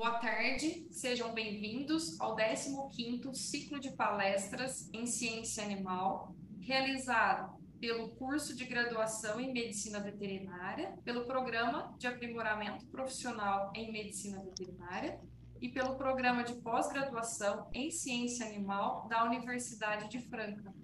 Boa 0.00 0.18
tarde, 0.18 0.86
sejam 0.90 1.34
bem-vindos 1.34 2.18
ao 2.18 2.34
15º 2.34 3.34
ciclo 3.34 3.78
de 3.78 3.90
palestras 3.90 4.88
em 4.94 5.04
ciência 5.04 5.62
animal, 5.62 6.34
realizado 6.58 7.52
pelo 7.78 8.08
curso 8.12 8.56
de 8.56 8.64
graduação 8.64 9.38
em 9.38 9.52
medicina 9.52 10.00
veterinária, 10.00 10.98
pelo 11.04 11.26
programa 11.26 11.94
de 11.98 12.06
aprimoramento 12.06 12.86
profissional 12.86 13.70
em 13.76 13.92
medicina 13.92 14.42
veterinária 14.42 15.20
e 15.60 15.68
pelo 15.68 15.96
programa 15.96 16.44
de 16.44 16.54
pós-graduação 16.54 17.68
em 17.74 17.90
ciência 17.90 18.46
animal 18.46 19.06
da 19.06 19.24
Universidade 19.24 20.08
de 20.08 20.18
Franca. 20.30 20.79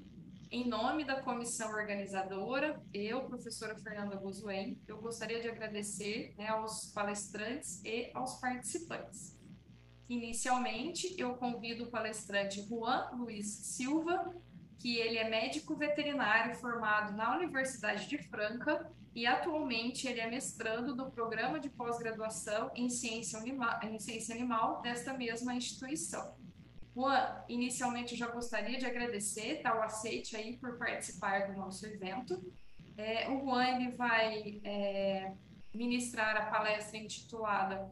Em 0.49 0.69
nome 0.69 1.05
da 1.05 1.21
comissão 1.23 1.71
organizadora, 1.71 2.81
eu, 2.95 3.25
professora 3.25 3.77
Fernanda 3.77 4.15
Gozuen, 4.15 4.79
eu 4.87 4.99
gostaria 4.99 5.41
de 5.41 5.49
agradecer 5.49 6.35
né, 6.39 6.47
aos 6.47 6.93
palestrantes 6.93 7.83
e 7.85 8.13
aos 8.15 8.35
participantes. 8.39 9.37
Inicialmente, 10.09 11.17
eu 11.19 11.35
convido 11.35 11.85
o 11.85 11.91
palestrante 11.91 12.63
Juan 12.63 13.11
Luiz 13.17 13.47
Silva, 13.47 14.33
que 14.79 14.99
ele 14.99 15.19
é 15.19 15.29
médico 15.29 15.75
veterinário 15.75 16.55
formado 16.55 17.17
na 17.17 17.37
Universidade 17.37 18.09
de 18.09 18.19
Franca 18.29 18.89
e 19.17 19.27
atualmente 19.27 20.07
ele 20.07 20.21
é 20.21 20.31
mestrando 20.31 20.95
do 20.95 21.11
programa 21.11 21.59
de 21.59 21.69
pós-graduação 21.71 22.71
em 22.77 22.89
ciência, 22.89 23.43
em 23.83 23.99
ciência 23.99 24.33
animal 24.33 24.81
desta 24.81 25.13
mesma 25.13 25.55
instituição. 25.55 26.37
Juan, 26.97 27.45
inicialmente 27.47 28.13
eu 28.13 28.19
já 28.19 28.29
gostaria 28.29 28.79
de 28.79 28.87
agradecer 28.87 29.61
tá, 29.61 29.79
o 29.79 29.83
aceite 29.83 30.35
aí 30.35 30.57
por 30.57 30.79
participar 30.79 31.47
do 31.47 31.53
nosso 31.53 31.85
evento. 31.85 32.43
É, 32.97 33.29
o 33.29 33.41
Juan 33.41 33.67
ele 33.67 33.91
vai 33.91 34.63
é, 34.65 35.35
ministrar 35.75 36.35
a 36.39 36.47
palestra 36.47 36.97
intitulada 36.97 37.91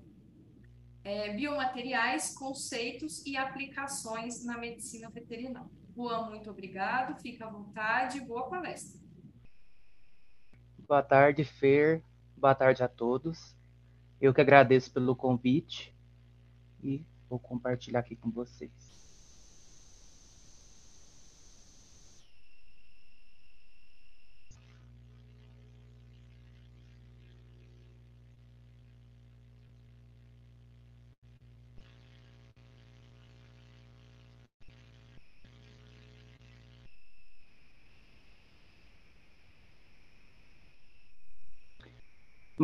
é, 1.04 1.34
Biomateriais, 1.34 2.34
Conceitos 2.34 3.22
e 3.26 3.36
Aplicações 3.36 4.42
na 4.42 4.56
Medicina 4.56 5.10
Veterinária. 5.10 5.68
Juan, 5.94 6.30
muito 6.30 6.50
obrigado, 6.50 7.20
fica 7.20 7.44
à 7.44 7.50
vontade, 7.50 8.22
boa 8.22 8.48
palestra. 8.48 8.98
Boa 10.88 11.02
tarde, 11.02 11.44
Fer, 11.44 12.02
boa 12.34 12.54
tarde 12.54 12.82
a 12.82 12.88
todos. 12.88 13.54
Eu 14.18 14.32
que 14.32 14.40
agradeço 14.40 14.90
pelo 14.90 15.14
convite 15.14 15.94
e 16.82 17.04
vou 17.28 17.38
compartilhar 17.38 18.00
aqui 18.00 18.16
com 18.16 18.30
vocês. 18.30 18.93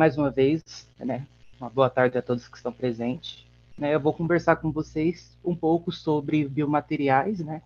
Mais 0.01 0.17
uma 0.17 0.31
vez, 0.31 0.89
né, 0.97 1.27
uma 1.59 1.69
boa 1.69 1.87
tarde 1.87 2.17
a 2.17 2.23
todos 2.23 2.47
que 2.47 2.57
estão 2.57 2.73
presentes. 2.73 3.45
Né, 3.77 3.93
eu 3.93 3.99
vou 3.99 4.11
conversar 4.11 4.55
com 4.55 4.71
vocês 4.71 5.37
um 5.45 5.55
pouco 5.55 5.91
sobre 5.91 6.43
biomateriais, 6.47 7.39
né, 7.39 7.61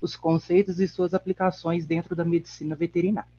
os 0.00 0.16
conceitos 0.16 0.80
e 0.80 0.88
suas 0.88 1.14
aplicações 1.14 1.86
dentro 1.86 2.16
da 2.16 2.24
medicina 2.24 2.74
veterinária. 2.74 3.30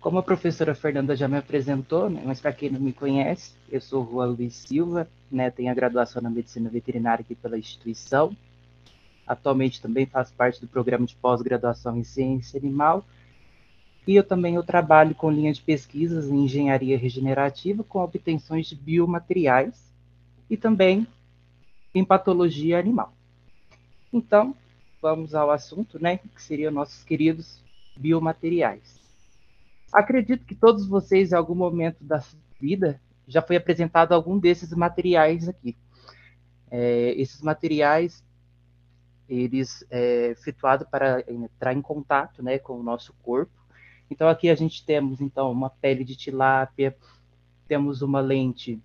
Como 0.00 0.18
a 0.18 0.22
professora 0.22 0.74
Fernanda 0.74 1.14
já 1.14 1.28
me 1.28 1.36
apresentou, 1.36 2.08
né, 2.08 2.22
mas 2.24 2.40
para 2.40 2.54
quem 2.54 2.70
não 2.70 2.80
me 2.80 2.94
conhece, 2.94 3.52
eu 3.70 3.82
sou 3.82 4.10
Juan 4.10 4.28
Luiz 4.28 4.54
Silva, 4.54 5.06
né, 5.30 5.50
tenho 5.50 5.70
a 5.70 5.74
graduação 5.74 6.22
na 6.22 6.30
medicina 6.30 6.70
veterinária 6.70 7.22
aqui 7.22 7.34
pela 7.34 7.58
instituição. 7.58 8.34
Atualmente 9.26 9.82
também 9.82 10.06
faço 10.06 10.32
parte 10.32 10.62
do 10.62 10.66
programa 10.66 11.04
de 11.04 11.14
pós-graduação 11.14 11.98
em 11.98 12.04
ciência 12.04 12.58
animal 12.58 13.04
e 14.06 14.16
eu 14.16 14.24
também 14.24 14.56
eu 14.56 14.62
trabalho 14.62 15.14
com 15.14 15.30
linha 15.30 15.52
de 15.52 15.62
pesquisas 15.62 16.28
em 16.28 16.44
engenharia 16.44 16.98
regenerativa 16.98 17.82
com 17.82 18.00
obtenções 18.00 18.66
de 18.66 18.76
biomateriais 18.76 19.90
e 20.48 20.56
também 20.56 21.06
em 21.94 22.04
patologia 22.04 22.78
animal. 22.78 23.14
Então, 24.12 24.54
vamos 25.00 25.34
ao 25.34 25.50
assunto, 25.50 25.98
né, 25.98 26.18
que 26.18 26.42
seriam 26.42 26.70
nossos 26.70 27.02
queridos 27.02 27.62
biomateriais. 27.96 29.00
Acredito 29.92 30.44
que 30.44 30.54
todos 30.54 30.86
vocês, 30.86 31.32
em 31.32 31.36
algum 31.36 31.54
momento 31.54 32.02
da 32.02 32.22
vida, 32.60 33.00
já 33.26 33.40
foi 33.40 33.56
apresentado 33.56 34.12
algum 34.12 34.38
desses 34.38 34.70
materiais 34.72 35.48
aqui. 35.48 35.76
É, 36.70 37.14
esses 37.16 37.40
materiais, 37.40 38.22
eles 39.28 39.84
é 39.90 40.30
efetuados 40.30 40.86
para 40.90 41.24
entrar 41.28 41.72
em 41.72 41.80
contato, 41.80 42.42
né, 42.42 42.58
com 42.58 42.78
o 42.78 42.82
nosso 42.82 43.14
corpo 43.22 43.63
então 44.10 44.28
aqui 44.28 44.48
a 44.48 44.54
gente 44.54 44.84
temos 44.84 45.20
então 45.20 45.50
uma 45.50 45.70
pele 45.70 46.04
de 46.04 46.16
tilápia, 46.16 46.96
temos 47.66 48.02
uma 48.02 48.20
lente 48.20 48.80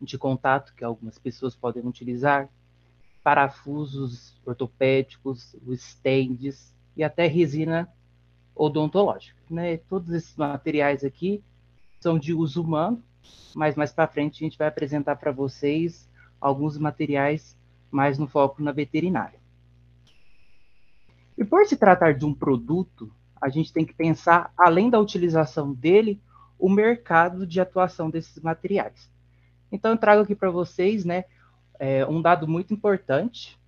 de 0.00 0.18
contato 0.18 0.74
que 0.74 0.84
algumas 0.84 1.18
pessoas 1.18 1.56
podem 1.56 1.86
utilizar, 1.86 2.48
parafusos 3.22 4.38
ortopédicos, 4.44 5.56
os 5.64 5.80
stands 5.80 6.74
e 6.96 7.02
até 7.02 7.26
resina 7.26 7.88
odontológica. 8.54 9.40
Né? 9.50 9.78
Todos 9.78 10.10
esses 10.10 10.36
materiais 10.36 11.02
aqui 11.02 11.42
são 11.98 12.18
de 12.18 12.34
uso 12.34 12.62
humano, 12.62 13.02
mas 13.54 13.74
mais 13.74 13.92
para 13.92 14.06
frente 14.06 14.44
a 14.44 14.46
gente 14.46 14.58
vai 14.58 14.68
apresentar 14.68 15.16
para 15.16 15.32
vocês 15.32 16.08
alguns 16.40 16.76
materiais 16.76 17.56
mais 17.90 18.18
no 18.18 18.28
foco 18.28 18.62
na 18.62 18.72
veterinária. 18.72 19.40
E 21.36 21.44
por 21.44 21.64
se 21.66 21.76
tratar 21.76 22.12
de 22.12 22.24
um 22.24 22.34
produto 22.34 23.10
a 23.44 23.50
gente 23.50 23.74
tem 23.74 23.84
que 23.84 23.92
pensar, 23.92 24.50
além 24.56 24.88
da 24.88 24.98
utilização 24.98 25.74
dele, 25.74 26.18
o 26.58 26.66
mercado 26.66 27.46
de 27.46 27.60
atuação 27.60 28.08
desses 28.08 28.42
materiais. 28.42 29.10
Então, 29.70 29.90
eu 29.90 29.98
trago 29.98 30.22
aqui 30.22 30.34
para 30.34 30.50
vocês 30.50 31.04
né, 31.04 31.26
é, 31.78 32.06
um 32.06 32.22
dado 32.22 32.48
muito 32.48 32.72
importante 32.72 33.60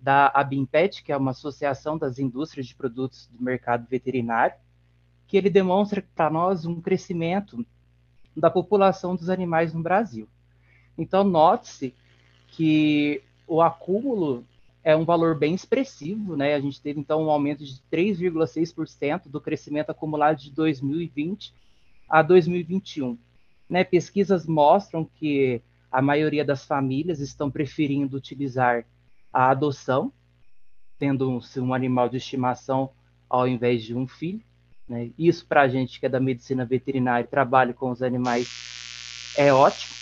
da 0.00 0.28
ABIMPET, 0.28 1.02
que 1.02 1.10
é 1.10 1.16
uma 1.16 1.32
associação 1.32 1.98
das 1.98 2.20
indústrias 2.20 2.68
de 2.68 2.74
produtos 2.76 3.28
do 3.32 3.42
mercado 3.42 3.84
veterinário, 3.90 4.54
que 5.26 5.36
ele 5.36 5.50
demonstra 5.50 6.04
para 6.14 6.30
nós 6.30 6.64
um 6.64 6.80
crescimento 6.80 7.66
da 8.36 8.48
população 8.48 9.16
dos 9.16 9.28
animais 9.28 9.74
no 9.74 9.82
Brasil. 9.82 10.28
Então, 10.96 11.24
note-se 11.24 11.96
que 12.46 13.24
o 13.44 13.60
acúmulo 13.60 14.46
é 14.82 14.96
um 14.96 15.04
valor 15.04 15.38
bem 15.38 15.54
expressivo, 15.54 16.36
né? 16.36 16.54
A 16.54 16.60
gente 16.60 16.80
teve 16.80 17.00
então 17.00 17.22
um 17.24 17.30
aumento 17.30 17.64
de 17.64 17.82
3,6% 17.92 19.28
do 19.28 19.40
crescimento 19.40 19.90
acumulado 19.90 20.38
de 20.38 20.50
2020 20.50 21.52
a 22.08 22.22
2021. 22.22 23.18
Né? 23.68 23.84
Pesquisas 23.84 24.46
mostram 24.46 25.04
que 25.04 25.62
a 25.92 26.00
maioria 26.00 26.44
das 26.44 26.64
famílias 26.64 27.20
estão 27.20 27.50
preferindo 27.50 28.16
utilizar 28.16 28.84
a 29.32 29.50
adoção, 29.50 30.12
tendo 30.98 31.30
um, 31.30 31.40
um 31.58 31.74
animal 31.74 32.08
de 32.08 32.16
estimação 32.16 32.90
ao 33.28 33.46
invés 33.46 33.84
de 33.84 33.94
um 33.94 34.06
filho. 34.06 34.42
Né? 34.88 35.10
Isso 35.18 35.46
para 35.46 35.62
a 35.62 35.68
gente 35.68 36.00
que 36.00 36.06
é 36.06 36.08
da 36.08 36.18
medicina 36.18 36.64
veterinária 36.64 37.24
e 37.24 37.28
trabalha 37.28 37.74
com 37.74 37.90
os 37.90 38.02
animais 38.02 39.34
é 39.36 39.52
ótimo. 39.52 39.94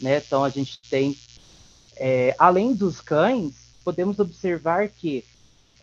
Né? 0.00 0.18
Então 0.18 0.44
a 0.44 0.48
gente 0.48 0.80
tem, 0.88 1.16
é, 1.96 2.34
além 2.38 2.74
dos 2.74 3.00
cães, 3.00 3.63
podemos 3.84 4.18
observar 4.18 4.88
que 4.88 5.24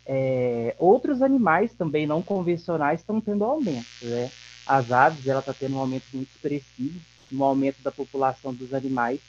é, 0.05 0.75
outros 0.79 1.21
animais 1.21 1.71
também 1.73 2.07
não 2.07 2.21
convencionais 2.21 2.99
estão 2.99 3.21
tendo 3.21 3.43
aumento. 3.43 3.85
Né? 4.01 4.31
As 4.65 4.91
aves 4.91 5.27
ela 5.27 5.39
está 5.39 5.53
tendo 5.53 5.75
um 5.75 5.79
aumento 5.79 6.05
muito 6.13 6.29
expressivo, 6.35 6.99
um 7.31 7.43
aumento 7.43 7.81
da 7.81 7.91
população 7.91 8.53
dos 8.53 8.73
animais 8.73 9.19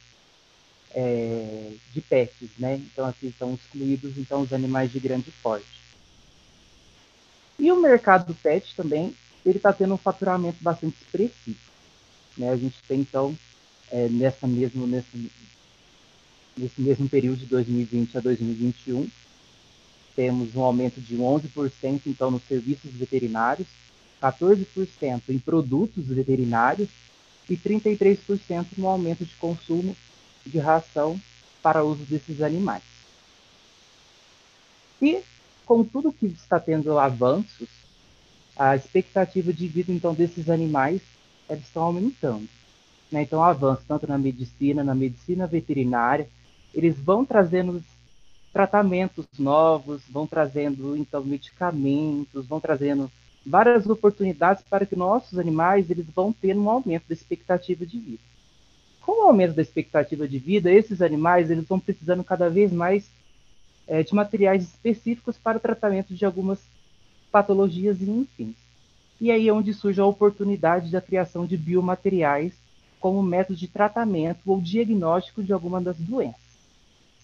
é, 0.95 1.73
de 1.93 2.01
pets, 2.01 2.51
né? 2.59 2.77
Então 2.77 3.07
aqui 3.07 3.29
estão 3.29 3.55
excluídos 3.55 4.19
então 4.19 4.43
os 4.43 4.53
animais 4.53 4.91
de 4.91 5.01
grande 5.01 5.31
porte. 5.43 5.83
E 7.59 7.71
o 7.71 7.81
mercado 7.81 8.27
do 8.27 8.35
pet 8.35 8.75
também 8.75 9.15
ele 9.45 9.57
está 9.57 9.73
tendo 9.73 9.95
um 9.95 9.99
faturamento 9.99 10.59
bastante 10.61 10.97
expressivo. 11.01 11.59
Né? 12.37 12.51
A 12.51 12.57
gente 12.57 12.77
tem 12.87 13.01
então 13.01 13.37
é, 13.91 14.09
nessa 14.09 14.47
mesmo 14.47 14.87
nessa, 14.87 15.07
nesse 16.57 16.81
mesmo 16.81 17.09
período 17.09 17.39
de 17.39 17.47
2020 17.47 18.19
a 18.19 18.21
2021. 18.21 19.09
Temos 20.15 20.55
um 20.55 20.63
aumento 20.63 21.01
de 21.01 21.17
11% 21.17 22.03
então 22.07 22.31
nos 22.31 22.43
serviços 22.45 22.93
veterinários, 22.93 23.69
14% 24.21 25.23
em 25.31 25.39
produtos 25.39 26.07
veterinários 26.07 26.89
e 27.49 27.57
33% 27.57 28.67
no 28.77 28.89
aumento 28.89 29.25
de 29.25 29.35
consumo 29.37 29.97
de 30.47 30.59
ração 30.59 31.21
para 31.63 31.85
uso 31.85 32.05
desses 32.05 32.43
animais. 32.43 32.83
E 35.01 35.23
com 35.65 35.85
tudo 35.85 36.13
que 36.13 36.27
está 36.27 36.61
tendo 36.61 36.99
avanços, 36.99 37.69
a 38.57 38.77
expectativa 38.77 39.53
de 39.53 39.67
vida 39.67 39.93
então 39.93 40.15
desses 40.15 40.49
animais 40.51 41.01
eles 41.49 41.65
estão 41.65 41.83
aumentando. 41.83 42.49
né, 43.11 43.23
então 43.23 43.43
avanços 43.43 43.85
tanto 43.87 44.07
na 44.07 44.19
medicina, 44.19 44.83
na 44.85 44.95
medicina 44.95 45.47
veterinária, 45.47 46.29
eles 46.75 46.99
vão 46.99 47.25
trazendo 47.25 47.83
tratamentos 48.53 49.27
novos, 49.39 50.03
vão 50.11 50.27
trazendo 50.27 50.97
então 50.97 51.25
medicamentos, 51.25 52.47
vão 52.47 52.61
trazendo 52.61 53.11
várias 53.45 53.87
oportunidades 53.87 54.63
para 54.69 54.87
que 54.87 54.95
nossos 54.95 55.39
animais 55.39 55.91
eles 55.91 56.07
vão 56.15 56.33
ter 56.33 56.57
um 56.57 56.69
aumento 56.69 57.05
da 57.09 57.15
expectativa 57.15 57.85
de 57.85 57.99
vida. 57.99 58.23
Com 59.01 59.25
o 59.25 59.29
aumento 59.29 59.55
da 59.55 59.63
expectativa 59.63 60.29
de 60.29 60.39
vida, 60.39 60.71
esses 60.71 61.03
animais 61.03 61.51
eles 61.51 61.67
vão 61.67 61.81
precisando 61.81 62.23
cada 62.23 62.49
vez 62.49 62.73
mais 62.73 63.11
é, 63.87 64.03
de 64.03 64.15
materiais 64.15 64.63
específicos 64.63 65.37
para 65.37 65.59
o 65.59 65.61
tratamento 65.61 66.15
de 66.15 66.25
algumas 66.25 66.61
patologias 67.33 68.01
e 68.01 68.09
enfim. 68.09 68.55
E 69.21 69.31
aí 69.31 69.49
é 69.49 69.53
onde 69.53 69.73
surge 69.73 70.01
a 70.01 70.07
oportunidade 70.07 70.91
da 70.91 71.01
criação 71.01 71.47
de 71.47 71.57
biomateriais 71.57 72.53
como 73.01 73.23
método 73.23 73.59
de 73.59 73.67
tratamento 73.67 74.41
ou 74.47 74.61
diagnóstico 74.61 75.43
de 75.43 75.53
alguma 75.53 75.81
das 75.81 75.97
doenças. 75.97 76.42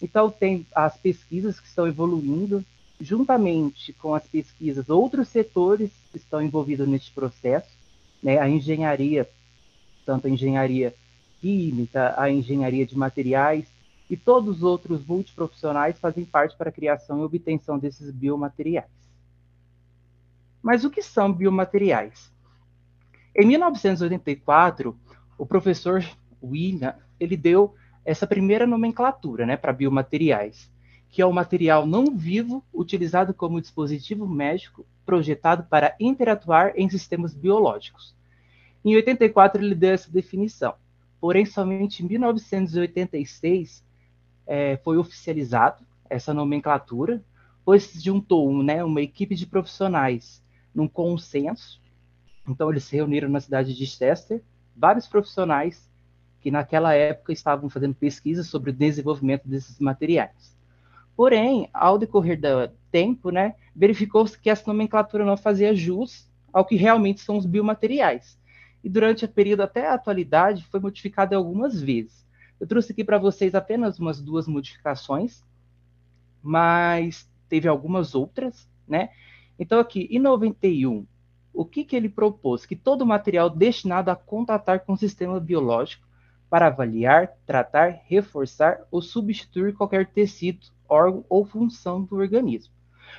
Então 0.01 0.29
tem 0.29 0.65
as 0.73 0.97
pesquisas 0.97 1.59
que 1.59 1.67
estão 1.67 1.87
evoluindo, 1.87 2.63
juntamente 2.99 3.93
com 3.93 4.13
as 4.13 4.25
pesquisas, 4.25 4.89
outros 4.89 5.27
setores 5.27 5.91
estão 6.13 6.41
envolvidos 6.41 6.87
neste 6.87 7.11
processo, 7.11 7.69
né? 8.21 8.37
A 8.39 8.49
engenharia, 8.49 9.29
tanto 10.05 10.27
a 10.27 10.29
engenharia 10.29 10.93
química, 11.41 12.13
a 12.17 12.29
engenharia 12.29 12.85
de 12.85 12.97
materiais 12.97 13.65
e 14.09 14.17
todos 14.17 14.57
os 14.57 14.63
outros 14.63 15.05
multiprofissionais 15.05 15.99
fazem 15.99 16.25
parte 16.25 16.57
para 16.57 16.69
a 16.69 16.73
criação 16.73 17.19
e 17.19 17.23
obtenção 17.23 17.77
desses 17.77 18.11
biomateriais. 18.11 18.89
Mas 20.61 20.83
o 20.83 20.89
que 20.89 21.01
são 21.01 21.31
biomateriais? 21.31 22.31
Em 23.35 23.45
1984, 23.45 24.97
o 25.37 25.45
professor 25.45 26.03
William 26.43 26.95
ele 27.19 27.37
deu 27.37 27.75
essa 28.09 28.25
primeira 28.25 28.65
nomenclatura 28.65 29.45
né, 29.45 29.55
para 29.55 29.71
biomateriais, 29.71 30.67
que 31.09 31.21
é 31.21 31.25
o 31.27 31.31
material 31.31 31.85
não 31.85 32.17
vivo 32.17 32.65
utilizado 32.73 33.35
como 33.35 33.61
dispositivo 33.61 34.27
médico 34.27 34.83
projetado 35.05 35.67
para 35.69 35.95
interatuar 35.99 36.73
em 36.75 36.89
sistemas 36.89 37.35
biológicos. 37.35 38.15
Em 38.83 38.95
84 38.95 39.63
ele 39.63 39.75
deu 39.75 39.91
essa 39.91 40.11
definição, 40.11 40.73
porém 41.21 41.45
somente 41.45 42.03
em 42.03 42.07
1986 42.07 43.85
é, 44.47 44.77
foi 44.77 44.97
oficializado 44.97 45.85
essa 46.09 46.33
nomenclatura, 46.33 47.23
pois 47.63 47.83
se 47.83 48.03
juntou 48.03 48.63
né, 48.63 48.83
uma 48.83 49.01
equipe 49.01 49.35
de 49.35 49.45
profissionais 49.45 50.43
num 50.73 50.87
consenso. 50.87 51.79
Então 52.47 52.71
eles 52.71 52.85
se 52.85 52.95
reuniram 52.95 53.29
na 53.29 53.39
cidade 53.39 53.75
de 53.75 53.85
Chester, 53.85 54.41
vários 54.75 55.05
profissionais 55.05 55.88
que 56.41 56.51
naquela 56.51 56.93
época 56.93 57.33
estavam 57.33 57.69
fazendo 57.69 57.95
pesquisas 57.95 58.47
sobre 58.47 58.69
o 58.69 58.73
desenvolvimento 58.73 59.47
desses 59.47 59.79
materiais. 59.79 60.57
Porém, 61.15 61.69
ao 61.73 61.97
decorrer 61.97 62.39
do 62.39 62.73
tempo, 62.91 63.29
né, 63.29 63.55
verificou-se 63.75 64.39
que 64.39 64.49
essa 64.49 64.63
nomenclatura 64.67 65.25
não 65.25 65.35
fazia 65.35 65.75
jus 65.75 66.29
ao 66.51 66.65
que 66.65 66.75
realmente 66.75 67.21
são 67.21 67.37
os 67.37 67.45
biomateriais. 67.45 68.39
E 68.83 68.89
durante 68.89 69.25
o 69.25 69.29
período 69.29 69.61
até 69.61 69.87
a 69.87 69.95
atualidade 69.95 70.65
foi 70.65 70.79
modificada 70.79 71.35
algumas 71.35 71.81
vezes. 71.81 72.25
Eu 72.59 72.67
trouxe 72.67 72.91
aqui 72.91 73.03
para 73.03 73.17
vocês 73.17 73.53
apenas 73.53 73.99
umas 73.99 74.21
duas 74.21 74.47
modificações, 74.47 75.43
mas 76.41 77.29
teve 77.49 77.67
algumas 77.67 78.15
outras, 78.15 78.69
né? 78.87 79.09
Então, 79.57 79.79
aqui, 79.79 80.07
em 80.09 80.19
91, 80.19 81.05
o 81.53 81.65
que, 81.65 81.83
que 81.83 81.95
ele 81.95 82.07
propôs? 82.07 82.65
Que 82.65 82.75
todo 82.75 83.05
material 83.05 83.49
destinado 83.49 84.09
a 84.09 84.15
contatar 84.15 84.79
com 84.81 84.93
o 84.93 84.97
sistema 84.97 85.39
biológico 85.39 86.07
para 86.49 86.67
avaliar, 86.67 87.33
tratar, 87.45 88.01
reforçar 88.05 88.81
ou 88.89 89.01
substituir 89.01 89.73
qualquer 89.73 90.07
tecido, 90.07 90.67
órgão 90.87 91.23
ou 91.29 91.45
função 91.45 92.03
do 92.03 92.15
organismo. 92.15 92.73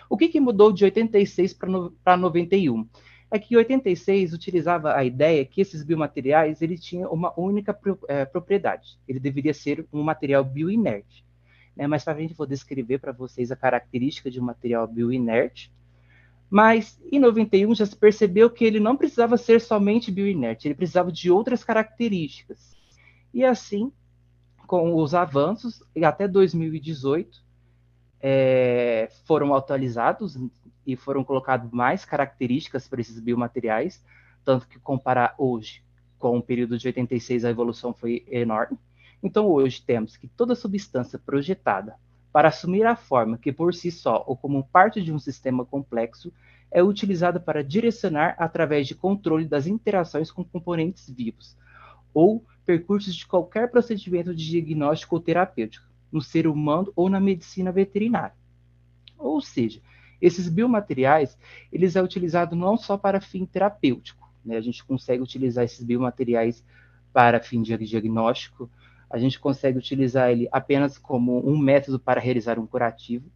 O 0.09 0.17
que, 0.17 0.29
que 0.29 0.41
mudou 0.41 0.73
de 0.73 0.85
86 0.85 1.57
para 2.05 2.17
91? 2.17 2.89
É 3.31 3.39
que 3.39 3.57
86 3.57 4.33
utilizava 4.33 4.97
a 4.97 5.05
ideia 5.05 5.45
que 5.45 5.61
esses 5.61 5.85
biomateriais 5.85 6.61
ele 6.63 6.77
tinha 6.77 7.09
uma 7.09 7.33
única 7.39 7.73
pro, 7.73 7.99
é, 8.09 8.25
propriedade. 8.25 8.99
Ele 9.07 9.21
deveria 9.21 9.55
ser 9.55 9.87
um 9.93 10.03
material 10.03 10.43
bioinerte. 10.43 11.25
Né? 11.77 11.87
Mais 11.87 12.03
para 12.03 12.17
frente 12.17 12.35
vou 12.35 12.47
descrever 12.47 12.99
para 12.99 13.13
vocês 13.13 13.53
a 13.53 13.57
característica 13.57 14.31
de 14.31 14.41
um 14.41 14.45
material 14.45 14.87
bioinerte 14.89 15.73
mas 16.51 17.01
em 17.11 17.21
91 17.21 17.77
já 17.77 17.87
se 17.87 17.95
percebeu 17.95 18.51
que 18.51 18.65
ele 18.65 18.81
não 18.81 18.97
precisava 18.97 19.37
ser 19.37 19.61
somente 19.61 20.11
bioinerte, 20.11 20.67
ele 20.67 20.75
precisava 20.75 21.13
de 21.13 21.31
outras 21.31 21.63
características. 21.63 22.77
E 23.33 23.45
assim, 23.45 23.93
com 24.67 24.95
os 24.95 25.15
avanços, 25.15 25.83
até 26.03 26.27
2018, 26.27 27.43
é, 28.21 29.09
foram 29.25 29.55
atualizados 29.55 30.37
e 30.87 30.97
foram 30.97 31.25
colocadas 31.25 31.71
mais 31.71 32.05
características 32.05 32.87
para 32.87 33.01
esses 33.01 33.19
biomateriais, 33.19 34.05
tanto 34.45 34.69
que 34.69 34.79
comparar 34.79 35.35
hoje 35.39 35.83
com 36.19 36.37
o 36.37 36.43
período 36.43 36.77
de 36.77 36.87
86 36.87 37.45
a 37.45 37.51
evolução 37.51 37.95
foi 37.95 38.25
enorme. 38.29 38.79
Então 39.23 39.47
hoje 39.47 39.83
temos 39.83 40.17
que 40.17 40.29
toda 40.29 40.55
substância 40.55 41.19
projetada 41.19 41.97
para 42.33 42.49
assumir 42.49 42.87
a 42.87 42.95
forma 42.95 43.39
que 43.39 43.53
por 43.53 43.75
si 43.75 43.91
só 43.91 44.23
ou 44.27 44.37
como 44.37 44.65
parte 44.65 45.03
de 45.03 45.13
um 45.13 45.19
sistema 45.19 45.65
complexo 45.65 46.33
é 46.71 46.83
utilizada 46.83 47.41
para 47.41 47.65
direcionar 47.65 48.37
através 48.39 48.87
de 48.87 48.95
controle 48.95 49.47
das 49.47 49.67
interações 49.67 50.31
com 50.31 50.45
componentes 50.45 51.09
vivos 51.11 51.57
ou 52.15 52.45
percursos 52.71 53.17
de 53.17 53.27
qualquer 53.27 53.69
procedimento 53.69 54.33
de 54.33 54.49
diagnóstico 54.49 55.17
ou 55.17 55.21
terapêutico, 55.21 55.85
no 56.13 56.23
ser 56.23 56.47
humano 56.47 56.93
ou 56.95 57.09
na 57.09 57.19
medicina 57.19 57.73
veterinária. 57.73 58.35
Ou 59.19 59.41
seja, 59.41 59.81
esses 60.23 60.49
biomateriais, 60.49 61.37
eles 61.73 61.97
é 61.97 62.03
utilizado 62.03 62.55
não 62.55 62.77
só 62.77 62.97
para 62.97 63.21
fim 63.21 63.45
terapêutico, 63.45 64.33
né? 64.45 64.57
A 64.57 64.61
gente 64.61 64.85
consegue 64.85 65.21
utilizar 65.21 65.65
esses 65.65 65.83
biomateriais 65.83 66.65
para 67.13 67.41
fim 67.41 67.61
de 67.61 67.77
diagnóstico, 67.77 68.71
a 69.11 69.19
gente 69.19 69.41
consegue 69.41 69.77
utilizar 69.77 70.31
ele 70.31 70.49
apenas 70.53 70.97
como 70.97 71.45
um 71.45 71.59
método 71.59 71.99
para 71.99 72.21
realizar 72.21 72.57
um 72.57 72.67
curativo, 72.69 73.29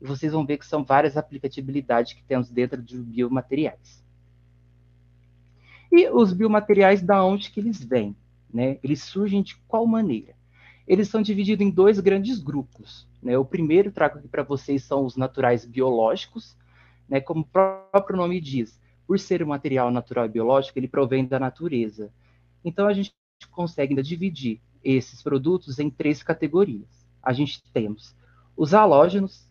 e 0.00 0.06
vocês 0.06 0.32
vão 0.32 0.46
ver 0.46 0.58
que 0.58 0.66
são 0.66 0.84
várias 0.84 1.16
aplicabilidades 1.16 2.12
que 2.12 2.22
temos 2.22 2.50
dentro 2.50 2.80
de 2.80 2.96
biomateriais. 2.98 4.04
E 5.90 6.08
os 6.08 6.32
biomateriais, 6.32 7.02
da 7.02 7.24
onde 7.24 7.50
que 7.50 7.58
eles 7.58 7.82
vêm? 7.82 8.14
Né? 8.56 8.78
Eles 8.82 9.02
surgem 9.02 9.42
de 9.42 9.54
qual 9.68 9.86
maneira? 9.86 10.34
Eles 10.88 11.10
são 11.10 11.20
divididos 11.20 11.66
em 11.66 11.68
dois 11.68 12.00
grandes 12.00 12.38
grupos. 12.38 13.06
Né? 13.22 13.36
O 13.36 13.44
primeiro, 13.44 13.92
trago 13.92 14.18
aqui 14.18 14.28
para 14.28 14.42
vocês, 14.42 14.82
são 14.82 15.04
os 15.04 15.14
naturais 15.14 15.66
biológicos, 15.66 16.56
né? 17.06 17.20
como 17.20 17.42
o 17.42 17.44
próprio 17.44 18.16
nome 18.16 18.40
diz, 18.40 18.80
por 19.06 19.20
ser 19.20 19.42
um 19.42 19.48
material 19.48 19.90
natural 19.90 20.24
e 20.24 20.30
biológico, 20.30 20.78
ele 20.78 20.88
provém 20.88 21.26
da 21.26 21.38
natureza. 21.38 22.10
Então, 22.64 22.86
a 22.86 22.94
gente 22.94 23.12
consegue 23.50 23.92
ainda 23.92 24.02
dividir 24.02 24.58
esses 24.82 25.22
produtos 25.22 25.78
em 25.78 25.90
três 25.90 26.22
categorias. 26.22 27.06
A 27.22 27.34
gente 27.34 27.62
temos 27.74 28.16
os 28.56 28.72
halógenos, 28.72 29.46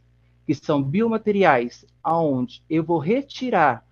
que 0.48 0.56
são 0.56 0.82
biomateriais 0.82 1.86
aonde 2.04 2.64
eu 2.68 2.84
vou 2.84 2.98
retirar 2.98 3.86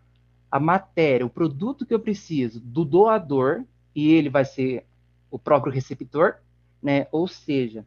a 0.50 0.60
matéria, 0.60 1.24
o 1.24 1.30
produto 1.30 1.86
que 1.86 1.94
eu 1.94 2.00
preciso 2.00 2.60
do 2.60 2.84
doador 2.84 3.64
e 3.94 4.12
ele 4.12 4.30
vai 4.30 4.44
ser 4.44 4.88
o 5.34 5.40
próprio 5.40 5.74
receptor, 5.74 6.36
né? 6.80 7.08
Ou 7.12 7.28
seja, 7.28 7.84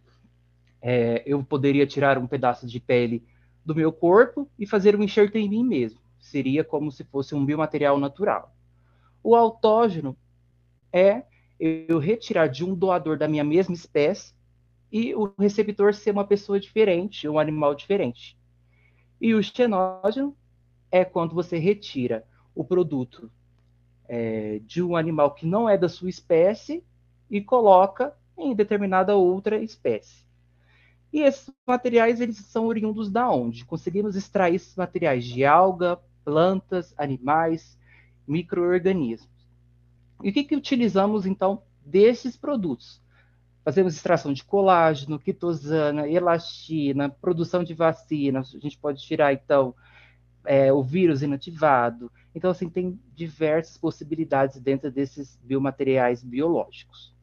é, 0.82 1.22
eu 1.24 1.44
poderia 1.44 1.86
tirar 1.86 2.18
um 2.18 2.26
pedaço 2.26 2.66
de 2.66 2.80
pele 2.80 3.24
do 3.64 3.72
meu 3.72 3.92
corpo 3.92 4.50
e 4.58 4.66
fazer 4.66 4.96
um 4.96 5.02
enxerto 5.04 5.36
em 5.36 5.48
mim 5.48 5.62
mesmo. 5.62 6.00
Seria 6.18 6.64
como 6.64 6.90
se 6.90 7.04
fosse 7.04 7.36
um 7.36 7.46
biomaterial 7.46 8.00
natural. 8.00 8.52
O 9.22 9.36
autógeno 9.36 10.16
é 10.92 11.22
eu 11.56 12.00
retirar 12.00 12.48
de 12.48 12.64
um 12.64 12.74
doador 12.74 13.16
da 13.16 13.28
minha 13.28 13.44
mesma 13.44 13.74
espécie 13.74 14.34
e 14.90 15.14
o 15.14 15.32
receptor 15.38 15.94
ser 15.94 16.10
uma 16.10 16.26
pessoa 16.26 16.58
diferente, 16.58 17.28
um 17.28 17.38
animal 17.38 17.76
diferente. 17.76 18.36
E 19.20 19.34
o 19.34 19.42
xenógeno 19.42 20.36
é 20.90 21.04
quando 21.04 21.32
você 21.32 21.58
retira 21.58 22.24
o 22.56 22.64
produto 22.64 23.30
é, 24.08 24.58
de 24.64 24.82
um 24.82 24.96
animal 24.96 25.32
que 25.32 25.46
não 25.46 25.68
é 25.68 25.78
da 25.78 25.88
sua 25.88 26.10
espécie 26.10 26.82
e 27.30 27.40
coloca 27.40 28.14
em 28.36 28.54
determinada 28.54 29.16
outra 29.16 29.56
espécie. 29.56 30.26
E 31.12 31.20
esses 31.20 31.50
materiais 31.66 32.20
eles 32.20 32.36
são 32.36 32.66
oriundos 32.66 33.10
da 33.10 33.30
onde? 33.30 33.64
Conseguimos 33.64 34.16
extrair 34.16 34.56
esses 34.56 34.76
materiais 34.76 35.24
de 35.24 35.44
alga, 35.44 35.98
plantas, 36.24 36.92
animais, 36.98 37.78
microorganismos. 38.26 39.30
E 40.22 40.30
o 40.30 40.32
que, 40.32 40.44
que 40.44 40.56
utilizamos 40.56 41.24
então 41.26 41.62
desses 41.84 42.36
produtos? 42.36 43.02
Fazemos 43.64 43.94
extração 43.94 44.32
de 44.32 44.44
colágeno, 44.44 45.18
quitosana, 45.18 46.08
elastina, 46.08 47.08
produção 47.08 47.64
de 47.64 47.74
vacinas. 47.74 48.54
A 48.54 48.58
gente 48.58 48.78
pode 48.78 49.02
tirar, 49.02 49.32
então, 49.32 49.74
é, 50.44 50.72
o 50.72 50.82
vírus 50.82 51.22
inativado. 51.22 52.10
Então, 52.34 52.50
assim, 52.50 52.68
tem 52.68 53.00
diversas 53.14 53.76
possibilidades 53.76 54.60
dentro 54.60 54.90
desses 54.90 55.36
biomateriais 55.42 56.22
biológicos. 56.22 57.15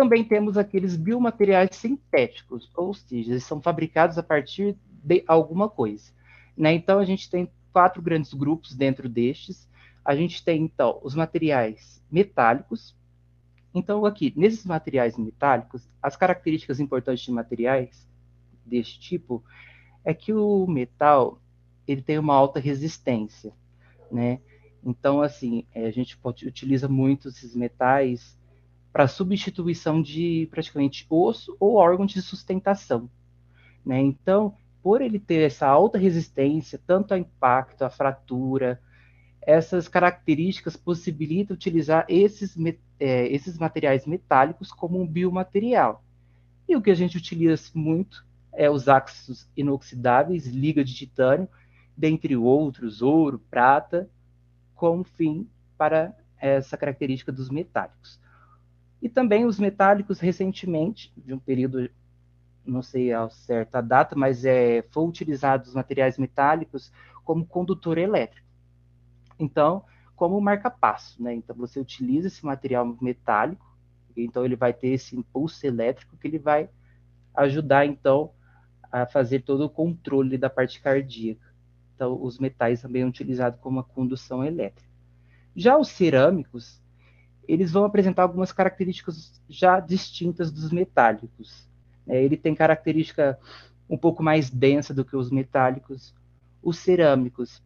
Também 0.00 0.24
temos 0.24 0.56
aqueles 0.56 0.96
biomateriais 0.96 1.76
sintéticos, 1.76 2.70
ou 2.74 2.94
seja, 2.94 3.32
eles 3.32 3.44
são 3.44 3.60
fabricados 3.60 4.16
a 4.16 4.22
partir 4.22 4.74
de 5.04 5.22
alguma 5.26 5.68
coisa. 5.68 6.10
Né? 6.56 6.72
Então, 6.72 6.98
a 6.98 7.04
gente 7.04 7.28
tem 7.28 7.50
quatro 7.70 8.00
grandes 8.00 8.32
grupos 8.32 8.74
dentro 8.74 9.10
destes. 9.10 9.68
A 10.02 10.16
gente 10.16 10.42
tem, 10.42 10.62
então, 10.62 10.98
os 11.02 11.14
materiais 11.14 12.02
metálicos. 12.10 12.96
Então, 13.74 14.06
aqui, 14.06 14.32
nesses 14.34 14.64
materiais 14.64 15.18
metálicos, 15.18 15.86
as 16.02 16.16
características 16.16 16.80
importantes 16.80 17.22
de 17.22 17.30
materiais 17.30 18.08
deste 18.64 18.98
tipo 18.98 19.44
é 20.02 20.14
que 20.14 20.32
o 20.32 20.66
metal 20.66 21.42
ele 21.86 22.00
tem 22.00 22.18
uma 22.18 22.34
alta 22.34 22.58
resistência, 22.58 23.52
né? 24.10 24.40
Então, 24.82 25.20
assim, 25.20 25.66
é, 25.74 25.84
a 25.84 25.90
gente 25.90 26.18
utiliza 26.24 26.88
muito 26.88 27.28
esses 27.28 27.54
metais 27.54 28.39
para 28.92 29.06
substituição 29.08 30.02
de 30.02 30.48
praticamente 30.50 31.06
osso 31.08 31.56
ou 31.60 31.76
órgão 31.76 32.06
de 32.06 32.20
sustentação, 32.20 33.08
né? 33.84 34.00
Então, 34.00 34.54
por 34.82 35.00
ele 35.00 35.18
ter 35.18 35.42
essa 35.42 35.66
alta 35.66 35.98
resistência, 35.98 36.80
tanto 36.86 37.14
a 37.14 37.18
impacto, 37.18 37.82
a 37.82 37.90
fratura, 37.90 38.80
essas 39.42 39.88
características 39.88 40.76
possibilitam 40.76 41.54
utilizar 41.54 42.04
esses, 42.08 42.56
é, 42.98 43.26
esses 43.28 43.58
materiais 43.58 44.06
metálicos 44.06 44.72
como 44.72 45.00
um 45.00 45.06
biomaterial. 45.06 46.04
E 46.68 46.76
o 46.76 46.82
que 46.82 46.90
a 46.90 46.94
gente 46.94 47.16
utiliza 47.16 47.70
muito 47.74 48.24
é 48.52 48.70
os 48.70 48.88
ácidos 48.88 49.48
inoxidáveis, 49.56 50.46
liga 50.46 50.84
de 50.84 50.94
titânio, 50.94 51.48
dentre 51.96 52.36
outros, 52.36 53.02
ouro, 53.02 53.38
prata, 53.50 54.08
como 54.74 55.04
fim 55.04 55.48
para 55.76 56.14
essa 56.38 56.76
característica 56.76 57.30
dos 57.30 57.50
metálicos. 57.50 58.20
E 59.02 59.08
também 59.08 59.46
os 59.46 59.58
metálicos, 59.58 60.20
recentemente, 60.20 61.12
de 61.16 61.32
um 61.32 61.38
período 61.38 61.88
não 62.64 62.82
sei 62.82 63.12
a 63.12 63.28
data, 63.82 64.14
mas 64.14 64.44
é, 64.44 64.82
foi 64.90 65.04
utilizado 65.04 65.66
os 65.66 65.74
materiais 65.74 66.18
metálicos 66.18 66.92
como 67.24 67.46
condutor 67.46 67.98
elétrico. 67.98 68.46
Então, 69.38 69.84
como 70.14 70.40
marca-passo, 70.40 71.22
né? 71.22 71.34
Então, 71.34 71.56
você 71.56 71.80
utiliza 71.80 72.28
esse 72.28 72.44
material 72.44 72.86
metálico, 73.00 73.66
então 74.16 74.44
ele 74.44 74.56
vai 74.56 74.72
ter 74.72 74.88
esse 74.88 75.16
impulso 75.16 75.66
elétrico 75.66 76.16
que 76.16 76.28
ele 76.28 76.38
vai 76.38 76.68
ajudar, 77.34 77.86
então, 77.86 78.32
a 78.92 79.06
fazer 79.06 79.40
todo 79.40 79.64
o 79.64 79.70
controle 79.70 80.36
da 80.36 80.50
parte 80.50 80.80
cardíaca. 80.80 81.54
Então, 81.94 82.22
os 82.22 82.38
metais 82.38 82.82
também 82.82 83.02
são 83.02 83.08
utilizados 83.08 83.58
como 83.60 83.82
condução 83.82 84.44
elétrica. 84.44 84.90
Já 85.56 85.78
os 85.78 85.88
cerâmicos, 85.88 86.82
eles 87.50 87.72
vão 87.72 87.84
apresentar 87.84 88.22
algumas 88.22 88.52
características 88.52 89.42
já 89.48 89.80
distintas 89.80 90.52
dos 90.52 90.70
metálicos. 90.70 91.68
É, 92.06 92.22
ele 92.22 92.36
tem 92.36 92.54
característica 92.54 93.36
um 93.88 93.98
pouco 93.98 94.22
mais 94.22 94.48
densa 94.48 94.94
do 94.94 95.04
que 95.04 95.16
os 95.16 95.32
metálicos. 95.32 96.14
Os 96.62 96.78
cerâmicos, 96.78 97.60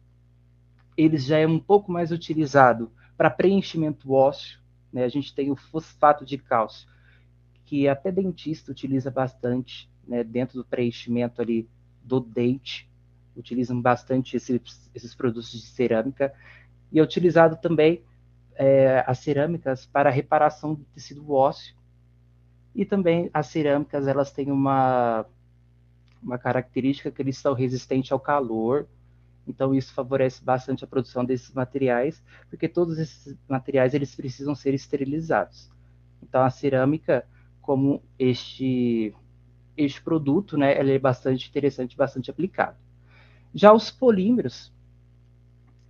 eles 0.97 1.23
já 1.23 1.37
é 1.37 1.45
um 1.45 1.59
pouco 1.59 1.91
mais 1.91 2.11
utilizado 2.11 2.91
para 3.15 3.29
preenchimento 3.29 4.11
ósseo. 4.11 4.59
Né? 4.91 5.03
A 5.03 5.07
gente 5.07 5.35
tem 5.35 5.51
o 5.51 5.55
fosfato 5.55 6.25
de 6.25 6.39
cálcio, 6.39 6.87
que 7.63 7.87
até 7.87 8.11
dentista 8.11 8.71
utiliza 8.71 9.11
bastante 9.11 9.87
né? 10.07 10.23
dentro 10.23 10.57
do 10.57 10.65
preenchimento 10.65 11.43
ali 11.43 11.69
do 12.03 12.19
dente. 12.19 12.89
Utilizam 13.35 13.79
bastante 13.79 14.35
esses, 14.35 14.89
esses 14.95 15.13
produtos 15.13 15.51
de 15.51 15.67
cerâmica. 15.67 16.33
E 16.91 16.97
é 16.97 17.03
utilizado 17.03 17.57
também 17.57 18.03
é, 18.55 19.03
as 19.05 19.19
cerâmicas 19.19 19.85
para 19.85 20.09
reparação 20.09 20.73
do 20.73 20.83
tecido 20.85 21.31
ósseo 21.31 21.75
e 22.73 22.85
também 22.85 23.29
as 23.33 23.47
cerâmicas, 23.47 24.07
elas 24.07 24.31
têm 24.31 24.51
uma, 24.51 25.25
uma 26.21 26.37
característica 26.37 27.11
que 27.11 27.21
eles 27.21 27.37
são 27.37 27.53
resistentes 27.53 28.11
ao 28.11 28.19
calor, 28.19 28.87
então 29.47 29.73
isso 29.73 29.93
favorece 29.93 30.43
bastante 30.43 30.83
a 30.83 30.87
produção 30.87 31.23
desses 31.23 31.53
materiais, 31.53 32.21
porque 32.49 32.67
todos 32.67 32.97
esses 32.97 33.37
materiais 33.47 33.93
eles 33.93 34.13
precisam 34.15 34.55
ser 34.55 34.73
esterilizados. 34.73 35.71
Então 36.21 36.41
a 36.43 36.49
cerâmica, 36.49 37.25
como 37.61 38.01
este 38.19 39.13
este 39.77 40.01
produto, 40.01 40.57
né, 40.57 40.77
ela 40.77 40.89
é 40.89 40.97
bastante 40.97 41.49
interessante, 41.49 41.97
bastante 41.97 42.31
aplicado. 42.31 42.77
Já 43.53 43.73
os 43.73 43.91
polímeros, 43.91 44.73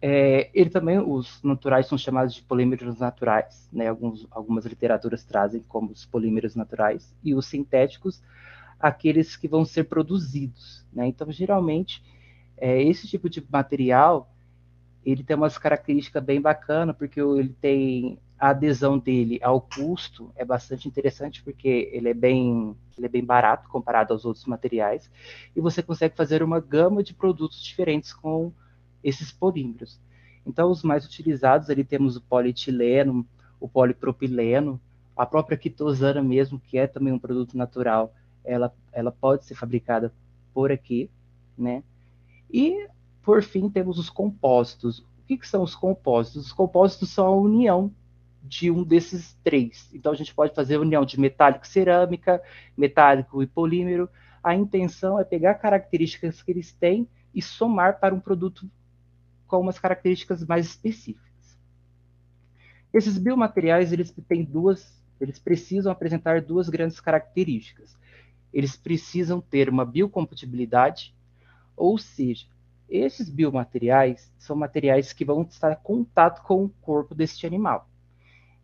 é, 0.08 0.52
ele 0.54 0.70
também, 0.70 1.00
os 1.00 1.42
naturais 1.42 1.88
são 1.88 1.98
chamados 1.98 2.36
de 2.36 2.44
polímeros 2.44 3.00
naturais, 3.00 3.68
né? 3.74 3.88
Alguns, 3.88 4.28
algumas 4.30 4.64
literaturas 4.64 5.24
trazem 5.24 5.64
como 5.68 5.92
os 5.92 6.06
polímeros 6.06 6.56
naturais, 6.56 7.12
e 7.24 7.34
os 7.34 7.48
sintéticos, 7.48 8.22
aqueles 8.80 9.36
que 9.36 9.48
vão 9.48 9.66
ser 9.66 9.86
produzidos, 9.86 10.86
né? 10.94 11.08
Então, 11.08 11.32
geralmente, 11.32 12.04
é, 12.56 12.84
esse 12.84 13.08
tipo 13.08 13.28
de 13.28 13.44
material, 13.50 14.32
ele 15.04 15.24
tem 15.24 15.36
umas 15.36 15.58
características 15.58 16.24
bem 16.24 16.40
bacanas, 16.40 16.96
porque 16.96 17.20
ele 17.20 17.56
tem 17.60 18.20
a 18.38 18.50
adesão 18.50 19.00
dele 19.00 19.40
ao 19.42 19.60
custo 19.60 20.30
é 20.36 20.44
bastante 20.44 20.90
interessante 20.90 21.42
porque 21.42 21.90
ele 21.94 22.10
é 22.10 22.14
bem 22.14 22.76
ele 22.98 23.06
é 23.06 23.10
bem 23.10 23.24
barato 23.24 23.70
comparado 23.70 24.12
aos 24.12 24.26
outros 24.26 24.44
materiais 24.46 25.10
e 25.56 25.62
você 25.62 25.82
consegue 25.82 26.18
fazer 26.18 26.44
uma 26.44 26.60
gama 26.60 27.02
de 27.02 27.14
produtos 27.14 27.64
diferentes 27.64 28.14
com 28.14 28.52
esses 29.06 29.32
polímeros. 29.32 30.02
Então, 30.46 30.70
os 30.70 30.82
mais 30.82 31.06
utilizados, 31.06 31.70
ali 31.70 31.84
temos 31.84 32.18
o 32.18 32.22
polietileno, 32.22 33.26
o 33.60 33.70
polipropileno, 33.70 34.82
a 35.16 35.26
própria 35.26 35.58
quitosana 35.58 36.22
mesmo, 36.24 36.60
que 36.60 36.78
é 36.78 36.88
também 36.88 37.14
um 37.14 37.20
produto 37.20 37.56
natural, 37.56 38.14
ela, 38.44 38.74
ela 38.92 39.12
pode 39.12 39.46
ser 39.46 39.54
fabricada 39.54 40.12
por 40.54 40.72
aqui, 40.72 41.10
né? 41.58 41.84
E, 42.52 42.88
por 43.24 43.44
fim, 43.44 43.70
temos 43.70 44.00
os 44.00 44.10
compósitos. 44.10 45.00
O 45.00 45.28
que, 45.28 45.38
que 45.38 45.48
são 45.48 45.64
os 45.64 45.76
compósitos? 45.76 46.48
Os 46.48 46.54
compósitos 46.54 47.10
são 47.12 47.28
a 47.28 47.36
união 47.36 47.92
de 48.44 48.70
um 48.70 48.84
desses 48.84 49.38
três. 49.44 49.90
Então, 49.94 50.12
a 50.12 50.16
gente 50.16 50.34
pode 50.34 50.54
fazer 50.54 50.76
a 50.76 50.82
união 50.82 51.06
de 51.06 51.20
metálico 51.20 51.68
cerâmica, 51.68 52.42
metálico 52.76 53.42
e 53.42 53.48
polímero. 53.48 54.10
A 54.44 54.56
intenção 54.56 55.20
é 55.20 55.24
pegar 55.24 55.56
características 55.56 56.42
que 56.42 56.52
eles 56.52 56.72
têm 56.72 57.08
e 57.34 57.42
somar 57.42 58.00
para 58.00 58.14
um 58.14 58.20
produto 58.20 58.70
com 59.56 59.62
umas 59.62 59.80
características 59.80 60.46
mais 60.46 60.66
específicas. 60.66 61.58
Esses 62.94 63.18
biomateriais, 63.18 63.94
eles 63.94 64.14
têm 64.28 64.44
duas, 64.44 65.02
eles 65.20 65.40
precisam 65.40 65.92
apresentar 65.92 66.42
duas 66.42 66.68
grandes 66.68 67.00
características. 67.00 67.98
Eles 68.54 68.76
precisam 68.76 69.40
ter 69.40 69.70
uma 69.70 69.86
biocompatibilidade, 69.86 71.16
ou 71.76 71.98
seja, 71.98 72.46
esses 72.90 73.30
biomateriais 73.30 74.32
são 74.38 74.56
materiais 74.56 75.14
que 75.14 75.26
vão 75.26 75.42
estar 75.44 75.72
em 75.72 75.84
contato 75.84 76.42
com 76.44 76.66
o 76.66 76.70
corpo 76.82 77.16
deste 77.16 77.48
animal. 77.48 77.90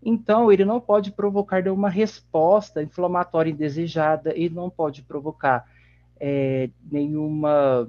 Então, 0.04 0.52
ele 0.52 0.66
não 0.66 0.82
pode 0.82 1.12
provocar 1.12 1.66
uma 1.70 1.90
resposta 1.90 2.84
inflamatória 2.84 3.52
indesejada, 3.52 4.34
ele 4.36 4.56
não 4.56 4.70
pode 4.70 5.04
provocar 5.04 5.70
é, 6.20 6.70
nenhuma 6.90 7.88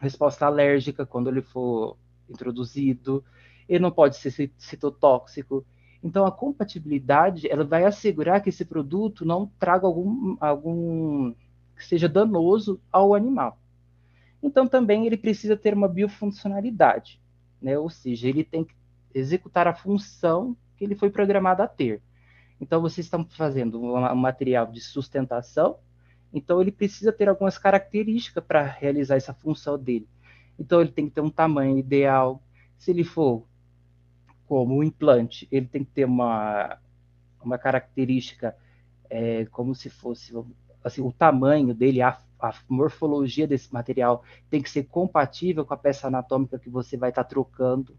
resposta 0.00 0.46
alérgica 0.46 1.04
quando 1.04 1.28
ele 1.28 1.42
for 1.42 1.96
introduzido, 2.28 3.24
ele 3.68 3.80
não 3.80 3.90
pode 3.90 4.16
ser 4.16 4.52
citotóxico. 4.56 5.64
Então, 6.02 6.24
a 6.24 6.32
compatibilidade 6.32 7.50
ela 7.50 7.64
vai 7.64 7.84
assegurar 7.84 8.40
que 8.40 8.48
esse 8.48 8.64
produto 8.64 9.24
não 9.24 9.50
traga 9.58 9.86
algum, 9.86 10.36
algum 10.40 11.34
que 11.76 11.84
seja 11.84 12.08
danoso 12.08 12.80
ao 12.92 13.14
animal. 13.14 13.58
Então, 14.42 14.66
também 14.66 15.06
ele 15.06 15.16
precisa 15.16 15.56
ter 15.56 15.74
uma 15.74 15.88
biofuncionalidade, 15.88 17.20
né? 17.60 17.78
ou 17.78 17.90
seja, 17.90 18.28
ele 18.28 18.44
tem 18.44 18.64
que 18.64 18.74
executar 19.14 19.66
a 19.66 19.74
função 19.74 20.56
que 20.76 20.84
ele 20.84 20.94
foi 20.94 21.10
programado 21.10 21.62
a 21.62 21.66
ter. 21.66 22.02
Então, 22.60 22.80
vocês 22.80 23.06
estão 23.06 23.24
fazendo 23.24 23.82
um, 23.82 24.14
material 24.14 24.66
de 24.66 24.80
sustentação, 24.80 25.78
então 26.32 26.60
ele 26.60 26.72
precisa 26.72 27.12
ter 27.12 27.28
algumas 27.28 27.58
características 27.58 28.44
para 28.44 28.62
realizar 28.62 29.16
essa 29.16 29.34
função 29.34 29.78
dele. 29.78 30.08
Então 30.58 30.80
ele 30.80 30.90
tem 30.90 31.06
que 31.06 31.14
ter 31.14 31.20
um 31.20 31.30
tamanho 31.30 31.78
ideal. 31.78 32.42
Se 32.78 32.90
ele 32.90 33.04
for 33.04 33.46
como 34.46 34.76
um 34.76 34.82
implante, 34.82 35.48
ele 35.50 35.66
tem 35.66 35.84
que 35.84 35.90
ter 35.90 36.04
uma, 36.04 36.78
uma 37.42 37.58
característica 37.58 38.56
é, 39.10 39.44
como 39.46 39.74
se 39.74 39.90
fosse 39.90 40.32
assim, 40.82 41.02
o 41.02 41.12
tamanho 41.12 41.74
dele, 41.74 42.00
a, 42.00 42.16
a, 42.38 42.54
morfologia 42.68 43.46
desse 43.46 43.72
material 43.72 44.22
tem 44.48 44.62
que 44.62 44.70
ser 44.70 44.84
compatível 44.84 45.64
com 45.64 45.74
a 45.74 45.76
peça 45.76 46.06
anatômica 46.06 46.58
que 46.58 46.70
você 46.70 46.96
vai 46.96 47.10
estar 47.10 47.24
tá 47.24 47.28
trocando. 47.28 47.96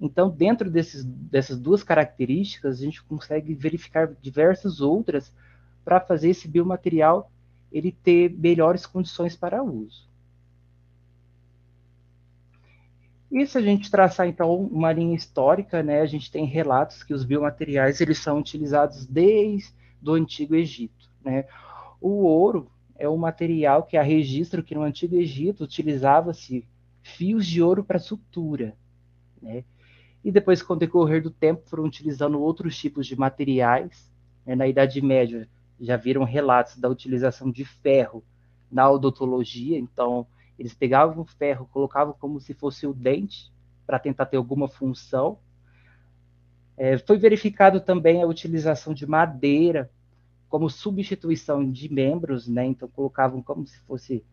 Então, 0.00 0.28
dentro 0.28 0.70
desses, 0.70 1.04
dessas 1.04 1.58
duas 1.58 1.82
características, 1.82 2.80
a 2.80 2.84
gente 2.84 3.02
consegue 3.04 3.54
verificar 3.54 4.12
diversas 4.20 4.80
outras 4.80 5.32
para 5.84 6.00
fazer 6.00 6.30
esse 6.30 6.48
biomaterial 6.48 7.30
ele 7.70 7.92
ter 7.92 8.30
melhores 8.36 8.84
condições 8.84 9.36
para 9.36 9.62
uso. 9.62 10.08
E 13.30 13.46
se 13.46 13.58
a 13.58 13.60
gente 13.60 13.90
traçar 13.90 14.28
então 14.28 14.54
uma 14.54 14.92
linha 14.92 15.14
histórica, 15.14 15.82
né, 15.82 16.00
a 16.00 16.06
gente 16.06 16.30
tem 16.30 16.44
relatos 16.44 17.02
que 17.02 17.12
os 17.12 17.24
biomateriais 17.24 18.00
eles 18.00 18.18
são 18.18 18.38
utilizados 18.38 19.04
desde 19.04 19.74
do 20.00 20.12
Antigo 20.12 20.54
Egito. 20.54 21.10
Né? 21.24 21.44
O 22.00 22.24
ouro 22.24 22.70
é 22.96 23.08
um 23.08 23.16
material 23.16 23.82
que 23.82 23.96
há 23.96 24.02
registro 24.02 24.62
que 24.62 24.74
no 24.74 24.82
Antigo 24.82 25.16
Egito 25.16 25.64
utilizava-se 25.64 26.66
fios 27.02 27.46
de 27.46 27.62
ouro 27.62 27.84
para 27.84 27.98
sutura. 27.98 28.74
Né? 29.42 29.64
E 30.24 30.30
depois, 30.30 30.62
com 30.62 30.74
o 30.74 30.78
decorrer 30.78 31.22
do 31.22 31.30
tempo, 31.30 31.68
foram 31.68 31.84
utilizando 31.84 32.40
outros 32.40 32.76
tipos 32.76 33.06
de 33.06 33.16
materiais. 33.16 34.10
Né? 34.44 34.54
Na 34.54 34.66
Idade 34.66 35.00
Média, 35.00 35.48
já 35.80 35.96
viram 35.96 36.24
relatos 36.24 36.76
da 36.78 36.88
utilização 36.88 37.50
de 37.50 37.64
ferro 37.64 38.24
na 38.70 38.90
odontologia. 38.90 39.78
Então, 39.78 40.26
eles 40.58 40.74
pegavam 40.74 41.22
o 41.22 41.26
ferro, 41.26 41.68
colocavam 41.70 42.14
como 42.18 42.40
se 42.40 42.54
fosse 42.54 42.86
o 42.86 42.94
dente 42.94 43.52
para 43.86 43.98
tentar 43.98 44.26
ter 44.26 44.36
alguma 44.36 44.68
função. 44.68 45.38
É, 46.76 46.98
foi 46.98 47.18
verificado 47.18 47.80
também 47.80 48.22
a 48.22 48.26
utilização 48.26 48.92
de 48.92 49.06
madeira 49.06 49.90
como 50.48 50.70
substituição 50.70 51.70
de 51.70 51.92
membros, 51.92 52.46
né? 52.46 52.64
Então 52.66 52.88
colocavam 52.88 53.42
como 53.42 53.66
se 53.66 53.78
fosse 53.80 54.24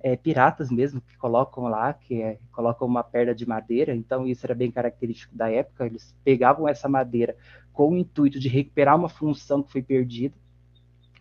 é, 0.00 0.16
piratas 0.16 0.70
mesmo 0.70 1.00
que 1.00 1.16
colocam 1.16 1.64
lá, 1.64 1.94
que 1.94 2.20
é, 2.20 2.38
colocam 2.50 2.86
uma 2.88 3.04
perna 3.04 3.34
de 3.34 3.46
madeira. 3.46 3.94
Então 3.94 4.26
isso 4.26 4.44
era 4.44 4.54
bem 4.54 4.70
característico 4.70 5.34
da 5.36 5.50
época. 5.50 5.86
Eles 5.86 6.14
pegavam 6.24 6.68
essa 6.68 6.88
madeira 6.88 7.36
com 7.72 7.90
o 7.90 7.96
intuito 7.96 8.38
de 8.38 8.48
recuperar 8.48 8.96
uma 8.96 9.08
função 9.08 9.62
que 9.62 9.72
foi 9.72 9.82
perdida. 9.82 10.34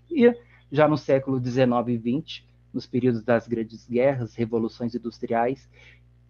E 0.10 0.34
já 0.72 0.88
no 0.88 0.98
século 0.98 1.40
19 1.40 1.94
e 1.94 1.98
20, 1.98 2.51
nos 2.74 2.86
períodos 2.86 3.24
das 3.24 3.48
grandes 3.48 3.88
guerras, 3.88 4.36
revoluções 4.36 4.96
industriais 4.96 5.70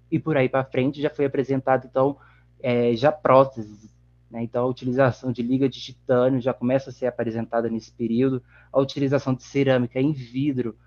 e 0.10 0.20
por 0.20 0.36
aí 0.36 0.50
para 0.50 0.66
frente, 0.66 1.02
já 1.02 1.10
foi 1.10 1.26
apresentado 1.26 1.88
então 1.88 2.18
é, 2.62 2.96
já 2.96 3.12
próteses 3.12 3.92
né? 4.32 4.42
Então, 4.44 4.64
a 4.64 4.68
utilização 4.68 5.32
de 5.32 5.44
liga 5.44 5.68
de 5.68 5.80
titânio 5.80 6.40
já 6.40 6.54
começa 6.54 6.90
a 6.90 6.94
ser 6.94 7.08
apresentada 7.08 7.70
nesse 7.70 7.92
período. 7.92 8.42
A 8.72 8.80
utilização 8.80 9.34
de 9.34 9.44
cerâmica 9.44 10.00
em 10.00 10.14
vidro, 10.14 10.78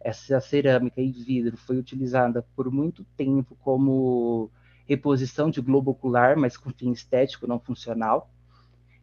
essa 0.00 0.40
cerâmica 0.40 1.00
em 1.00 1.12
vidro 1.12 1.56
foi 1.56 1.78
utilizada 1.78 2.44
por 2.56 2.70
muito 2.70 3.04
tempo 3.16 3.56
como 3.60 4.50
reposição 4.84 5.48
de 5.48 5.60
globo 5.60 5.92
ocular, 5.92 6.36
mas 6.36 6.56
com 6.56 6.70
fim 6.70 6.90
estético, 6.90 7.46
não 7.46 7.60
funcional. 7.60 8.30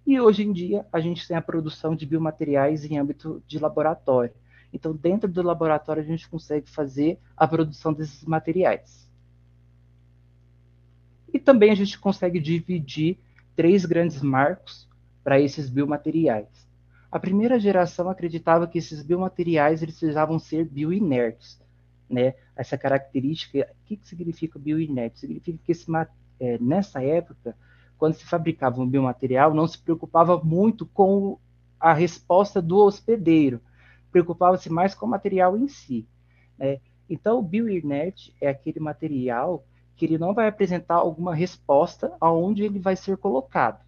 E 0.05 0.19
hoje 0.19 0.43
em 0.43 0.51
dia, 0.51 0.85
a 0.91 0.99
gente 0.99 1.25
tem 1.25 1.37
a 1.37 1.41
produção 1.41 1.95
de 1.95 2.05
biomateriais 2.05 2.83
em 2.83 2.97
âmbito 2.97 3.41
de 3.47 3.57
laboratório. 3.57 4.33
Então, 4.75 4.93
dentro 4.93 5.31
do 5.31 5.41
laboratório, 5.41 6.03
a 6.03 6.05
gente 6.05 6.27
consegue 6.27 6.69
fazer 6.69 7.17
a 7.37 7.47
produção 7.47 7.93
desses 7.93 8.25
materiais. 8.25 9.09
E 11.33 11.39
também 11.39 11.71
a 11.71 11.75
gente 11.75 11.97
consegue 11.97 12.41
dividir 12.41 13.17
três 13.55 13.85
grandes 13.85 14.21
marcos 14.21 14.85
para 15.23 15.39
esses 15.39 15.69
biomateriais. 15.69 16.67
A 17.09 17.17
primeira 17.17 17.57
geração 17.57 18.09
acreditava 18.09 18.67
que 18.67 18.77
esses 18.77 19.01
biomateriais 19.01 19.81
eles 19.81 19.97
precisavam 19.97 20.37
ser 20.37 20.65
bioinertes, 20.65 21.57
né? 22.09 22.33
Essa 22.53 22.77
característica, 22.77 23.69
o 23.81 23.85
que, 23.85 23.95
que 23.95 24.05
significa 24.05 24.59
bioinerte? 24.59 25.21
Significa 25.21 25.57
que 25.63 25.71
esse, 25.71 25.85
é, 26.37 26.57
nessa 26.59 27.01
época, 27.01 27.55
quando 27.97 28.15
se 28.15 28.25
fabricava 28.25 28.81
um 28.81 28.89
biomaterial, 28.89 29.53
não 29.53 29.67
se 29.67 29.79
preocupava 29.79 30.37
muito 30.43 30.85
com 30.85 31.39
a 31.79 31.93
resposta 31.93 32.61
do 32.61 32.77
hospedeiro, 32.79 33.61
preocupava-se 34.15 34.69
mais 34.69 34.95
com 34.95 35.05
o 35.05 35.09
material 35.09 35.57
em 35.57 35.67
si. 35.67 36.07
Né? 36.57 36.79
Então, 37.09 37.37
o 37.37 37.43
bioinerte 37.43 38.33
é 38.39 38.47
aquele 38.47 38.79
material 38.79 39.65
que 39.93 40.05
ele 40.05 40.17
não 40.17 40.33
vai 40.33 40.47
apresentar 40.47 40.95
alguma 40.95 41.35
resposta 41.35 42.15
aonde 42.21 42.63
ele 42.63 42.79
vai 42.79 42.95
ser 42.95 43.17
colocado. 43.17 43.83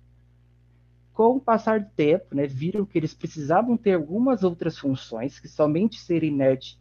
Com 1.13 1.37
o 1.37 1.39
passar 1.39 1.79
do 1.79 1.89
tempo, 1.95 2.35
né, 2.35 2.45
viram 2.45 2.85
que 2.85 2.97
eles 2.97 3.13
precisavam 3.13 3.77
ter 3.77 3.93
algumas 3.93 4.43
outras 4.43 4.77
funções, 4.77 5.39
que 5.39 5.47
somente 5.47 5.97
ser 5.97 6.25
inerte 6.25 6.77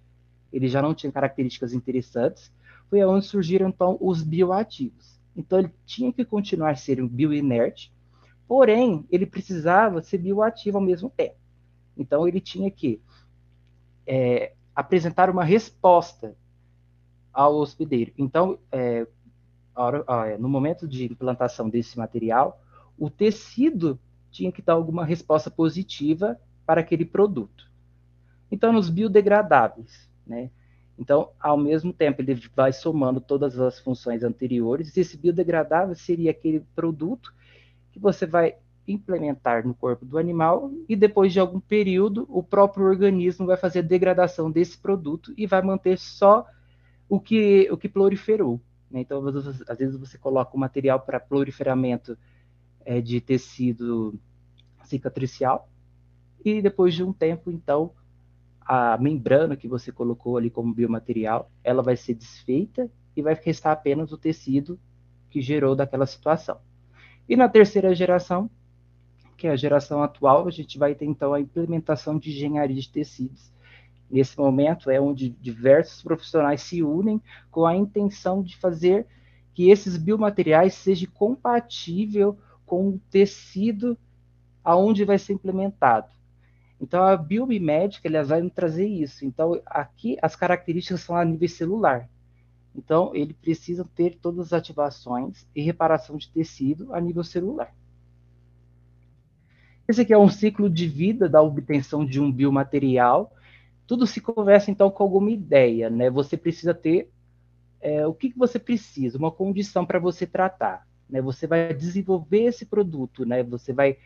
ele 0.52 0.68
já 0.68 0.82
não 0.82 0.92
tinha 0.92 1.12
características 1.12 1.72
interessantes, 1.72 2.52
foi 2.90 3.04
onde 3.04 3.26
surgiram 3.26 3.68
então 3.68 3.96
os 4.00 4.22
bioativos. 4.22 5.20
Então 5.37 5.61
ele 5.61 5.70
tinha 5.85 6.12
que 6.12 6.24
continuar 6.24 6.76
sendo 6.76 7.09
bioinerte, 7.09 7.92
porém 8.48 9.06
ele 9.09 9.26
precisava 9.26 10.02
ser 10.02 10.18
bioativo 10.18 10.78
ao 10.78 10.85
mesmo 10.85 11.11
tempo. 11.11 11.37
Então 11.96 12.26
ele 12.26 12.40
tinha 12.40 12.70
que 12.70 13.00
é, 14.07 14.53
apresentar 14.75 15.31
uma 15.31 15.45
resposta 15.45 16.37
ao 17.33 17.57
hospedeiro. 17.57 18.12
Então, 18.16 18.59
é, 18.71 19.07
é, 20.27 20.38
no 20.38 20.49
momento 20.49 20.87
de 20.87 21.05
implantação 21.05 21.69
desse 21.69 21.99
material, 21.99 22.61
o 22.99 23.11
tecido 23.11 23.99
tinha 24.31 24.53
que 24.53 24.62
dar 24.62 24.75
alguma 24.75 25.05
resposta 25.05 25.51
positiva 25.51 26.38
para 26.64 26.81
aquele 26.81 27.05
produto. 27.05 27.71
Então, 28.51 28.73
nos 28.73 28.88
biodegradáveis, 28.88 30.09
né? 30.27 30.51
Então, 30.99 31.31
ao 31.38 31.59
mesmo 31.59 31.92
tempo, 31.92 32.23
ele 32.23 32.35
vai 32.55 32.73
somando 32.73 33.21
todas 33.21 33.59
as 33.61 33.79
funções 33.79 34.25
anteriores. 34.25 34.97
Esse 34.97 35.16
biodegradável 35.16 35.95
seria 35.95 36.31
aquele 36.31 36.61
produto 36.75 37.35
que 37.92 37.99
você 37.99 38.25
vai 38.25 38.57
implementar 38.87 39.66
no 39.66 39.75
corpo 39.75 40.05
do 40.05 40.18
animal 40.18 40.70
e 40.88 40.94
depois 40.94 41.33
de 41.33 41.40
algum 41.40 41.59
período 41.59 42.27
o 42.29 42.42
próprio 42.42 42.87
organismo 42.87 43.46
vai 43.46 43.57
fazer 43.57 43.81
a 43.81 43.83
degradação 43.83 44.51
desse 44.51 44.79
produto 44.79 45.33
e 45.37 45.46
vai 45.46 45.61
manter 45.62 45.99
só 45.99 46.46
o 47.09 47.18
que 47.18 47.68
o 47.70 47.77
que 47.77 47.88
proliferou. 47.88 48.61
Né? 48.90 49.01
Então, 49.01 49.27
às 49.27 49.79
vezes 49.79 49.96
você 49.96 50.16
coloca 50.16 50.57
o 50.57 50.61
material 50.61 51.01
para 51.01 51.18
proliferamento 51.18 52.16
é, 52.85 53.01
de 53.01 53.20
tecido 53.20 54.18
cicatricial 54.85 55.68
e 56.44 56.62
depois 56.62 56.94
de 56.94 57.03
um 57.03 57.12
tempo, 57.12 57.51
então, 57.51 57.92
a 58.61 58.96
membrana 58.99 59.57
que 59.57 59.66
você 59.66 59.90
colocou 59.90 60.37
ali 60.37 60.49
como 60.49 60.72
biomaterial, 60.72 61.51
ela 61.64 61.83
vai 61.83 61.96
ser 61.96 62.14
desfeita 62.14 62.88
e 63.16 63.22
vai 63.22 63.35
restar 63.35 63.72
apenas 63.72 64.12
o 64.12 64.18
tecido 64.18 64.79
que 65.29 65.40
gerou 65.40 65.75
daquela 65.75 66.07
situação. 66.07 66.61
E 67.29 67.37
na 67.37 67.49
terceira 67.49 67.92
geração, 67.94 68.49
que 69.37 69.46
é 69.46 69.51
a 69.51 69.57
geração 69.57 70.03
atual, 70.03 70.46
a 70.49 70.51
gente 70.51 70.79
vai 70.79 70.94
ter 70.94 71.05
então 71.05 71.35
a 71.35 71.40
implementação 71.40 72.18
de 72.18 72.31
engenharia 72.31 72.81
de 72.81 72.88
tecidos, 72.88 73.53
Nesse 74.11 74.38
momento 74.38 74.88
é 74.88 75.01
onde 75.01 75.31
diversos 75.31 76.03
profissionais 76.03 76.62
se 76.62 76.83
unem 76.83 77.20
com 77.51 77.66
a 77.66 77.75
intenção 77.75 78.42
de 78.42 78.57
fazer 78.57 79.07
que 79.53 79.70
esses 79.70 79.96
biomateriais 79.96 80.75
sejam 80.75 81.11
compatível 81.12 82.38
com 82.64 82.88
o 82.90 83.01
tecido 83.11 83.99
aonde 84.62 85.05
vai 85.05 85.18
ser 85.18 85.33
implementado. 85.33 86.09
Então 86.81 87.03
a 87.03 87.16
biomimédica 87.16 88.07
ela 88.07 88.22
vai 88.22 88.49
trazer 88.51 88.87
isso. 88.87 89.25
Então 89.25 89.61
aqui 89.66 90.16
as 90.22 90.37
características 90.37 91.01
são 91.01 91.16
a 91.16 91.25
nível 91.25 91.49
celular. 91.49 92.09
Então 92.77 93.12
ele 93.14 93.35
precisa 93.35 93.85
ter 93.94 94.18
todas 94.20 94.46
as 94.46 94.53
ativações 94.53 95.46
e 95.55 95.62
reparação 95.62 96.16
de 96.16 96.31
tecido 96.31 96.94
a 96.94 97.01
nível 97.01 97.25
celular. 97.25 97.75
Esse 99.88 100.03
aqui 100.03 100.12
é 100.12 100.18
um 100.18 100.29
ciclo 100.29 100.68
de 100.68 100.88
vida 100.88 101.29
da 101.29 101.40
obtenção 101.40 102.05
de 102.05 102.20
um 102.20 102.31
biomaterial 102.31 103.33
tudo 103.87 104.07
se 104.07 104.20
conversa 104.20 104.70
então 104.70 104.90
com 104.90 105.03
alguma 105.03 105.31
ideia, 105.31 105.88
né? 105.88 106.11
Você 106.11 106.37
precisa 106.37 106.75
ter 106.75 107.09
é, 107.81 108.07
o 108.07 108.12
que, 108.12 108.31
que 108.31 108.38
você 108.38 108.59
precisa, 108.59 109.16
uma 109.16 109.31
condição 109.31 109.87
para 109.87 109.99
você 109.99 110.27
tratar, 110.27 110.87
né? 111.09 111.20
Você 111.22 111.46
vai 111.46 111.72
desenvolver 111.72 112.44
esse 112.44 112.66
produto, 112.66 113.25
né? 113.25 113.42
Você 113.44 113.72
vai 113.72 113.96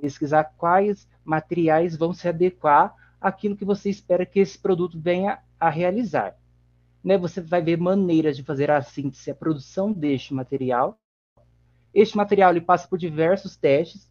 pesquisar 0.00 0.44
quais 0.44 1.08
materiais 1.24 1.96
vão 1.96 2.12
se 2.12 2.28
adequar 2.28 2.94
àquilo 3.20 3.56
que 3.56 3.64
você 3.64 3.88
espera 3.88 4.26
que 4.26 4.40
esse 4.40 4.58
produto 4.58 4.98
venha 5.00 5.38
a 5.58 5.70
realizar, 5.70 6.36
né? 7.04 7.16
Você 7.16 7.40
vai 7.40 7.62
ver 7.62 7.78
maneiras 7.78 8.36
de 8.36 8.42
fazer 8.42 8.70
a 8.70 8.82
síntese, 8.82 9.30
a 9.30 9.34
produção 9.34 9.92
deste 9.92 10.34
material. 10.34 10.98
Este 11.94 12.16
material 12.16 12.50
ele 12.50 12.60
passa 12.60 12.88
por 12.88 12.98
diversos 12.98 13.56
testes 13.56 14.09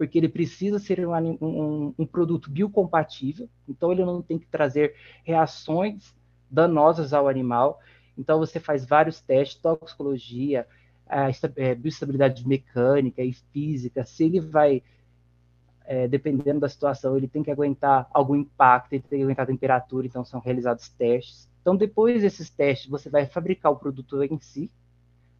porque 0.00 0.16
ele 0.16 0.30
precisa 0.30 0.78
ser 0.78 1.06
um, 1.06 1.12
um, 1.42 1.94
um, 1.98 2.06
produto 2.06 2.50
biocompatível, 2.50 3.46
então 3.68 3.92
ele 3.92 4.02
não 4.02 4.22
tem 4.22 4.38
que 4.38 4.46
trazer 4.46 4.94
reações 5.22 6.14
danosas 6.50 7.12
ao 7.12 7.28
animal. 7.28 7.78
Então 8.16 8.38
você 8.38 8.58
faz 8.58 8.86
vários 8.86 9.20
testes, 9.20 9.60
toxicologia, 9.60 10.66
a, 11.06 11.28
é, 11.56 11.74
bioestabilidade 11.74 12.48
mecânica 12.48 13.22
e 13.22 13.34
física, 13.52 14.02
se 14.02 14.24
ele 14.24 14.40
vai, 14.40 14.82
é, 15.84 16.08
dependendo 16.08 16.60
da 16.60 16.68
situação, 16.70 17.14
ele 17.14 17.28
tem 17.28 17.42
que 17.42 17.50
aguentar 17.50 18.08
algum 18.10 18.36
impacto, 18.36 18.94
ele 18.94 19.02
tem 19.02 19.18
que 19.18 19.24
aguentar 19.24 19.42
a 19.42 19.48
temperatura, 19.48 20.06
então 20.06 20.24
são 20.24 20.40
realizados 20.40 20.88
testes. 20.88 21.46
Então 21.60 21.76
depois 21.76 22.22
desses 22.22 22.48
testes, 22.48 22.88
você 22.88 23.10
vai 23.10 23.26
fabricar 23.26 23.70
o 23.70 23.76
produto 23.76 24.22
em 24.22 24.40
si, 24.40 24.70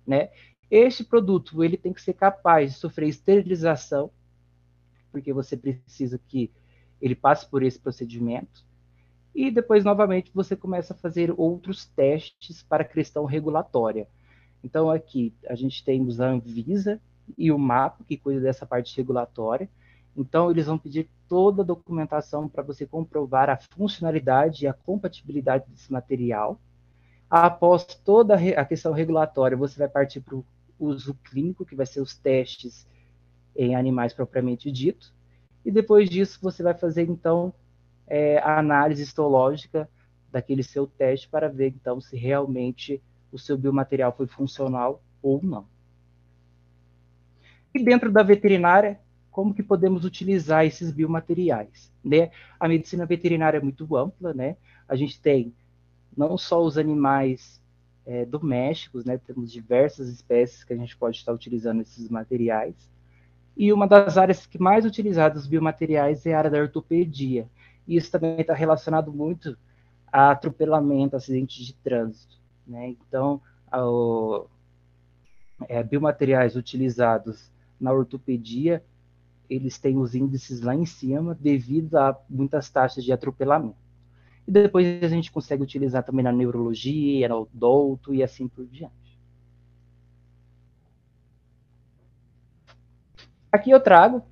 né? 0.07 0.29
Este 0.71 1.03
produto 1.03 1.65
ele 1.65 1.79
tem 1.79 1.95
que 1.95 2.03
ser 2.03 2.13
capaz 2.13 2.75
de 2.75 2.79
sofrer 2.79 3.09
esterilização, 3.09 4.11
porque 5.11 5.33
você 5.33 5.57
precisa 5.57 6.19
que 6.29 6.51
ele 7.01 7.15
passe 7.15 7.49
por 7.49 7.63
esse 7.63 7.79
procedimento. 7.79 8.65
E 9.35 9.51
depois, 9.51 9.85
novamente, 9.85 10.31
você 10.35 10.57
começa 10.57 10.93
a 10.93 10.97
fazer 10.97 11.33
outros 11.37 11.87
testes 11.87 12.63
para 12.63 12.83
a 12.83 12.87
questão 12.87 13.25
regulatória. 13.25 14.09
Então, 14.63 14.91
aqui 14.91 15.33
a 15.49 15.55
gente 15.55 15.85
tem 15.85 16.07
a 16.19 16.25
Anvisa 16.25 17.01
e 17.39 17.53
o 17.53 17.59
MAPA, 17.59 18.05
que 18.05 18.17
cuida 18.17 18.41
dessa 18.41 18.67
parte 18.67 18.97
regulatória. 18.97 19.69
Então, 20.17 20.51
eles 20.51 20.67
vão 20.67 20.77
pedir 20.77 21.09
toda 21.29 21.63
a 21.63 21.65
documentação 21.65 22.49
para 22.49 22.63
você 22.63 22.85
comprovar 22.85 23.49
a 23.49 23.57
funcionalidade 23.57 24.65
e 24.65 24.69
a 24.69 24.73
compatibilidade 24.73 25.65
desse 25.71 25.93
material. 25.93 26.61
Após 27.31 27.85
toda 27.85 28.35
a 28.35 28.65
questão 28.65 28.93
regulatória, 28.93 29.57
você 29.57 29.79
vai 29.79 29.89
partir 29.89 30.21
para 30.21 30.35
o 30.35 30.45
uso 30.79 31.15
clínico, 31.23 31.65
que 31.65 31.77
vai 31.77 31.87
ser 31.87 32.01
os 32.01 32.17
testes 32.17 32.87
em 33.57 33.75
animais 33.75 34.13
propriamente 34.13 34.71
dito. 34.71 35.13
E 35.65 35.71
depois 35.71 36.09
disso, 36.09 36.39
você 36.43 36.63
vai 36.63 36.75
fazer, 36.75 37.09
então, 37.09 37.53
é, 38.07 38.39
a 38.39 38.59
análise 38.59 39.03
histológica 39.03 39.89
daquele 40.31 40.63
seu 40.63 40.87
teste 40.87 41.29
para 41.29 41.49
ver, 41.49 41.69
então, 41.69 42.01
se 42.01 42.17
realmente 42.17 43.03
o 43.33 43.39
seu 43.39 43.57
biomaterial 43.57 44.13
foi 44.17 44.27
funcional 44.27 45.03
ou 45.23 45.43
não. 45.43 45.67
E 47.75 47.83
dentro 47.83 48.11
da 48.11 48.23
veterinária, 48.23 48.99
como 49.31 49.55
que 49.55 49.63
podemos 49.63 50.05
utilizar 50.05 50.65
esses 50.65 50.91
biomateriais? 50.91 51.93
Né? 52.05 52.31
A 52.59 52.67
medicina 52.67 53.07
veterinária 53.07 53.59
é 53.59 53.63
muito 53.63 53.97
ampla, 53.97 54.35
né? 54.35 54.57
A 54.89 54.97
gente 54.97 55.21
tem 55.21 55.55
não 56.17 56.37
só 56.37 56.61
os 56.61 56.77
animais 56.77 57.61
é, 58.05 58.25
domésticos, 58.25 59.05
né? 59.05 59.19
Temos 59.19 59.53
diversas 59.53 60.09
espécies 60.09 60.65
que 60.65 60.73
a 60.73 60.77
gente 60.77 60.97
pode 60.97 61.17
estar 61.17 61.33
utilizando 61.33 61.81
esses 61.81 62.09
materiais. 62.09 62.75
E 63.61 63.75
uma 63.75 63.87
das 63.87 64.17
áreas 64.17 64.47
que 64.47 64.59
mais 64.59 64.87
utilizadas 64.87 65.43
os 65.43 65.47
biomateriais 65.47 66.25
é 66.25 66.33
a 66.33 66.39
área 66.39 66.51
da 66.51 66.63
ortopedia. 66.63 67.47
E 67.87 67.95
isso 67.95 68.11
também 68.11 68.41
está 68.41 68.55
relacionado 68.55 69.13
muito 69.13 69.55
a 70.11 70.31
atropelamento, 70.31 71.15
acidentes 71.15 71.67
de 71.67 71.75
trânsito. 71.75 72.39
Né? 72.67 72.97
Então, 73.07 73.39
ao, 73.71 74.49
é, 75.69 75.83
biomateriais 75.83 76.57
utilizados 76.57 77.51
na 77.79 77.93
ortopedia, 77.93 78.83
eles 79.51 79.79
têm 79.79 79.99
os 79.99 80.15
índices 80.15 80.63
lá 80.63 80.75
em 80.75 80.87
cima 80.87 81.37
devido 81.39 81.99
a 81.99 82.19
muitas 82.31 82.71
taxas 82.71 83.05
de 83.05 83.13
atropelamento. 83.13 83.77
E 84.49 84.51
depois 84.51 85.03
a 85.03 85.09
gente 85.09 85.31
consegue 85.31 85.63
utilizar 85.63 86.03
também 86.03 86.25
na 86.25 86.33
neurologia, 86.33 87.29
no 87.29 87.43
odonto 87.43 88.15
e 88.15 88.23
assim 88.23 88.49
por 88.49 88.65
diante. 88.65 89.10
Aqui 93.53 93.71
eu 93.71 93.81
trago 93.81 94.23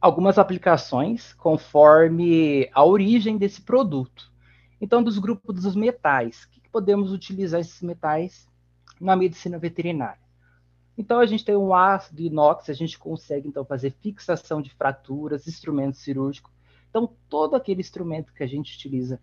algumas 0.00 0.38
aplicações 0.38 1.32
conforme 1.34 2.68
a 2.74 2.84
origem 2.84 3.38
desse 3.38 3.62
produto. 3.62 4.30
Então, 4.78 5.02
dos 5.02 5.18
grupos 5.18 5.62
dos 5.62 5.74
metais, 5.74 6.44
o 6.44 6.50
que 6.50 6.68
podemos 6.68 7.12
utilizar 7.12 7.60
esses 7.60 7.80
metais 7.80 8.46
na 9.00 9.16
medicina 9.16 9.58
veterinária? 9.58 10.20
Então, 10.98 11.18
a 11.18 11.24
gente 11.24 11.44
tem 11.44 11.56
um 11.56 11.74
ácido 11.74 12.20
inox, 12.20 12.68
a 12.68 12.74
gente 12.74 12.98
consegue 12.98 13.48
então 13.48 13.64
fazer 13.64 13.94
fixação 14.02 14.60
de 14.60 14.70
fraturas, 14.74 15.46
instrumento 15.46 15.96
cirúrgico. 15.96 16.50
Então, 16.90 17.10
todo 17.30 17.56
aquele 17.56 17.80
instrumento 17.80 18.34
que 18.34 18.42
a 18.42 18.46
gente 18.46 18.74
utiliza 18.74 19.18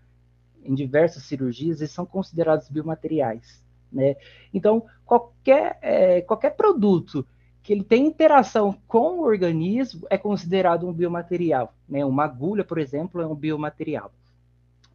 em 0.64 0.74
diversas 0.74 1.24
cirurgias, 1.24 1.82
eles 1.82 1.92
são 1.92 2.06
considerados 2.06 2.68
biomateriais. 2.68 3.64
Né? 3.92 4.16
Então, 4.52 4.86
qualquer, 5.06 5.78
é, 5.82 6.22
qualquer 6.22 6.56
produto 6.56 7.28
que 7.64 7.72
ele 7.72 7.84
tem 7.84 8.06
interação 8.06 8.78
com 8.88 9.20
o 9.20 9.24
organismo 9.24 10.06
é 10.10 10.18
considerado 10.18 10.86
um 10.86 10.92
biomaterial. 10.92 11.74
Né? 11.88 12.04
Uma 12.04 12.26
agulha, 12.26 12.64
por 12.64 12.78
exemplo, 12.78 13.22
é 13.22 13.26
um 13.26 13.34
biomaterial. 13.34 14.12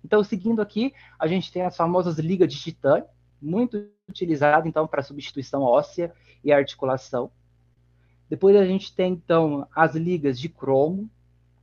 Então, 0.05 0.23
seguindo 0.23 0.61
aqui, 0.61 0.93
a 1.19 1.27
gente 1.27 1.51
tem 1.51 1.63
as 1.63 1.75
famosas 1.75 2.19
ligas 2.19 2.53
de 2.53 2.61
titânio, 2.61 3.07
muito 3.41 3.89
utilizado 4.09 4.69
então 4.69 4.87
para 4.87 5.03
substituição 5.03 5.63
óssea 5.63 6.13
e 6.45 6.53
articulação. 6.53 7.31
Depois 8.29 8.55
a 8.55 8.67
gente 8.67 8.95
tem 8.95 9.15
então 9.15 9.67
as 9.75 9.95
ligas 9.95 10.39
de 10.39 10.51
cromo, 10.51 11.11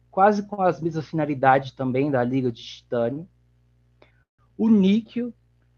quase 0.10 0.48
com 0.48 0.62
as 0.62 0.82
mesmas 0.82 1.06
finalidades 1.06 1.72
também 1.72 2.10
da 2.10 2.24
liga 2.24 2.52
de 2.52 2.64
titânio. 2.64 3.28
O 4.58 4.70
níquel, 4.70 5.32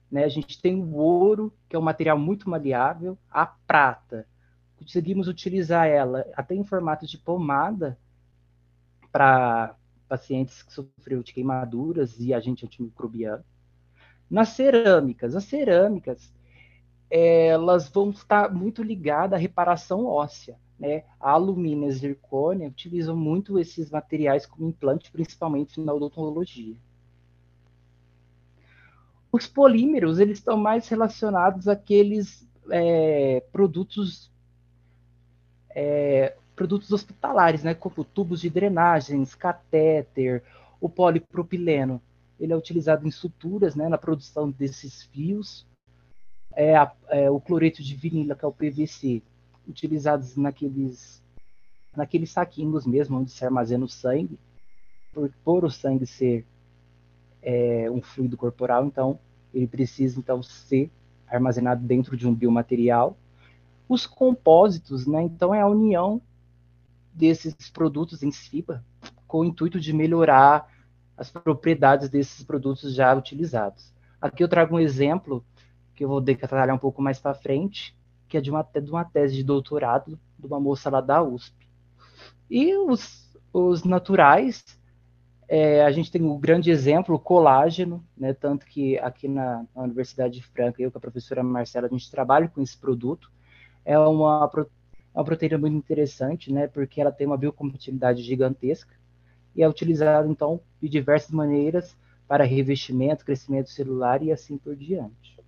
né, 0.10 0.24
a 0.24 0.30
gente 0.30 0.62
tem 0.62 0.76
o 0.76 0.96
ouro, 0.96 1.52
que 1.68 1.76
é 1.76 1.80
um 1.80 1.82
material 1.82 2.18
muito 2.18 2.50
maleável, 2.50 3.18
a 3.30 3.46
prata, 3.46 4.26
conseguimos 4.78 5.28
utilizar 5.28 5.88
ela 5.88 6.26
até 6.36 6.56
em 6.56 6.64
formato 6.64 7.06
de 7.06 7.18
pomada 7.18 7.98
para 9.12 9.76
pacientes 10.08 10.64
que 10.64 10.72
sofreram 10.72 11.22
de 11.22 11.34
queimaduras 11.34 12.20
e 12.20 12.34
agente 12.34 12.66
antimicrobiano. 12.66 13.44
Nas 14.30 14.50
cerâmicas, 14.50 15.36
as 15.36 15.46
cerâmicas, 15.46 16.34
elas 17.10 17.90
vão 17.90 18.10
estar 18.10 18.54
muito 18.54 18.84
ligadas 18.84 19.38
à 19.38 19.42
reparação 19.42 20.06
óssea. 20.06 20.58
Né? 20.80 21.04
A 21.20 21.32
alumínio 21.32 21.88
e 21.88 21.90
a 21.90 21.94
zircônia 21.94 22.68
utilizam 22.68 23.16
muito 23.16 23.58
esses 23.58 23.90
materiais 23.90 24.46
como 24.46 24.70
implante, 24.70 25.12
principalmente 25.12 25.80
na 25.80 25.94
odontologia. 25.94 26.76
Os 29.32 29.48
polímeros, 29.48 30.20
eles 30.20 30.38
estão 30.38 30.58
mais 30.58 30.88
relacionados 30.88 31.68
àqueles 31.68 32.48
é, 32.70 33.44
produtos 33.52 34.32
é, 35.80 36.36
produtos 36.56 36.92
hospitalares, 36.92 37.64
né, 37.64 37.76
como 37.76 38.04
tubos 38.04 38.42
de 38.42 38.50
drenagens, 38.50 39.36
catéter, 39.36 40.44
o 40.82 40.90
polipropileno. 40.90 42.02
Ele 42.40 42.52
é 42.52 42.58
utilizado 42.58 43.08
em 43.08 43.12
suturas, 43.12 43.76
né, 43.76 43.88
na 43.88 43.98
produção 43.98 44.50
desses 44.50 45.04
fios. 45.04 45.68
É, 46.56 46.76
a, 46.76 46.92
é, 47.10 47.30
o 47.30 47.40
cloreto 47.40 47.84
de 47.84 47.96
vinila, 47.96 48.36
que 48.36 48.44
é 48.44 48.48
o 48.48 48.52
PVC, 48.52 49.22
utilizados 49.68 50.36
naqueles, 50.36 51.22
naqueles 51.96 52.32
saquinhos 52.32 52.88
mesmo, 52.88 53.20
onde 53.20 53.30
se 53.30 53.46
armazena 53.46 53.86
o 53.86 53.90
sangue, 53.90 54.40
por, 55.14 55.32
por 55.44 55.64
o 55.64 55.70
sangue 55.70 56.08
ser 56.08 56.44
é, 57.44 57.88
um 57.92 58.02
fluido 58.02 58.36
corporal, 58.36 58.84
então 58.88 59.20
ele 59.54 59.68
precisa 59.68 60.20
então 60.20 60.42
ser 60.42 60.90
armazenado 61.28 61.86
dentro 61.86 62.18
de 62.18 62.28
um 62.28 62.34
biomaterial 62.34 63.16
os 63.88 64.06
compósitos, 64.06 65.06
né? 65.08 65.22
Então 65.24 65.54
é 65.54 65.62
a 65.62 65.68
união 65.68 66.22
desses 67.14 67.56
produtos 67.72 68.22
em 68.22 68.32
FIBA 68.32 68.84
com 69.28 69.40
o 69.40 69.46
intuito 69.46 69.80
de 69.80 69.92
melhorar 69.92 70.68
as 71.18 71.32
propriedades 71.32 72.10
desses 72.10 72.44
produtos 72.44 72.94
já 72.94 73.14
utilizados. 73.14 73.94
Aqui 74.22 74.44
eu 74.44 74.48
trago 74.48 74.76
um 74.76 74.80
exemplo 74.80 75.44
que 75.96 76.06
eu 76.06 76.10
vou 76.10 76.22
detalhar 76.22 76.70
um 76.74 76.78
pouco 76.78 77.02
mais 77.02 77.20
para 77.20 77.34
frente, 77.34 77.98
que 78.28 78.38
é 78.38 78.42
de 78.42 78.52
uma, 78.52 78.62
de 78.62 78.92
uma 78.92 79.04
tese 79.04 79.36
de 79.36 79.44
doutorado 79.44 80.20
de 80.38 80.46
uma 80.46 80.60
moça 80.60 80.90
lá 80.90 81.02
da 81.02 81.24
USP. 81.24 81.68
E 82.50 82.76
os, 82.76 83.36
os 83.52 83.84
naturais, 83.84 84.64
é, 85.48 85.84
a 85.84 85.92
gente 85.92 86.12
tem 86.12 86.22
um 86.22 86.40
grande 86.40 86.70
exemplo, 86.70 87.16
o 87.16 87.20
colágeno, 87.20 88.06
né, 88.16 88.34
tanto 88.34 88.66
que 88.66 88.98
aqui 89.00 89.28
na, 89.28 89.66
na 89.76 89.84
Universidade 89.84 90.36
de 90.36 90.44
Franca, 90.44 90.82
eu 90.82 90.92
com 90.92 90.98
a 90.98 91.02
professora 91.02 91.42
Marcela, 91.42 91.88
a 91.88 91.90
gente 91.90 92.12
trabalha 92.12 92.48
com 92.48 92.62
esse 92.62 92.78
produto, 92.78 93.32
é 93.88 93.98
uma, 93.98 94.52
uma 95.16 95.24
proteína 95.24 95.58
muito 95.58 95.78
interessante, 95.78 96.52
né? 96.52 96.68
Porque 96.68 97.00
ela 97.00 97.12
tem 97.12 97.26
uma 97.26 97.38
biocompatibilidade 97.38 98.22
gigantesca 98.22 98.94
e 99.56 99.64
é 99.64 99.70
utilizada, 99.70 100.28
então, 100.28 100.60
de 100.82 100.90
diversas 100.90 101.32
maneiras 101.32 101.96
para 102.28 102.44
revestimento, 102.44 103.24
crescimento 103.24 103.70
celular 103.70 104.22
e 104.22 104.30
assim 104.30 104.58
por 104.58 104.76
diante. 104.76 105.40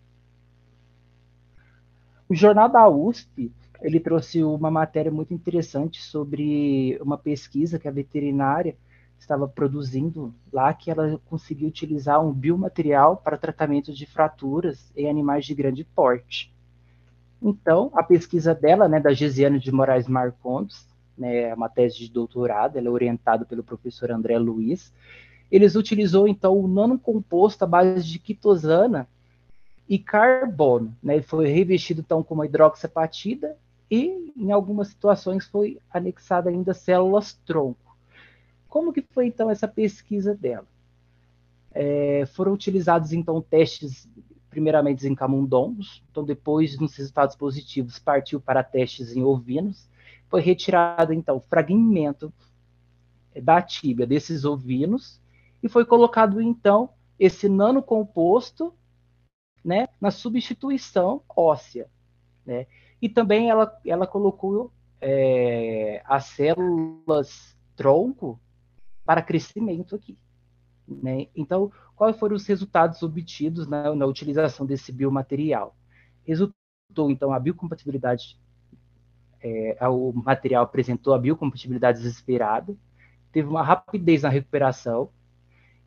O 2.29 2.33
jornal 2.33 2.69
da 2.69 2.87
USP 2.87 3.51
ele 3.81 3.99
trouxe 3.99 4.41
uma 4.41 4.71
matéria 4.71 5.11
muito 5.11 5.33
interessante 5.33 6.01
sobre 6.01 6.97
uma 7.01 7.17
pesquisa 7.17 7.77
que 7.77 7.89
a 7.89 7.91
veterinária 7.91 8.77
estava 9.19 9.49
produzindo 9.49 10.33
lá, 10.51 10.73
que 10.73 10.89
ela 10.89 11.19
conseguiu 11.25 11.67
utilizar 11.67 12.25
um 12.25 12.31
biomaterial 12.31 13.17
para 13.17 13.37
tratamento 13.37 13.93
de 13.93 14.05
fraturas 14.05 14.93
em 14.95 15.09
animais 15.09 15.45
de 15.45 15.53
grande 15.53 15.83
porte. 15.83 16.53
Então, 17.41 17.89
a 17.93 18.03
pesquisa 18.03 18.53
dela, 18.53 18.87
né, 18.87 18.99
da 18.99 19.13
Gesiane 19.13 19.59
de 19.59 19.71
Moraes 19.71 20.07
Marcondes, 20.07 20.87
né, 21.17 21.49
é 21.49 21.53
uma 21.53 21.69
tese 21.69 21.97
de 21.97 22.11
doutorado, 22.11 22.77
ela 22.77 22.87
é 22.87 22.91
orientada 22.91 23.45
pelo 23.45 23.63
professor 23.63 24.11
André 24.11 24.37
Luiz, 24.37 24.93
eles 25.49 25.75
utilizou, 25.75 26.27
então, 26.27 26.57
o 26.57 26.67
nanocomposto 26.67 27.63
à 27.63 27.67
base 27.67 28.03
de 28.03 28.19
quitosana 28.19 29.07
e 29.87 29.97
carbono, 29.97 30.95
né, 31.01 31.21
foi 31.21 31.47
revestido, 31.47 32.01
então, 32.01 32.21
com 32.21 32.35
uma 32.35 32.45
hidroxapatida 32.45 33.57
e, 33.89 34.31
em 34.35 34.51
algumas 34.51 34.89
situações, 34.89 35.47
foi 35.47 35.79
anexada 35.91 36.49
ainda 36.49 36.73
células-tronco. 36.73 37.97
Como 38.67 38.93
que 38.93 39.01
foi, 39.01 39.25
então, 39.25 39.49
essa 39.49 39.67
pesquisa 39.67 40.35
dela? 40.35 40.67
É, 41.71 42.25
foram 42.33 42.53
utilizados, 42.53 43.13
então, 43.13 43.41
testes 43.41 44.07
primeiramente 44.49 45.07
em 45.07 45.15
camundongos, 45.15 46.03
então 46.09 46.23
depois 46.23 46.77
nos 46.79 46.95
resultados 46.95 47.35
positivos 47.35 47.99
partiu 47.99 48.41
para 48.41 48.63
testes 48.63 49.15
em 49.15 49.23
ovinos, 49.23 49.87
foi 50.27 50.41
retirado 50.41 51.13
então 51.13 51.39
fragmento 51.39 52.33
da 53.41 53.61
tíbia 53.61 54.07
desses 54.07 54.45
ovinos 54.45 55.21
e 55.61 55.69
foi 55.69 55.85
colocado 55.85 56.41
então 56.41 56.89
esse 57.19 57.47
nanocomposto 57.47 58.73
né, 59.63 59.87
na 59.99 60.09
substituição 60.09 61.21
óssea. 61.29 61.89
Né? 62.45 62.65
E 63.01 63.09
também 63.09 63.49
ela, 63.49 63.77
ela 63.85 64.07
colocou 64.07 64.71
é, 65.01 66.01
as 66.05 66.25
células 66.25 67.55
tronco 67.75 68.39
para 69.05 69.21
crescimento 69.21 69.95
aqui. 69.95 70.17
Né? 70.89 71.27
Então, 71.35 71.71
quais 71.95 72.17
foram 72.17 72.35
os 72.35 72.45
resultados 72.47 73.03
obtidos 73.03 73.67
na, 73.67 73.93
na 73.95 74.05
utilização 74.05 74.65
desse 74.65 74.91
biomaterial? 74.91 75.75
Resultou, 76.23 77.11
então, 77.11 77.31
a 77.31 77.39
biocompatibilidade, 77.39 78.39
é, 79.41 79.77
o 79.87 80.11
material 80.13 80.63
apresentou 80.63 81.13
a 81.13 81.19
biocompatibilidade 81.19 81.99
desesperada, 81.99 82.75
teve 83.31 83.47
uma 83.47 83.61
rapidez 83.61 84.23
na 84.23 84.29
recuperação 84.29 85.09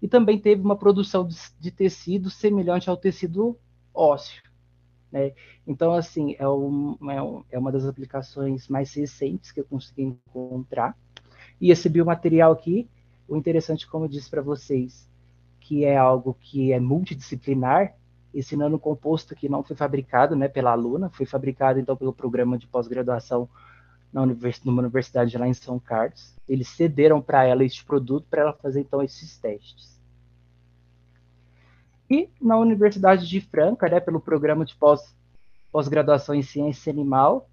e 0.00 0.06
também 0.06 0.38
teve 0.38 0.62
uma 0.62 0.76
produção 0.76 1.26
de, 1.26 1.36
de 1.58 1.70
tecido 1.70 2.30
semelhante 2.30 2.88
ao 2.88 2.96
tecido 2.96 3.58
ósseo. 3.92 4.42
Né? 5.10 5.32
Então, 5.66 5.92
assim, 5.92 6.34
é, 6.38 6.48
um, 6.48 6.96
é, 7.10 7.22
um, 7.22 7.44
é, 7.50 7.58
uma 7.58 7.70
das 7.70 7.84
aplicações 7.84 8.68
mais 8.68 8.94
recentes 8.94 9.52
que 9.52 9.60
eu 9.60 9.64
consegui 9.64 10.02
encontrar. 10.02 10.96
E 11.60 11.70
esse 11.70 11.88
biomaterial 11.88 12.52
aqui, 12.52 12.88
o 13.32 13.36
interessante, 13.36 13.86
como 13.86 14.04
eu 14.04 14.08
disse 14.10 14.28
para 14.28 14.42
vocês, 14.42 15.08
que 15.58 15.86
é 15.86 15.96
algo 15.96 16.36
que 16.38 16.70
é 16.70 16.78
multidisciplinar, 16.78 17.94
esse 18.34 18.54
nanocomposto 18.56 19.34
que 19.34 19.48
não 19.48 19.62
foi 19.62 19.74
fabricado 19.74 20.36
né, 20.36 20.48
pela 20.48 20.72
aluna, 20.72 21.08
foi 21.08 21.24
fabricado 21.24 21.80
então 21.80 21.96
pelo 21.96 22.12
programa 22.12 22.58
de 22.58 22.66
pós-graduação 22.66 23.48
na 24.12 24.20
univers 24.20 24.62
numa 24.62 24.82
universidade 24.82 25.38
lá 25.38 25.48
em 25.48 25.54
São 25.54 25.78
Carlos. 25.78 26.34
Eles 26.46 26.68
cederam 26.68 27.22
para 27.22 27.44
ela 27.44 27.64
este 27.64 27.82
produto 27.82 28.26
para 28.28 28.42
ela 28.42 28.52
fazer 28.52 28.80
então 28.80 29.02
esses 29.02 29.38
testes. 29.38 29.98
E 32.10 32.28
na 32.38 32.58
Universidade 32.58 33.26
de 33.26 33.40
Franca, 33.40 33.88
né, 33.88 33.98
pelo 33.98 34.20
programa 34.20 34.66
de 34.66 34.74
pós, 34.76 35.16
pós-graduação 35.70 36.34
em 36.34 36.42
ciência 36.42 36.92
animal, 36.92 37.48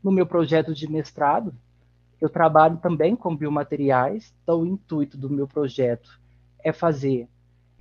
no 0.00 0.12
meu 0.12 0.26
projeto 0.26 0.72
de 0.72 0.88
mestrado, 0.88 1.52
eu 2.20 2.28
trabalho 2.28 2.78
também 2.78 3.14
com 3.14 3.36
biomateriais. 3.36 4.34
Então, 4.42 4.62
o 4.62 4.66
intuito 4.66 5.16
do 5.16 5.30
meu 5.30 5.46
projeto 5.46 6.20
é 6.62 6.72
fazer 6.72 7.28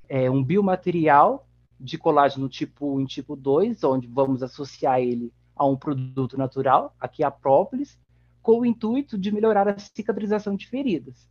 é, 0.08 0.30
um 0.30 0.43
biomaterial 0.43 1.47
de 1.80 1.97
colágeno 1.97 2.50
tipo 2.50 2.95
1 2.97 3.02
e 3.02 3.08
tipo 3.08 3.36
2, 3.36 3.84
onde 3.84 4.08
vamos 4.08 4.41
associar 4.41 5.00
ele 5.00 5.32
a 5.56 5.65
um 5.65 5.76
produto 5.76 6.38
natural, 6.38 6.95
aqui 7.00 7.23
a 7.23 7.32
própolis, 7.32 7.97
com 8.41 8.62
o 8.62 8.65
intuito 8.65 9.17
de 9.17 9.32
melhorar 9.32 9.67
a 9.67 9.78
cicatrização 9.78 10.56
de 10.56 10.67
feridas. 10.67 11.30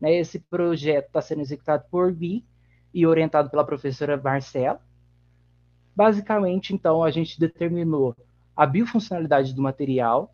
Né, 0.00 0.14
esse 0.14 0.38
projeto 0.38 1.06
está 1.06 1.20
sendo 1.20 1.42
executado 1.42 1.84
por 1.90 2.12
mim 2.12 2.44
e 2.92 3.06
orientado 3.06 3.50
pela 3.50 3.64
professora 3.64 4.16
Marcela. 4.16 4.80
Basicamente, 5.94 6.74
então, 6.74 7.02
a 7.02 7.10
gente 7.10 7.38
determinou 7.38 8.16
a 8.56 8.66
biofuncionalidade 8.66 9.52
do 9.52 9.62
material, 9.62 10.33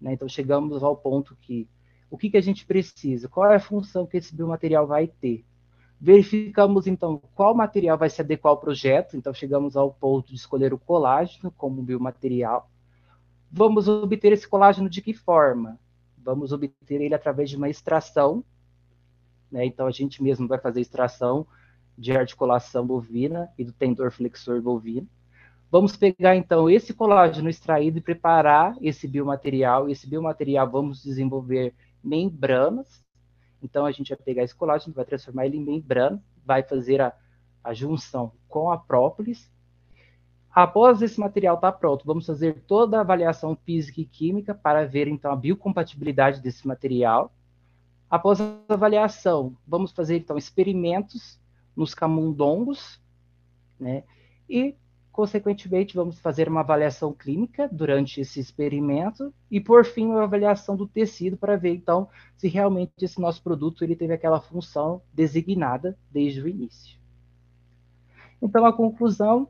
né? 0.00 0.12
então 0.12 0.28
chegamos 0.28 0.82
ao 0.82 0.96
ponto 0.96 1.36
que 1.40 1.68
o 2.10 2.18
que, 2.18 2.30
que 2.30 2.36
a 2.36 2.42
gente 2.42 2.66
precisa, 2.66 3.28
qual 3.28 3.50
é 3.50 3.56
a 3.56 3.60
função 3.60 4.04
que 4.06 4.16
esse 4.16 4.34
biomaterial 4.34 4.86
vai 4.86 5.06
ter. 5.06 5.44
Verificamos, 6.00 6.86
então, 6.86 7.22
qual 7.34 7.54
material 7.54 7.96
vai 7.96 8.10
se 8.10 8.20
adequar 8.20 8.52
ao 8.52 8.58
projeto, 8.58 9.16
então 9.16 9.32
chegamos 9.32 9.76
ao 9.76 9.92
ponto 9.92 10.28
de 10.28 10.34
escolher 10.34 10.72
o 10.72 10.78
colágeno 10.78 11.50
como 11.52 11.82
biomaterial. 11.82 12.68
Vamos 13.52 13.86
obter 13.86 14.32
esse 14.32 14.48
colágeno 14.48 14.88
de 14.88 15.02
que 15.02 15.12
forma? 15.12 15.78
Vamos 16.16 16.52
obter 16.52 17.00
ele 17.00 17.14
através 17.14 17.50
de 17.50 17.56
uma 17.56 17.68
extração, 17.68 18.42
né? 19.52 19.64
então 19.64 19.86
a 19.86 19.90
gente 19.90 20.22
mesmo 20.22 20.48
vai 20.48 20.58
fazer 20.58 20.80
extração 20.80 21.46
de 21.96 22.12
articulação 22.12 22.86
bovina 22.86 23.50
e 23.58 23.64
do 23.64 23.72
tendor 23.72 24.10
flexor 24.10 24.60
bovino. 24.62 25.06
Vamos 25.70 25.96
pegar 25.96 26.34
então 26.34 26.68
esse 26.68 26.92
colágeno 26.92 27.48
extraído 27.48 27.98
e 27.98 28.02
preparar 28.02 28.76
esse 28.80 29.06
biomaterial. 29.06 29.88
Esse 29.88 30.08
biomaterial 30.08 30.68
vamos 30.68 31.02
desenvolver 31.02 31.72
membranas. 32.02 33.04
Então 33.62 33.86
a 33.86 33.92
gente 33.92 34.08
vai 34.08 34.18
pegar 34.18 34.42
esse 34.42 34.54
colágeno, 34.54 34.94
vai 34.94 35.04
transformar 35.04 35.46
ele 35.46 35.58
em 35.58 35.64
membrana, 35.64 36.20
vai 36.44 36.62
fazer 36.62 37.00
a, 37.00 37.14
a 37.62 37.72
junção 37.72 38.32
com 38.48 38.70
a 38.70 38.78
própolis. 38.78 39.48
Após 40.52 41.00
esse 41.00 41.20
material 41.20 41.54
estar 41.54 41.70
tá 41.70 41.78
pronto, 41.78 42.04
vamos 42.04 42.26
fazer 42.26 42.64
toda 42.66 42.98
a 42.98 43.02
avaliação 43.02 43.54
física 43.54 44.00
e 44.00 44.04
química 44.04 44.52
para 44.52 44.84
ver 44.84 45.06
então 45.06 45.30
a 45.30 45.36
biocompatibilidade 45.36 46.40
desse 46.40 46.66
material. 46.66 47.32
Após 48.10 48.40
a 48.40 48.58
avaliação, 48.68 49.56
vamos 49.64 49.92
fazer 49.92 50.16
então 50.16 50.36
experimentos 50.36 51.40
nos 51.76 51.94
camundongos, 51.94 53.00
né? 53.78 54.02
E, 54.48 54.74
consequentemente, 55.20 55.94
vamos 55.94 56.18
fazer 56.18 56.48
uma 56.48 56.60
avaliação 56.60 57.12
clínica 57.12 57.68
durante 57.70 58.22
esse 58.22 58.40
experimento 58.40 59.34
e, 59.50 59.60
por 59.60 59.84
fim, 59.84 60.06
uma 60.06 60.22
avaliação 60.22 60.74
do 60.74 60.88
tecido 60.88 61.36
para 61.36 61.58
ver, 61.58 61.74
então, 61.74 62.08
se 62.38 62.48
realmente 62.48 62.92
esse 63.02 63.20
nosso 63.20 63.42
produto 63.42 63.84
ele 63.84 63.94
teve 63.94 64.14
aquela 64.14 64.40
função 64.40 65.02
designada 65.12 65.94
desde 66.10 66.40
o 66.40 66.48
início. 66.48 66.98
Então, 68.40 68.64
a 68.64 68.72
conclusão 68.72 69.46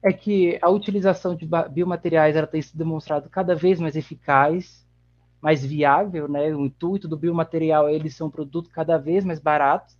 é 0.00 0.12
que 0.12 0.60
a 0.62 0.70
utilização 0.70 1.34
de 1.34 1.44
biomateriais 1.72 2.36
ela 2.36 2.46
tem 2.46 2.62
se 2.62 2.78
demonstrado 2.78 3.28
cada 3.28 3.56
vez 3.56 3.80
mais 3.80 3.96
eficaz, 3.96 4.86
mais 5.40 5.66
viável, 5.66 6.28
né? 6.28 6.54
O 6.54 6.66
intuito 6.66 7.08
do 7.08 7.16
biomaterial 7.16 7.88
é 7.88 7.94
ele 7.94 8.08
ser 8.08 8.22
um 8.22 8.30
produto 8.30 8.70
cada 8.70 8.96
vez 8.96 9.24
mais 9.24 9.40
barato 9.40 9.92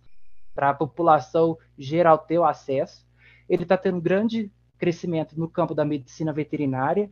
para 0.53 0.69
a 0.69 0.73
população 0.73 1.57
geral 1.77 2.17
ter 2.17 2.39
o 2.39 2.45
acesso. 2.45 3.05
Ele 3.49 3.63
está 3.63 3.75
tendo 3.75 3.99
grande 3.99 4.49
crescimento 4.77 5.39
no 5.39 5.49
campo 5.49 5.73
da 5.73 5.85
medicina 5.85 6.33
veterinária. 6.33 7.11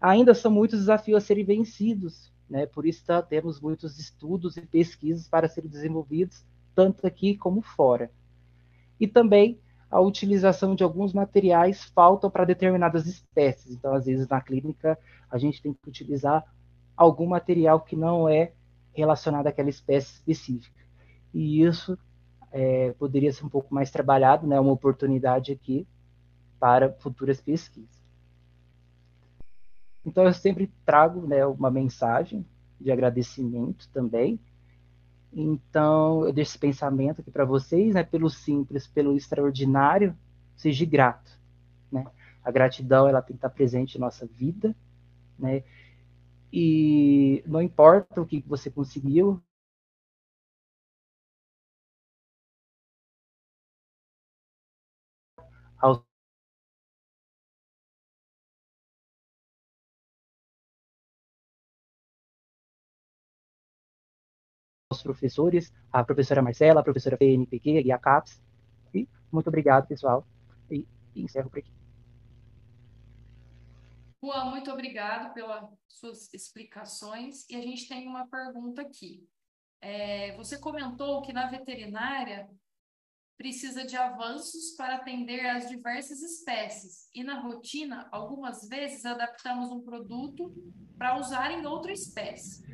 Ainda 0.00 0.34
são 0.34 0.50
muitos 0.50 0.80
desafios 0.80 1.22
a 1.22 1.26
serem 1.26 1.44
vencidos, 1.44 2.32
né? 2.48 2.66
por 2.66 2.86
isso 2.86 3.04
tá, 3.04 3.22
temos 3.22 3.60
muitos 3.60 3.98
estudos 3.98 4.56
e 4.56 4.62
pesquisas 4.62 5.28
para 5.28 5.48
serem 5.48 5.70
desenvolvidos, 5.70 6.44
tanto 6.74 7.06
aqui 7.06 7.36
como 7.36 7.62
fora. 7.62 8.10
E 9.00 9.06
também 9.06 9.58
a 9.90 10.00
utilização 10.00 10.74
de 10.74 10.82
alguns 10.82 11.12
materiais 11.12 11.84
faltam 11.84 12.30
para 12.30 12.44
determinadas 12.44 13.06
espécies. 13.06 13.74
Então, 13.74 13.94
às 13.94 14.06
vezes, 14.06 14.26
na 14.26 14.40
clínica, 14.40 14.98
a 15.30 15.38
gente 15.38 15.62
tem 15.62 15.72
que 15.72 15.88
utilizar 15.88 16.44
algum 16.96 17.26
material 17.26 17.80
que 17.80 17.96
não 17.96 18.28
é 18.28 18.52
relacionado 18.92 19.46
àquela 19.46 19.68
espécie 19.68 20.14
específica. 20.14 20.84
E 21.32 21.62
isso 21.62 21.98
é, 22.52 22.92
poderia 22.92 23.32
ser 23.32 23.44
um 23.44 23.48
pouco 23.48 23.74
mais 23.74 23.90
trabalhado, 23.90 24.46
né, 24.46 24.58
uma 24.58 24.72
oportunidade 24.72 25.52
aqui 25.52 25.86
para 26.58 26.92
futuras 26.94 27.40
pesquisas. 27.40 28.02
Então, 30.04 30.24
eu 30.24 30.34
sempre 30.34 30.72
trago 30.84 31.26
né, 31.26 31.44
uma 31.46 31.70
mensagem 31.70 32.46
de 32.80 32.90
agradecimento 32.90 33.88
também. 33.90 34.38
Então, 35.32 36.26
eu 36.26 36.32
deixo 36.32 36.52
esse 36.52 36.58
pensamento 36.58 37.20
aqui 37.20 37.30
para 37.30 37.44
vocês, 37.44 37.94
né, 37.94 38.04
pelo 38.04 38.28
simples, 38.28 38.86
pelo 38.86 39.16
extraordinário, 39.16 40.16
seja 40.54 40.84
grato. 40.84 41.30
Né? 41.90 42.06
A 42.44 42.50
gratidão 42.50 43.08
ela 43.08 43.22
tem 43.22 43.34
que 43.34 43.38
estar 43.38 43.50
presente 43.50 43.96
em 43.96 44.00
nossa 44.00 44.26
vida, 44.26 44.76
né? 45.38 45.64
E 46.52 47.42
não 47.46 47.60
importa 47.60 48.20
o 48.20 48.26
que 48.26 48.44
você 48.46 48.70
conseguiu, 48.70 49.42
professores, 65.04 65.72
a 65.92 66.02
professora 66.02 66.42
Marcela, 66.42 66.80
a 66.80 66.82
professora 66.82 67.16
PNPq 67.16 67.82
e 67.84 67.92
a 67.92 67.98
CAPS. 67.98 68.42
E 68.92 69.06
muito 69.30 69.46
obrigado, 69.46 69.86
pessoal. 69.86 70.26
E, 70.70 70.84
e 71.14 71.22
encerro 71.22 71.50
por 71.50 71.60
aqui. 71.60 71.72
Juan, 74.22 74.46
muito 74.46 74.70
obrigado 74.72 75.34
pelas 75.34 75.68
suas 75.86 76.32
explicações. 76.32 77.48
E 77.50 77.56
a 77.56 77.60
gente 77.60 77.86
tem 77.86 78.08
uma 78.08 78.26
pergunta 78.26 78.80
aqui. 78.80 79.28
É, 79.80 80.34
você 80.36 80.58
comentou 80.58 81.20
que 81.20 81.32
na 81.32 81.46
veterinária 81.48 82.48
precisa 83.36 83.84
de 83.84 83.96
avanços 83.96 84.74
para 84.76 84.96
atender 84.96 85.44
às 85.46 85.68
diversas 85.68 86.22
espécies. 86.22 87.08
E 87.14 87.22
na 87.22 87.40
rotina, 87.40 88.08
algumas 88.10 88.66
vezes 88.68 89.04
adaptamos 89.04 89.70
um 89.70 89.80
produto 89.80 90.54
para 90.96 91.18
usar 91.18 91.50
em 91.50 91.66
outra 91.66 91.92
espécie. 91.92 92.64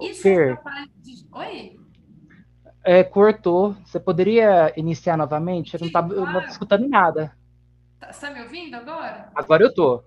Isso 0.00 0.28
é 0.28 0.34
Fer, 0.34 0.52
é 0.52 0.56
capaz 0.56 0.88
de. 1.02 1.26
Oi? 1.32 1.80
É, 2.84 3.04
cortou. 3.04 3.74
Você 3.84 4.00
poderia 4.00 4.72
iniciar 4.76 5.16
novamente? 5.16 5.74
Eu 5.74 5.80
não 5.80 5.86
estava 5.86 6.44
escutando 6.46 6.88
nada. 6.88 7.36
Tá, 7.98 8.12
você 8.12 8.26
tá 8.26 8.32
me 8.32 8.40
ouvindo 8.42 8.74
agora? 8.74 9.30
Agora 9.34 9.62
eu 9.62 9.74
tô. 9.74 10.02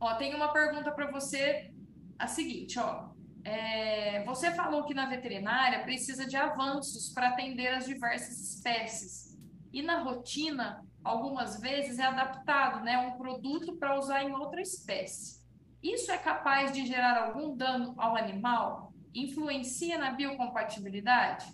Ó, 0.00 0.14
tem 0.14 0.34
uma 0.34 0.52
pergunta 0.52 0.92
para 0.92 1.10
você, 1.10 1.72
a 2.18 2.26
seguinte, 2.26 2.78
ó. 2.78 3.08
É, 3.44 4.22
você 4.24 4.52
falou 4.52 4.84
que 4.84 4.94
na 4.94 5.06
veterinária 5.06 5.82
precisa 5.82 6.26
de 6.26 6.36
avanços 6.36 7.08
para 7.12 7.30
atender 7.30 7.68
as 7.68 7.86
diversas 7.86 8.38
espécies. 8.38 9.36
E 9.72 9.82
na 9.82 10.02
rotina, 10.02 10.84
algumas 11.02 11.60
vezes 11.60 11.98
é 11.98 12.04
adaptado, 12.04 12.84
né, 12.84 12.98
um 12.98 13.16
produto 13.16 13.76
para 13.76 13.98
usar 13.98 14.22
em 14.22 14.34
outra 14.34 14.60
espécie. 14.60 15.38
Isso 15.82 16.10
é 16.10 16.18
capaz 16.18 16.72
de 16.72 16.86
gerar 16.86 17.24
algum 17.24 17.56
dano 17.56 17.94
ao 17.96 18.16
animal? 18.16 18.87
Influencia 19.24 19.98
na 19.98 20.10
biocompatibilidade? 20.12 21.46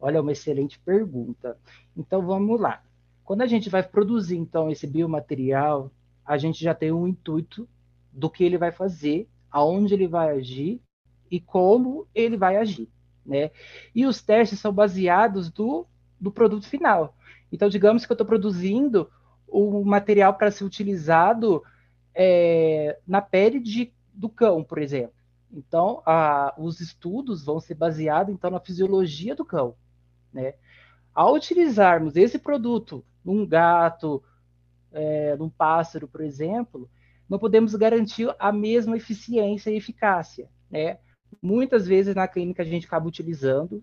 Olha, 0.00 0.22
uma 0.22 0.32
excelente 0.32 0.78
pergunta. 0.78 1.58
Então 1.96 2.24
vamos 2.24 2.58
lá. 2.58 2.82
Quando 3.24 3.42
a 3.42 3.46
gente 3.46 3.68
vai 3.68 3.82
produzir 3.82 4.36
então 4.36 4.70
esse 4.70 4.86
biomaterial, 4.86 5.92
a 6.24 6.38
gente 6.38 6.62
já 6.62 6.74
tem 6.74 6.90
um 6.90 7.06
intuito 7.06 7.68
do 8.12 8.30
que 8.30 8.42
ele 8.42 8.58
vai 8.58 8.72
fazer, 8.72 9.28
aonde 9.50 9.94
ele 9.94 10.08
vai 10.08 10.30
agir 10.30 10.80
e 11.30 11.38
como 11.38 12.08
ele 12.14 12.36
vai 12.36 12.56
agir, 12.56 12.88
né? 13.24 13.50
E 13.94 14.04
os 14.06 14.20
testes 14.20 14.58
são 14.58 14.72
baseados 14.72 15.50
do, 15.50 15.86
do 16.18 16.30
produto 16.30 16.66
final. 16.66 17.16
Então, 17.52 17.68
digamos 17.68 18.04
que 18.04 18.12
eu 18.12 18.14
estou 18.14 18.26
produzindo 18.26 19.10
o 19.46 19.84
material 19.84 20.34
para 20.34 20.50
ser 20.50 20.64
utilizado 20.64 21.62
é, 22.14 22.98
na 23.06 23.20
pele 23.20 23.60
de, 23.60 23.92
do 24.12 24.28
cão, 24.28 24.62
por 24.62 24.78
exemplo. 24.78 25.19
Então, 25.52 26.02
a, 26.06 26.54
os 26.58 26.80
estudos 26.80 27.44
vão 27.44 27.60
ser 27.60 27.74
baseados 27.74 28.32
então 28.32 28.50
na 28.50 28.60
fisiologia 28.60 29.34
do 29.34 29.44
cão, 29.44 29.74
né? 30.32 30.54
Ao 31.12 31.34
utilizarmos 31.34 32.16
esse 32.16 32.38
produto 32.38 33.04
num 33.24 33.44
gato, 33.46 34.22
é, 34.92 35.36
num 35.36 35.50
pássaro, 35.50 36.06
por 36.06 36.20
exemplo, 36.20 36.88
não 37.28 37.38
podemos 37.38 37.74
garantir 37.74 38.34
a 38.38 38.52
mesma 38.52 38.96
eficiência 38.96 39.70
e 39.70 39.76
eficácia, 39.76 40.48
né? 40.70 40.98
Muitas 41.42 41.86
vezes 41.86 42.14
na 42.14 42.26
clínica 42.26 42.62
a 42.62 42.66
gente 42.66 42.86
acaba 42.86 43.06
utilizando, 43.06 43.82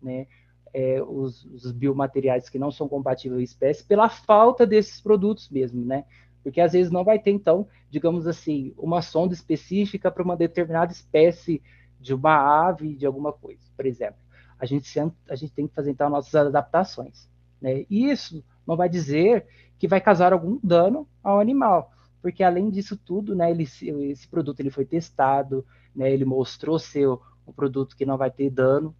né, 0.00 0.26
é, 0.74 1.02
os, 1.02 1.44
os, 1.46 1.72
biomateriais 1.72 2.48
que 2.48 2.58
não 2.58 2.70
são 2.70 2.88
compatíveis 2.88 3.40
à 3.40 3.44
espécie 3.44 3.84
pela 3.84 4.08
falta 4.08 4.66
desses 4.66 5.00
produtos 5.00 5.48
mesmo, 5.48 5.84
né? 5.84 6.04
Porque 6.42 6.60
às 6.60 6.72
vezes 6.72 6.90
não 6.90 7.04
vai 7.04 7.18
ter, 7.18 7.30
então, 7.30 7.68
digamos 7.90 8.26
assim, 8.26 8.74
uma 8.76 9.00
sonda 9.00 9.32
específica 9.32 10.10
para 10.10 10.22
uma 10.22 10.36
determinada 10.36 10.92
espécie 10.92 11.62
de 12.00 12.12
uma 12.12 12.66
ave, 12.68 12.96
de 12.96 13.06
alguma 13.06 13.32
coisa, 13.32 13.62
por 13.76 13.86
exemplo. 13.86 14.20
A 14.58 14.66
gente, 14.66 14.88
a 15.28 15.34
gente 15.34 15.52
tem 15.52 15.66
que 15.66 15.74
fazer, 15.74 15.90
então, 15.90 16.10
nossas 16.10 16.34
adaptações. 16.34 17.28
Né? 17.60 17.86
E 17.88 18.10
isso 18.10 18.44
não 18.66 18.76
vai 18.76 18.88
dizer 18.88 19.46
que 19.78 19.88
vai 19.88 20.00
causar 20.00 20.32
algum 20.32 20.58
dano 20.62 21.08
ao 21.22 21.40
animal, 21.40 21.92
porque 22.20 22.44
além 22.44 22.70
disso 22.70 22.96
tudo, 22.96 23.34
né, 23.34 23.50
ele, 23.50 23.64
esse 23.64 24.28
produto 24.28 24.60
ele 24.60 24.70
foi 24.70 24.84
testado, 24.84 25.66
né, 25.94 26.10
ele 26.12 26.24
mostrou 26.24 26.78
ser 26.78 27.08
um 27.08 27.52
produto 27.52 27.96
que 27.96 28.06
não 28.06 28.16
vai 28.16 28.30
ter 28.30 28.48
dano, 28.48 28.94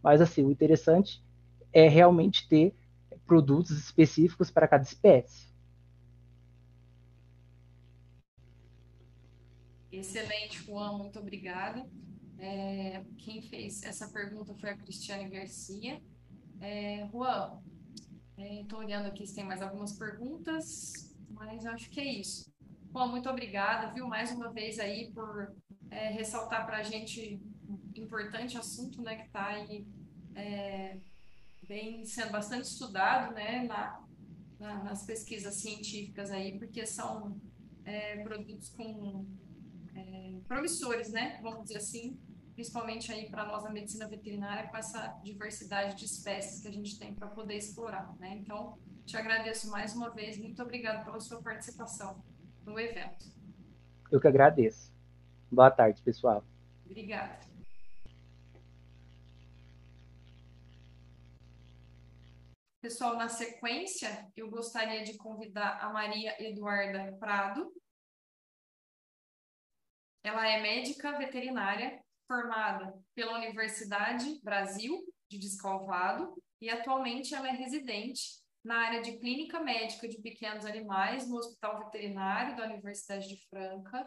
mas 0.00 0.20
assim, 0.20 0.44
o 0.44 0.50
interessante 0.50 1.20
é 1.72 1.88
realmente 1.88 2.48
ter 2.48 2.72
produtos 3.26 3.76
específicos 3.76 4.50
para 4.50 4.68
cada 4.68 4.84
espécie. 4.84 5.48
Excelente, 9.90 10.62
Juan, 10.64 10.98
muito 10.98 11.18
obrigada. 11.18 11.88
É, 12.38 13.04
quem 13.18 13.42
fez 13.42 13.82
essa 13.82 14.08
pergunta 14.08 14.54
foi 14.54 14.70
a 14.70 14.76
Cristiane 14.76 15.28
Garcia. 15.28 16.00
É, 16.60 17.08
Juan, 17.10 17.60
estou 18.36 18.82
é, 18.82 18.84
olhando 18.84 19.06
aqui 19.06 19.26
se 19.26 19.34
tem 19.34 19.44
mais 19.44 19.62
algumas 19.62 19.92
perguntas, 19.92 21.16
mas 21.30 21.64
acho 21.66 21.90
que 21.90 22.00
é 22.00 22.20
isso. 22.20 22.52
Juan, 22.92 23.08
muito 23.08 23.28
obrigada, 23.28 23.92
viu, 23.92 24.06
mais 24.06 24.30
uma 24.30 24.52
vez 24.52 24.78
aí 24.78 25.10
por 25.12 25.54
é, 25.90 26.10
ressaltar 26.10 26.66
para 26.66 26.78
a 26.78 26.82
gente 26.82 27.40
importante 27.94 28.56
assunto, 28.56 29.02
né, 29.02 29.16
que 29.16 29.26
está 29.26 29.46
aí 29.48 29.86
é, 30.34 30.98
bem 31.66 32.04
sendo 32.04 32.32
bastante 32.32 32.64
estudado, 32.64 33.34
né, 33.34 33.64
na, 33.64 34.04
na, 34.58 34.84
nas 34.84 35.04
pesquisas 35.04 35.54
científicas 35.54 36.30
aí, 36.30 36.58
porque 36.58 36.86
são 36.86 37.40
é, 37.84 38.22
produtos 38.22 38.70
com 38.70 39.26
é, 39.98 40.40
promissores, 40.46 41.10
né? 41.10 41.38
Vamos 41.42 41.64
dizer 41.64 41.78
assim, 41.78 42.18
principalmente 42.54 43.12
aí 43.12 43.30
para 43.30 43.44
nós 43.46 43.64
a 43.64 43.70
medicina 43.70 44.08
veterinária 44.08 44.68
com 44.68 44.76
essa 44.76 45.08
diversidade 45.22 45.96
de 45.96 46.04
espécies 46.04 46.60
que 46.60 46.68
a 46.68 46.72
gente 46.72 46.98
tem 46.98 47.14
para 47.14 47.28
poder 47.28 47.56
explorar, 47.56 48.14
né? 48.18 48.36
Então, 48.36 48.78
te 49.04 49.16
agradeço 49.16 49.70
mais 49.70 49.94
uma 49.94 50.10
vez, 50.10 50.38
muito 50.38 50.62
obrigado 50.62 51.04
pela 51.04 51.20
sua 51.20 51.42
participação 51.42 52.22
no 52.64 52.78
evento. 52.78 53.26
Eu 54.10 54.20
que 54.20 54.28
agradeço. 54.28 54.92
Boa 55.50 55.70
tarde, 55.70 56.02
pessoal. 56.02 56.44
Obrigada. 56.84 57.48
Pessoal, 62.80 63.16
na 63.16 63.28
sequência, 63.28 64.30
eu 64.36 64.48
gostaria 64.48 65.02
de 65.02 65.16
convidar 65.16 65.78
a 65.80 65.92
Maria 65.92 66.34
Eduarda 66.38 67.12
Prado, 67.18 67.72
ela 70.28 70.46
é 70.46 70.60
médica 70.60 71.16
veterinária 71.16 71.98
formada 72.26 72.94
pela 73.14 73.36
Universidade 73.36 74.38
Brasil 74.42 75.02
de 75.30 75.38
Descalvado 75.38 76.34
e 76.60 76.68
atualmente 76.68 77.34
ela 77.34 77.48
é 77.48 77.52
residente 77.52 78.38
na 78.62 78.76
área 78.76 79.00
de 79.00 79.16
clínica 79.16 79.58
médica 79.58 80.06
de 80.06 80.20
pequenos 80.20 80.66
animais 80.66 81.26
no 81.26 81.36
Hospital 81.36 81.78
Veterinário 81.84 82.56
da 82.56 82.66
Universidade 82.66 83.26
de 83.26 83.48
Franca 83.48 84.06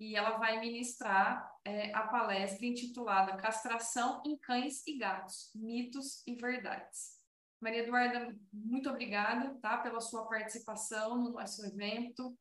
e 0.00 0.16
ela 0.16 0.38
vai 0.38 0.58
ministrar 0.58 1.46
é, 1.64 1.92
a 1.92 2.06
palestra 2.06 2.64
intitulada 2.64 3.36
Castração 3.36 4.22
em 4.24 4.38
Cães 4.38 4.86
e 4.86 4.96
Gatos, 4.96 5.50
Mitos 5.54 6.26
e 6.26 6.34
Verdades. 6.34 7.18
Maria 7.60 7.82
Eduarda, 7.82 8.34
muito 8.52 8.88
obrigada 8.88 9.54
tá, 9.60 9.76
pela 9.78 10.00
sua 10.00 10.26
participação 10.26 11.18
no 11.18 11.32
nosso 11.32 11.66
evento. 11.66 12.34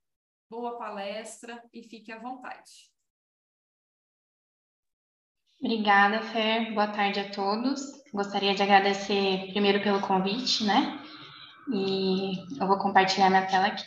Boa 0.49 0.77
palestra 0.77 1.61
e 1.73 1.83
fique 1.83 2.11
à 2.11 2.19
vontade. 2.19 2.95
Obrigada, 5.59 6.21
Fer. 6.21 6.71
Boa 6.73 6.87
tarde 6.87 7.19
a 7.19 7.31
todos. 7.31 7.81
Gostaria 8.13 8.53
de 8.53 8.61
agradecer 8.61 9.47
primeiro 9.51 9.81
pelo 9.81 10.01
convite, 10.01 10.63
né? 10.63 10.99
E 11.73 12.37
eu 12.59 12.67
vou 12.67 12.77
compartilhar 12.77 13.29
minha 13.29 13.45
tela 13.45 13.67
aqui. 13.67 13.83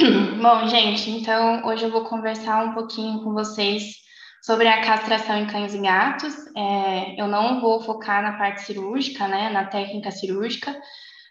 Bom, 0.00 0.66
gente, 0.66 1.10
então 1.10 1.62
hoje 1.66 1.84
eu 1.84 1.90
vou 1.90 2.04
conversar 2.04 2.64
um 2.64 2.72
pouquinho 2.72 3.22
com 3.22 3.34
vocês 3.34 3.96
sobre 4.42 4.66
a 4.66 4.80
castração 4.80 5.36
em 5.36 5.46
cães 5.46 5.74
e 5.74 5.78
gatos. 5.78 6.34
É, 6.56 7.20
eu 7.20 7.26
não 7.26 7.60
vou 7.60 7.82
focar 7.82 8.22
na 8.22 8.38
parte 8.38 8.62
cirúrgica, 8.62 9.28
né, 9.28 9.50
na 9.50 9.66
técnica 9.66 10.10
cirúrgica, 10.10 10.74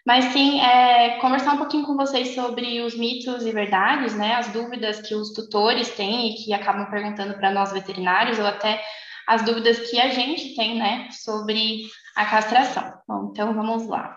mas 0.06 0.26
sim 0.26 0.60
é, 0.60 1.18
conversar 1.18 1.54
um 1.54 1.58
pouquinho 1.58 1.84
com 1.84 1.96
vocês 1.96 2.32
sobre 2.32 2.80
os 2.82 2.96
mitos 2.96 3.44
e 3.44 3.50
verdades, 3.50 4.14
né, 4.14 4.34
as 4.34 4.52
dúvidas 4.52 5.00
que 5.00 5.16
os 5.16 5.32
tutores 5.32 5.88
têm 5.96 6.30
e 6.30 6.34
que 6.36 6.52
acabam 6.52 6.88
perguntando 6.88 7.34
para 7.34 7.50
nós 7.50 7.72
veterinários, 7.72 8.38
ou 8.38 8.46
até 8.46 8.80
as 9.26 9.42
dúvidas 9.42 9.90
que 9.90 10.00
a 10.00 10.10
gente 10.10 10.54
tem, 10.54 10.78
né, 10.78 11.08
sobre 11.10 11.88
a 12.14 12.24
castração. 12.24 12.92
Bom, 13.08 13.30
então 13.32 13.52
vamos 13.52 13.88
lá. 13.88 14.16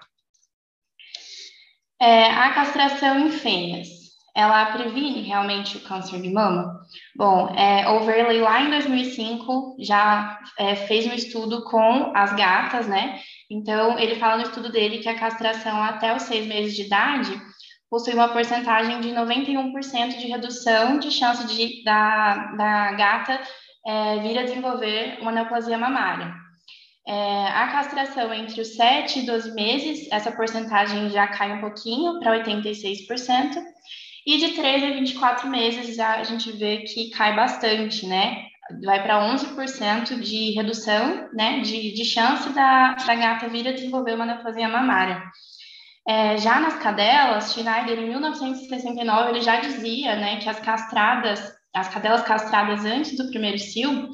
É, 2.00 2.26
a 2.28 2.54
castração 2.54 3.18
em 3.18 3.32
fêmeas 3.32 4.03
ela 4.36 4.66
previne 4.68 5.22
realmente 5.22 5.78
o 5.78 5.82
câncer 5.82 6.22
de 6.22 6.30
mama? 6.32 6.82
Bom, 7.16 7.54
é, 7.56 7.88
Overley 7.90 8.42
lá 8.42 8.62
em 8.62 8.70
2005 8.70 9.78
já 9.80 10.40
é, 10.58 10.76
fez 10.76 11.06
um 11.06 11.14
estudo 11.14 11.64
com 11.66 12.12
as 12.16 12.34
gatas, 12.36 12.88
né? 12.88 13.20
Então, 13.50 14.00
ele 14.00 14.16
fala 14.16 14.38
no 14.38 14.44
estudo 14.44 14.72
dele 14.72 15.00
que 15.00 15.10
a 15.10 15.20
castração 15.20 15.84
até 15.84 16.16
os 16.16 16.24
seis 16.24 16.48
meses 16.48 16.76
de 16.76 16.84
idade 16.84 17.40
possui 17.90 18.16
uma 18.16 18.30
porcentagem 18.30 19.02
de 19.02 19.10
91% 19.10 20.18
de 20.18 20.28
redução 20.28 20.98
de 20.98 21.12
chance 21.12 21.46
de, 21.46 21.84
da, 21.84 22.54
da 22.58 22.92
gata 22.94 23.40
é, 23.86 24.18
vir 24.18 24.40
a 24.40 24.44
desenvolver 24.44 25.20
uma 25.22 25.32
neoplasia 25.32 25.78
mamária. 25.78 26.34
É, 27.06 27.48
a 27.48 27.68
castração 27.68 28.34
entre 28.34 28.62
os 28.62 28.76
7 28.76 29.20
e 29.20 29.26
12 29.26 29.54
meses, 29.54 30.08
essa 30.10 30.32
porcentagem 30.32 31.10
já 31.10 31.28
cai 31.28 31.52
um 31.52 31.60
pouquinho 31.60 32.20
para 32.20 32.44
86%, 32.44 33.62
e 34.26 34.38
de 34.38 34.50
13 34.54 34.86
a 34.86 34.94
24 34.94 35.50
meses 35.50 36.00
a 36.00 36.24
gente 36.24 36.52
vê 36.52 36.80
que 36.80 37.10
cai 37.10 37.36
bastante, 37.36 38.06
né? 38.06 38.46
Vai 38.84 39.04
para 39.04 39.30
11% 39.30 40.20
de 40.22 40.52
redução, 40.52 41.30
né? 41.34 41.60
De, 41.60 41.94
de 41.94 42.06
chance 42.06 42.50
da, 42.50 42.94
da 42.94 43.16
gata 43.16 43.50
vir 43.50 43.68
a 43.68 43.74
desenvolver 43.74 44.14
uma 44.14 44.26
neoplasia 44.26 44.70
mamária. 44.70 45.22
É, 46.08 46.38
já 46.38 46.60
nas 46.60 46.76
cadelas, 46.80 47.54
Schneider, 47.54 47.98
em 47.98 48.10
1969, 48.10 49.30
ele 49.30 49.42
já 49.42 49.62
dizia 49.62 50.18
né, 50.18 50.38
que 50.38 50.50
as 50.50 50.60
castradas, 50.60 51.54
as 51.74 51.88
cadelas 51.88 52.24
castradas 52.24 52.84
antes 52.84 53.16
do 53.16 53.30
primeiro 53.30 53.58
cio, 53.58 54.10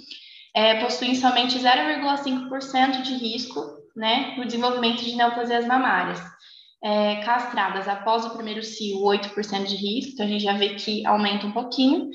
é, 0.56 0.80
possuem 0.82 1.16
somente 1.16 1.58
0,5% 1.58 3.02
de 3.02 3.16
risco 3.16 3.60
né, 3.96 4.36
no 4.38 4.46
desenvolvimento 4.46 5.04
de 5.04 5.16
neoplasias 5.16 5.66
mamárias. 5.66 6.22
É, 6.84 7.18
castradas 7.18 7.88
após 7.88 8.26
o 8.26 8.32
primeiro 8.32 8.64
cio, 8.64 9.00
8% 9.00 9.66
de 9.66 9.76
risco, 9.76 10.14
então 10.14 10.26
a 10.26 10.30
gente 10.30 10.44
já 10.44 10.54
vê 10.54 10.76
que 10.76 11.06
aumenta 11.06 11.46
um 11.46 11.52
pouquinho. 11.52 12.10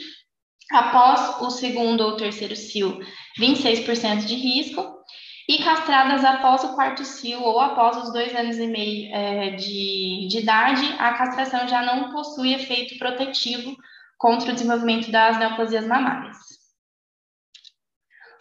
Após 0.73 1.41
o 1.43 1.51
segundo 1.51 2.01
ou 2.01 2.17
terceiro 2.17 2.57
cio, 2.57 2.99
26% 3.39 4.25
de 4.25 4.35
risco. 4.35 4.95
E 5.47 5.63
castradas 5.63 6.25
após 6.25 6.65
o 6.65 6.75
quarto 6.75 7.05
cio 7.05 7.43
ou 7.43 7.61
após 7.61 7.99
os 7.99 8.13
dois 8.15 8.35
anos 8.35 8.57
e 8.57 8.67
meio 8.67 9.15
é, 9.15 9.51
de, 9.51 10.27
de 10.27 10.39
idade, 10.39 10.83
a 10.99 11.13
castração 11.13 11.69
já 11.69 11.83
não 11.83 12.11
possui 12.11 12.55
efeito 12.55 12.99
protetivo 12.99 13.77
contra 14.17 14.51
o 14.51 14.55
desenvolvimento 14.55 15.11
das 15.11 15.39
neoplasias 15.39 15.87
mamárias. 15.87 16.54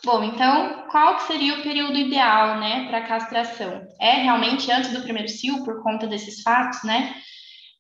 Bom, 0.06 0.22
então, 0.22 0.86
qual 0.92 1.16
que 1.16 1.24
seria 1.24 1.54
o 1.56 1.64
período 1.64 1.98
ideal, 1.98 2.60
né, 2.60 2.86
para 2.90 3.08
castração? 3.08 3.88
É 4.02 4.22
realmente 4.22 4.70
antes 4.70 4.92
do 4.92 5.02
primeiro 5.02 5.30
cio, 5.30 5.64
por 5.64 5.82
conta 5.82 6.06
desses 6.06 6.42
fatos, 6.42 6.84
né? 6.84 7.16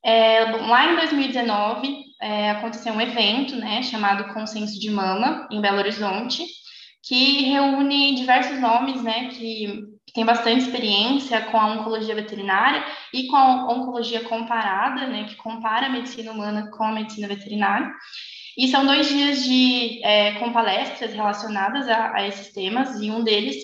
É, 0.05 0.45
lá 0.67 0.91
em 0.91 0.95
2019, 0.95 2.03
é, 2.21 2.51
aconteceu 2.51 2.93
um 2.93 3.01
evento, 3.01 3.57
né, 3.57 3.83
chamado 3.83 4.33
Consenso 4.33 4.79
de 4.79 4.89
Mama, 4.89 5.47
em 5.51 5.59
Belo 5.59 5.79
Horizonte, 5.79 6.45
que 7.05 7.43
reúne 7.43 8.15
diversos 8.15 8.57
nomes, 8.57 9.03
né, 9.03 9.27
que, 9.27 9.91
tem 10.13 10.23
bastante 10.23 10.65
experiência 10.65 11.41
com 11.41 11.57
a 11.59 11.73
oncologia 11.73 12.13
veterinária 12.13 12.85
e 13.11 13.25
com 13.25 13.35
a 13.35 13.73
oncologia 13.73 14.23
comparada, 14.23 15.07
né, 15.07 15.23
que 15.23 15.35
compara 15.35 15.87
a 15.87 15.89
medicina 15.89 16.31
humana 16.31 16.69
com 16.69 16.83
a 16.83 16.91
medicina 16.91 17.27
veterinária. 17.27 17.91
E 18.57 18.67
são 18.67 18.85
dois 18.85 19.07
dias 19.07 19.43
de, 19.43 20.03
é, 20.03 20.33
com 20.33 20.53
palestras 20.53 21.13
relacionadas 21.13 21.87
a, 21.87 22.15
a, 22.15 22.27
esses 22.27 22.53
temas, 22.53 23.01
e 23.01 23.09
um 23.09 23.23
deles 23.23 23.55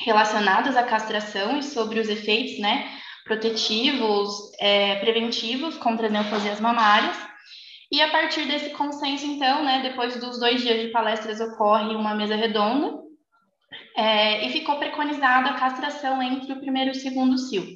relacionados 0.00 0.76
à 0.76 0.82
castração 0.82 1.58
e 1.58 1.62
sobre 1.62 2.00
os 2.00 2.08
efeitos 2.08 2.58
né, 2.58 2.88
protetivos, 3.24 4.52
é, 4.58 4.96
preventivos 4.96 5.76
contra 5.76 6.06
as 6.06 6.12
neoplasias 6.12 6.60
mamárias. 6.60 7.16
E 7.90 8.00
a 8.00 8.10
partir 8.10 8.46
desse 8.46 8.70
consenso, 8.70 9.26
então, 9.26 9.64
né, 9.64 9.80
depois 9.82 10.18
dos 10.18 10.38
dois 10.38 10.62
dias 10.62 10.80
de 10.80 10.88
palestras, 10.88 11.40
ocorre 11.40 11.94
uma 11.94 12.14
mesa 12.14 12.36
redonda 12.36 12.98
é, 13.96 14.46
e 14.46 14.52
ficou 14.52 14.76
preconizada 14.76 15.50
a 15.50 15.58
castração 15.58 16.22
entre 16.22 16.52
o 16.52 16.60
primeiro 16.60 16.90
e 16.90 16.92
o 16.92 17.00
segundo 17.00 17.36
cio. 17.36 17.66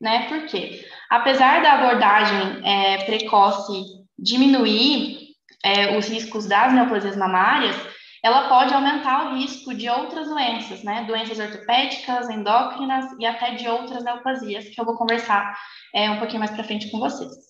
Né? 0.00 0.28
Por 0.28 0.46
quê? 0.46 0.84
Apesar 1.10 1.62
da 1.62 1.72
abordagem 1.72 2.62
é, 2.64 3.04
precoce 3.04 3.82
diminuir 4.18 5.27
é, 5.64 5.96
os 5.96 6.08
riscos 6.08 6.46
das 6.46 6.72
neoplasias 6.72 7.16
mamárias, 7.16 7.76
ela 8.22 8.48
pode 8.48 8.74
aumentar 8.74 9.26
o 9.26 9.36
risco 9.36 9.74
de 9.74 9.88
outras 9.88 10.28
doenças, 10.28 10.82
né? 10.82 11.04
Doenças 11.04 11.38
ortopédicas, 11.38 12.28
endócrinas 12.28 13.06
e 13.18 13.24
até 13.24 13.54
de 13.54 13.68
outras 13.68 14.02
neoplasias, 14.04 14.68
que 14.68 14.80
eu 14.80 14.84
vou 14.84 14.96
conversar 14.96 15.56
é, 15.94 16.10
um 16.10 16.18
pouquinho 16.18 16.40
mais 16.40 16.50
para 16.50 16.64
frente 16.64 16.90
com 16.90 16.98
vocês. 16.98 17.48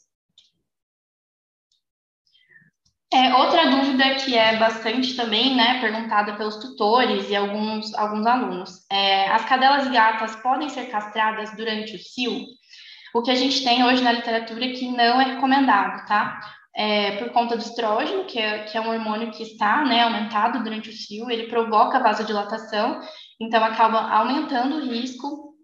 É, 3.10 3.34
outra 3.36 3.70
dúvida 3.70 4.16
que 4.16 4.36
é 4.36 4.56
bastante 4.58 5.16
também, 5.16 5.56
né, 5.56 5.80
perguntada 5.80 6.36
pelos 6.36 6.56
tutores 6.56 7.30
e 7.30 7.36
alguns, 7.36 7.94
alguns 7.94 8.26
alunos. 8.26 8.86
É, 8.92 9.30
as 9.30 9.46
cadelas 9.46 9.86
e 9.86 9.90
gatas 9.90 10.36
podem 10.36 10.68
ser 10.68 10.90
castradas 10.90 11.56
durante 11.56 11.96
o 11.96 11.98
cio? 11.98 12.44
O 13.14 13.22
que 13.22 13.30
a 13.30 13.34
gente 13.34 13.64
tem 13.64 13.82
hoje 13.82 14.02
na 14.02 14.12
literatura 14.12 14.66
é 14.66 14.72
que 14.72 14.86
não 14.88 15.18
é 15.18 15.24
recomendado, 15.24 16.06
tá? 16.06 16.38
É, 16.78 17.16
por 17.16 17.30
conta 17.30 17.56
do 17.56 17.62
estrógeno, 17.62 18.24
que 18.24 18.38
é, 18.38 18.62
que 18.62 18.78
é 18.78 18.80
um 18.80 18.90
hormônio 18.90 19.32
que 19.32 19.42
está 19.42 19.84
né, 19.84 20.02
aumentado 20.02 20.62
durante 20.62 20.88
o 20.90 20.92
cio, 20.92 21.28
ele 21.28 21.48
provoca 21.48 21.98
vasodilatação, 21.98 23.00
então 23.40 23.64
acaba 23.64 23.98
aumentando 23.98 24.76
o 24.76 24.84
risco 24.88 25.54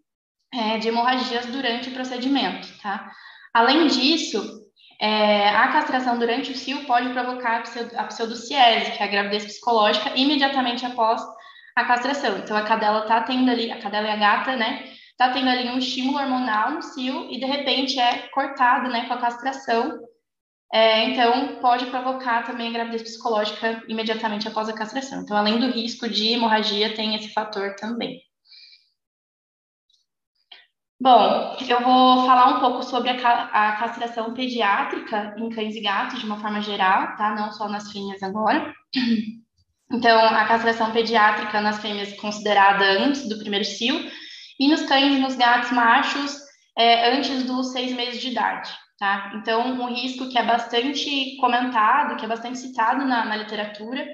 é, 0.53 0.77
de 0.79 0.89
hemorragias 0.89 1.47
durante 1.47 1.89
o 1.89 1.93
procedimento, 1.93 2.67
tá? 2.83 3.13
Além 3.55 3.87
disso, 3.87 4.65
é, 5.01 5.51
a 5.51 5.69
castração 5.69 6.19
durante 6.19 6.51
o 6.51 6.57
cio 6.57 6.85
pode 6.85 7.09
provocar 7.11 7.63
a 7.97 8.05
pseudociese, 8.05 8.91
que 8.91 9.01
é 9.01 9.05
a 9.05 9.09
gravidez 9.11 9.45
psicológica, 9.45 10.11
imediatamente 10.17 10.85
após 10.85 11.23
a 11.77 11.85
castração. 11.85 12.39
Então, 12.39 12.57
a 12.57 12.63
cadela 12.63 13.03
está 13.03 13.21
tendo 13.21 13.49
ali, 13.53 13.71
a 13.71 13.81
cadela 13.81 14.09
e 14.09 14.11
a 14.11 14.17
gata, 14.17 14.57
né, 14.57 14.83
está 15.13 15.31
tendo 15.33 15.49
ali 15.49 15.69
um 15.69 15.79
estímulo 15.79 16.19
hormonal 16.19 16.73
no 16.73 16.83
cio 16.83 17.31
e, 17.31 17.39
de 17.39 17.47
repente, 17.47 18.01
é 18.01 18.27
cortado, 18.35 18.89
né, 18.89 19.07
com 19.07 19.15
a 19.15 19.19
castração 19.19 20.01
é, 20.75 21.05
então, 21.09 21.61
pode 21.61 21.87
provocar 21.87 22.43
também 22.43 22.67
a 22.69 22.73
gravidez 22.73 23.03
psicológica 23.03 23.81
imediatamente 23.87 24.49
após 24.49 24.69
a 24.69 24.73
castração. 24.73 25.23
Então, 25.23 25.37
além 25.37 25.61
do 25.61 25.71
risco 25.71 26.09
de 26.09 26.33
hemorragia, 26.33 26.93
tem 26.97 27.15
esse 27.15 27.33
fator 27.33 27.77
também. 27.77 28.21
Bom, 31.01 31.57
eu 31.69 31.81
vou 31.81 32.27
falar 32.27 32.57
um 32.57 32.61
pouco 32.61 32.83
sobre 32.83 33.11
a, 33.11 33.77
castração 33.79 34.35
pediátrica 34.35 35.37
em 35.39 35.49
cães 35.49 35.77
e 35.77 35.81
gatos, 35.81 36.19
de 36.19 36.27
uma 36.27 36.41
forma 36.41 36.61
geral, 36.61 37.15
tá? 37.17 37.37
Não 37.37 37.53
só 37.53 37.69
nas 37.69 37.93
fêmeas 37.93 38.23
agora. 38.23 38.75
Então, 39.93 40.19
a 40.19 40.45
castração 40.47 40.91
pediátrica 40.91 41.61
nas 41.61 41.79
fêmeas 41.79 42.15
considerada 42.15 42.85
antes 42.85 43.29
do 43.29 43.39
primeiro 43.39 43.65
cio, 43.65 44.11
e 44.59 44.67
nos 44.67 44.83
cães 44.87 45.15
e 45.15 45.21
nos 45.21 45.37
gatos 45.37 45.71
machos 45.71 46.37
é, 46.77 47.13
antes 47.13 47.45
dos 47.45 47.71
seis 47.71 47.93
meses 47.93 48.21
de 48.21 48.31
idade. 48.31 48.75
Tá? 48.99 49.33
Então, 49.35 49.67
um 49.67 49.87
risco 49.87 50.29
que 50.29 50.39
é 50.39 50.45
bastante 50.45 51.37
comentado, 51.41 52.17
que 52.17 52.25
é 52.25 52.29
bastante 52.29 52.59
citado 52.59 53.05
na, 53.05 53.25
na 53.25 53.37
literatura, 53.37 54.07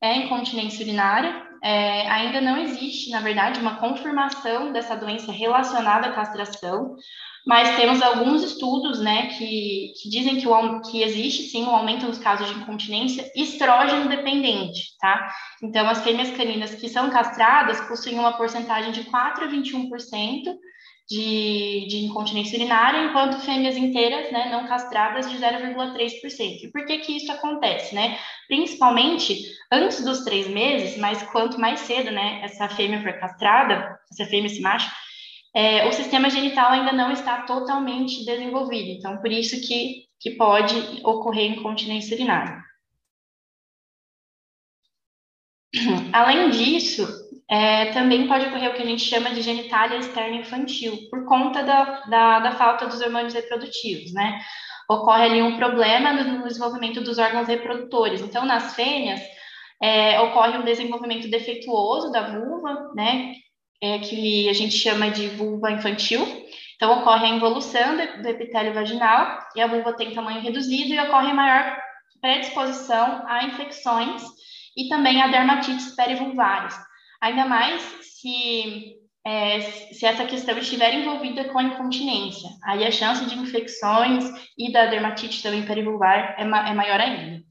é 0.00 0.10
a 0.10 0.16
incontinência 0.16 0.84
urinária. 0.84 1.42
É, 1.62 2.06
ainda 2.10 2.40
não 2.40 2.58
existe, 2.58 3.10
na 3.10 3.20
verdade, 3.20 3.60
uma 3.60 3.76
confirmação 3.76 4.72
dessa 4.72 4.94
doença 4.94 5.32
relacionada 5.32 6.08
à 6.08 6.12
castração, 6.12 6.96
mas 7.46 7.76
temos 7.76 8.02
alguns 8.02 8.42
estudos 8.42 9.00
né, 9.00 9.28
que, 9.28 9.92
que 10.02 10.10
dizem 10.10 10.36
que, 10.36 10.46
o, 10.46 10.80
que 10.82 11.02
existe 11.02 11.44
sim 11.44 11.64
um 11.64 11.74
aumento 11.74 12.04
nos 12.04 12.18
casos 12.18 12.48
de 12.48 12.60
incontinência 12.60 13.30
estrógeno 13.34 14.08
dependente, 14.08 14.96
tá? 15.00 15.32
Então, 15.62 15.88
as 15.88 16.02
fêmeas 16.02 16.30
caninas 16.36 16.74
que 16.74 16.88
são 16.88 17.08
castradas 17.08 17.80
possuem 17.82 18.18
uma 18.18 18.36
porcentagem 18.36 18.92
de 18.92 19.04
4 19.04 19.44
a 19.44 19.48
21% 19.48 20.56
de, 21.08 21.86
de 21.88 21.98
incontinência 22.04 22.58
urinária, 22.58 23.04
enquanto 23.04 23.40
fêmeas 23.40 23.76
inteiras, 23.76 24.30
né, 24.32 24.50
não 24.50 24.66
castradas, 24.66 25.30
de 25.30 25.38
0,3%. 25.38 26.64
E 26.64 26.70
por 26.72 26.84
que 26.84 26.98
que 26.98 27.16
isso 27.16 27.30
acontece, 27.30 27.94
né? 27.94 28.18
Principalmente 28.48 29.40
antes 29.70 30.04
dos 30.04 30.24
três 30.24 30.48
meses, 30.48 30.98
mas 30.98 31.22
quanto 31.30 31.60
mais 31.60 31.80
cedo, 31.80 32.10
né, 32.10 32.40
essa 32.42 32.68
fêmea 32.68 33.02
for 33.02 33.12
castrada, 33.20 33.98
essa 34.10 34.26
fêmea, 34.26 34.46
esse 34.46 34.60
macho, 34.60 34.90
é, 35.54 35.88
o 35.88 35.92
sistema 35.92 36.28
genital 36.28 36.72
ainda 36.72 36.92
não 36.92 37.10
está 37.12 37.42
totalmente 37.42 38.24
desenvolvido. 38.24 38.90
Então, 38.90 39.18
por 39.18 39.30
isso 39.30 39.60
que, 39.66 40.06
que 40.20 40.32
pode 40.32 40.74
ocorrer 41.04 41.52
incontinência 41.52 42.14
urinária. 42.14 42.62
Além 46.12 46.50
disso, 46.50 47.06
é, 47.48 47.86
também 47.92 48.26
pode 48.26 48.46
ocorrer 48.46 48.70
o 48.70 48.74
que 48.74 48.82
a 48.82 48.86
gente 48.86 49.04
chama 49.04 49.30
de 49.30 49.40
genitália 49.40 49.98
externa 49.98 50.36
infantil, 50.36 50.98
por 51.10 51.24
conta 51.26 51.62
da, 51.62 52.00
da, 52.06 52.40
da 52.40 52.52
falta 52.52 52.86
dos 52.86 53.00
hormônios 53.00 53.34
reprodutivos, 53.34 54.12
né? 54.12 54.40
Ocorre 54.88 55.24
ali 55.24 55.42
um 55.42 55.56
problema 55.56 56.12
no 56.12 56.46
desenvolvimento 56.46 57.00
dos 57.00 57.18
órgãos 57.18 57.48
reprodutores. 57.48 58.20
Então, 58.20 58.44
nas 58.44 58.74
fêmeas, 58.74 59.20
é, 59.80 60.20
ocorre 60.20 60.58
um 60.58 60.64
desenvolvimento 60.64 61.28
defeituoso 61.28 62.10
da 62.10 62.22
vulva, 62.22 62.92
né? 62.94 63.34
É, 63.80 63.98
que 63.98 64.48
a 64.48 64.52
gente 64.52 64.76
chama 64.76 65.10
de 65.10 65.28
vulva 65.28 65.70
infantil. 65.70 66.26
Então, 66.76 67.00
ocorre 67.00 67.26
a 67.26 67.30
involução 67.30 67.96
do 67.96 68.28
epitélio 68.28 68.74
vaginal 68.74 69.38
e 69.54 69.60
a 69.60 69.66
vulva 69.66 69.92
tem 69.92 70.14
tamanho 70.14 70.40
reduzido 70.40 70.92
e 70.92 71.00
ocorre 71.00 71.32
maior 71.32 71.76
predisposição 72.20 73.22
a 73.26 73.44
infecções 73.44 74.22
e 74.76 74.88
também 74.88 75.22
a 75.22 75.28
dermatites 75.28 75.94
perivulvares. 75.94 76.74
Ainda 77.20 77.46
mais 77.46 77.82
se, 78.02 78.96
é, 79.24 79.60
se 79.92 80.04
essa 80.04 80.24
questão 80.24 80.56
estiver 80.58 80.94
envolvida 80.94 81.48
com 81.48 81.58
a 81.58 81.62
incontinência. 81.62 82.48
Aí 82.64 82.84
a 82.84 82.90
chance 82.90 83.24
de 83.26 83.38
infecções 83.38 84.24
e 84.58 84.72
da 84.72 84.86
dermatite 84.86 85.42
também 85.42 85.66
perivulvar 85.66 86.34
é, 86.38 86.44
ma 86.44 86.68
é 86.68 86.74
maior 86.74 87.00
ainda. 87.00 87.44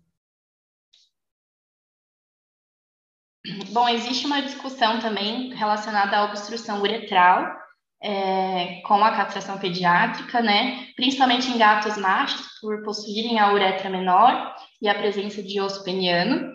Bom, 3.72 3.88
existe 3.90 4.26
uma 4.26 4.42
discussão 4.42 5.00
também 5.00 5.54
relacionada 5.54 6.18
à 6.18 6.24
obstrução 6.26 6.82
uretral 6.82 7.56
é, 8.02 8.82
com 8.82 9.04
a 9.04 9.16
castração 9.16 9.58
pediátrica, 9.58 10.42
né? 10.42 10.88
Principalmente 10.96 11.50
em 11.50 11.58
gatos 11.58 11.98
machos, 11.98 12.48
por 12.60 12.84
possuírem 12.84 13.40
a 13.40 13.52
uretra 13.52 13.90
menor 13.90 14.56
e 14.82 14.88
a 14.88 14.96
presença 14.96 15.42
de 15.44 15.60
osso 15.60 15.84
peniano. 15.84 16.54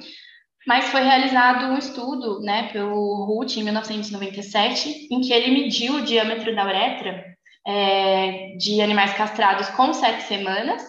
Mas 0.71 0.85
foi 0.91 1.03
realizado 1.03 1.67
um 1.67 1.77
estudo, 1.77 2.39
né, 2.43 2.69
pelo 2.73 3.25
Ruth 3.25 3.57
em 3.57 3.65
1997, 3.65 5.09
em 5.11 5.21
que 5.21 5.33
ele 5.33 5.51
mediu 5.51 5.95
o 5.95 6.03
diâmetro 6.03 6.55
da 6.55 6.65
uretra 6.65 7.25
é, 7.67 8.55
de 8.57 8.81
animais 8.81 9.13
castrados 9.15 9.69
com 9.71 9.93
sete 9.93 10.23
semanas, 10.23 10.81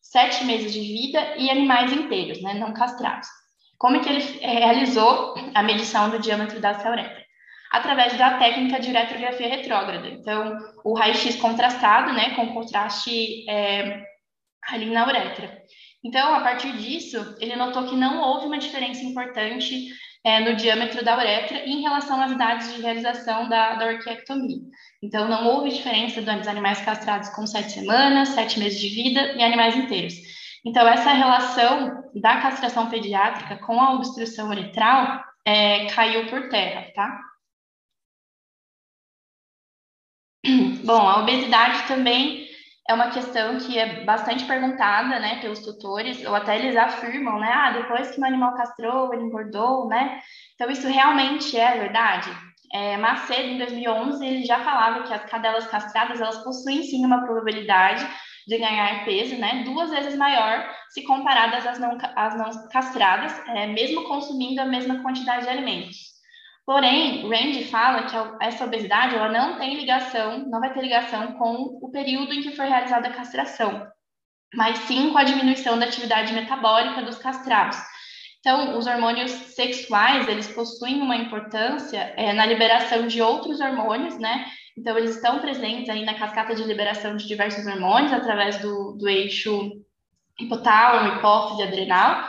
sete 0.00 0.46
meses 0.46 0.72
de 0.72 0.80
vida 0.80 1.36
e 1.36 1.50
animais 1.50 1.92
inteiros, 1.92 2.40
né, 2.40 2.54
não 2.54 2.72
castrados. 2.72 3.28
Como 3.76 3.96
é 3.96 4.00
que 4.00 4.08
ele 4.08 4.38
é, 4.40 4.60
realizou 4.60 5.34
a 5.54 5.62
medição 5.62 6.08
do 6.08 6.18
diâmetro 6.18 6.58
dessa 6.58 6.90
uretra? 6.90 7.28
através 7.70 8.16
da 8.16 8.38
técnica 8.38 8.80
de 8.80 8.90
retrografia 8.90 9.46
retrógrada. 9.46 10.08
Então, 10.08 10.56
o 10.82 10.94
raio-x 10.94 11.36
contrastado, 11.36 12.14
né, 12.14 12.30
com 12.30 12.54
contraste 12.54 13.44
é, 13.46 14.04
ali 14.70 14.86
na 14.86 15.06
uretra. 15.06 15.62
Então, 16.04 16.34
a 16.34 16.40
partir 16.40 16.76
disso, 16.76 17.36
ele 17.40 17.56
notou 17.56 17.86
que 17.88 17.96
não 17.96 18.22
houve 18.22 18.46
uma 18.46 18.58
diferença 18.58 19.02
importante 19.02 19.88
é, 20.24 20.40
no 20.40 20.56
diâmetro 20.56 21.04
da 21.04 21.16
uretra 21.16 21.64
em 21.66 21.80
relação 21.82 22.20
às 22.20 22.30
idades 22.30 22.74
de 22.74 22.82
realização 22.82 23.48
da, 23.48 23.74
da 23.74 23.86
orquiectomia. 23.86 24.58
Então, 25.02 25.28
não 25.28 25.46
houve 25.46 25.70
diferença 25.70 26.20
dos 26.20 26.46
animais 26.46 26.80
castrados 26.82 27.28
com 27.30 27.46
sete 27.46 27.72
semanas, 27.72 28.30
sete 28.30 28.58
meses 28.58 28.80
de 28.80 28.88
vida 28.88 29.32
e 29.32 29.42
animais 29.42 29.76
inteiros. 29.76 30.14
Então, 30.64 30.86
essa 30.86 31.12
relação 31.12 32.10
da 32.14 32.40
castração 32.40 32.88
pediátrica 32.88 33.56
com 33.58 33.80
a 33.80 33.94
obstrução 33.94 34.48
uretral 34.48 35.22
é, 35.44 35.86
caiu 35.86 36.26
por 36.28 36.48
terra, 36.48 36.92
tá? 36.94 37.20
Bom, 40.84 41.08
a 41.08 41.20
obesidade 41.20 41.86
também 41.86 42.47
é 42.88 42.94
uma 42.94 43.10
questão 43.10 43.58
que 43.58 43.78
é 43.78 44.02
bastante 44.04 44.46
perguntada, 44.46 45.20
né, 45.20 45.40
pelos 45.42 45.60
tutores, 45.60 46.24
ou 46.24 46.34
até 46.34 46.58
eles 46.58 46.74
afirmam, 46.74 47.38
né, 47.38 47.52
ah, 47.52 47.70
depois 47.72 48.10
que 48.10 48.20
o 48.20 48.24
animal 48.24 48.54
castrou, 48.54 49.12
ele 49.12 49.24
engordou, 49.24 49.86
né? 49.88 50.20
Então, 50.54 50.70
isso 50.70 50.88
realmente 50.88 51.54
é 51.56 51.76
verdade? 51.76 52.30
É, 52.72 52.96
Macedo, 52.96 53.48
em 53.48 53.58
2011, 53.58 54.26
ele 54.26 54.44
já 54.44 54.60
falava 54.60 55.02
que 55.02 55.12
as 55.12 55.24
cadelas 55.26 55.66
castradas, 55.66 56.20
elas 56.20 56.42
possuem 56.42 56.82
sim 56.82 57.04
uma 57.04 57.24
probabilidade 57.24 58.06
de 58.46 58.56
ganhar 58.56 59.04
peso, 59.04 59.36
né, 59.36 59.62
duas 59.64 59.90
vezes 59.90 60.16
maior 60.16 60.66
se 60.88 61.02
comparadas 61.02 61.66
às 61.66 61.78
não, 61.78 61.98
às 62.16 62.34
não 62.38 62.68
castradas, 62.68 63.38
é, 63.48 63.66
mesmo 63.66 64.04
consumindo 64.04 64.62
a 64.62 64.64
mesma 64.64 65.02
quantidade 65.02 65.44
de 65.44 65.50
alimentos. 65.50 66.17
Porém, 66.68 67.26
Randy 67.26 67.64
fala 67.64 68.02
que 68.02 68.14
essa 68.44 68.66
obesidade 68.66 69.14
ela 69.14 69.30
não 69.30 69.58
tem 69.58 69.74
ligação, 69.74 70.46
não 70.50 70.60
vai 70.60 70.70
ter 70.70 70.82
ligação 70.82 71.32
com 71.38 71.78
o 71.80 71.90
período 71.90 72.30
em 72.34 72.42
que 72.42 72.54
foi 72.54 72.66
realizada 72.66 73.08
a 73.08 73.14
castração, 73.14 73.86
mas 74.54 74.76
sim 74.80 75.10
com 75.10 75.16
a 75.16 75.24
diminuição 75.24 75.78
da 75.78 75.86
atividade 75.86 76.34
metabólica 76.34 77.00
dos 77.00 77.16
castrados. 77.16 77.78
Então, 78.40 78.76
os 78.76 78.86
hormônios 78.86 79.30
sexuais, 79.30 80.28
eles 80.28 80.46
possuem 80.48 81.00
uma 81.00 81.16
importância 81.16 82.12
é, 82.18 82.34
na 82.34 82.44
liberação 82.44 83.06
de 83.06 83.22
outros 83.22 83.60
hormônios, 83.60 84.18
né? 84.18 84.44
Então, 84.76 84.98
eles 84.98 85.16
estão 85.16 85.38
presentes 85.38 85.88
aí 85.88 86.04
na 86.04 86.18
cascata 86.18 86.54
de 86.54 86.64
liberação 86.64 87.16
de 87.16 87.26
diversos 87.26 87.66
hormônios 87.66 88.12
através 88.12 88.60
do, 88.60 88.92
do 88.92 89.08
eixo 89.08 89.72
hipotálamo, 90.38 91.16
hipófise, 91.16 91.62
adrenal, 91.62 92.28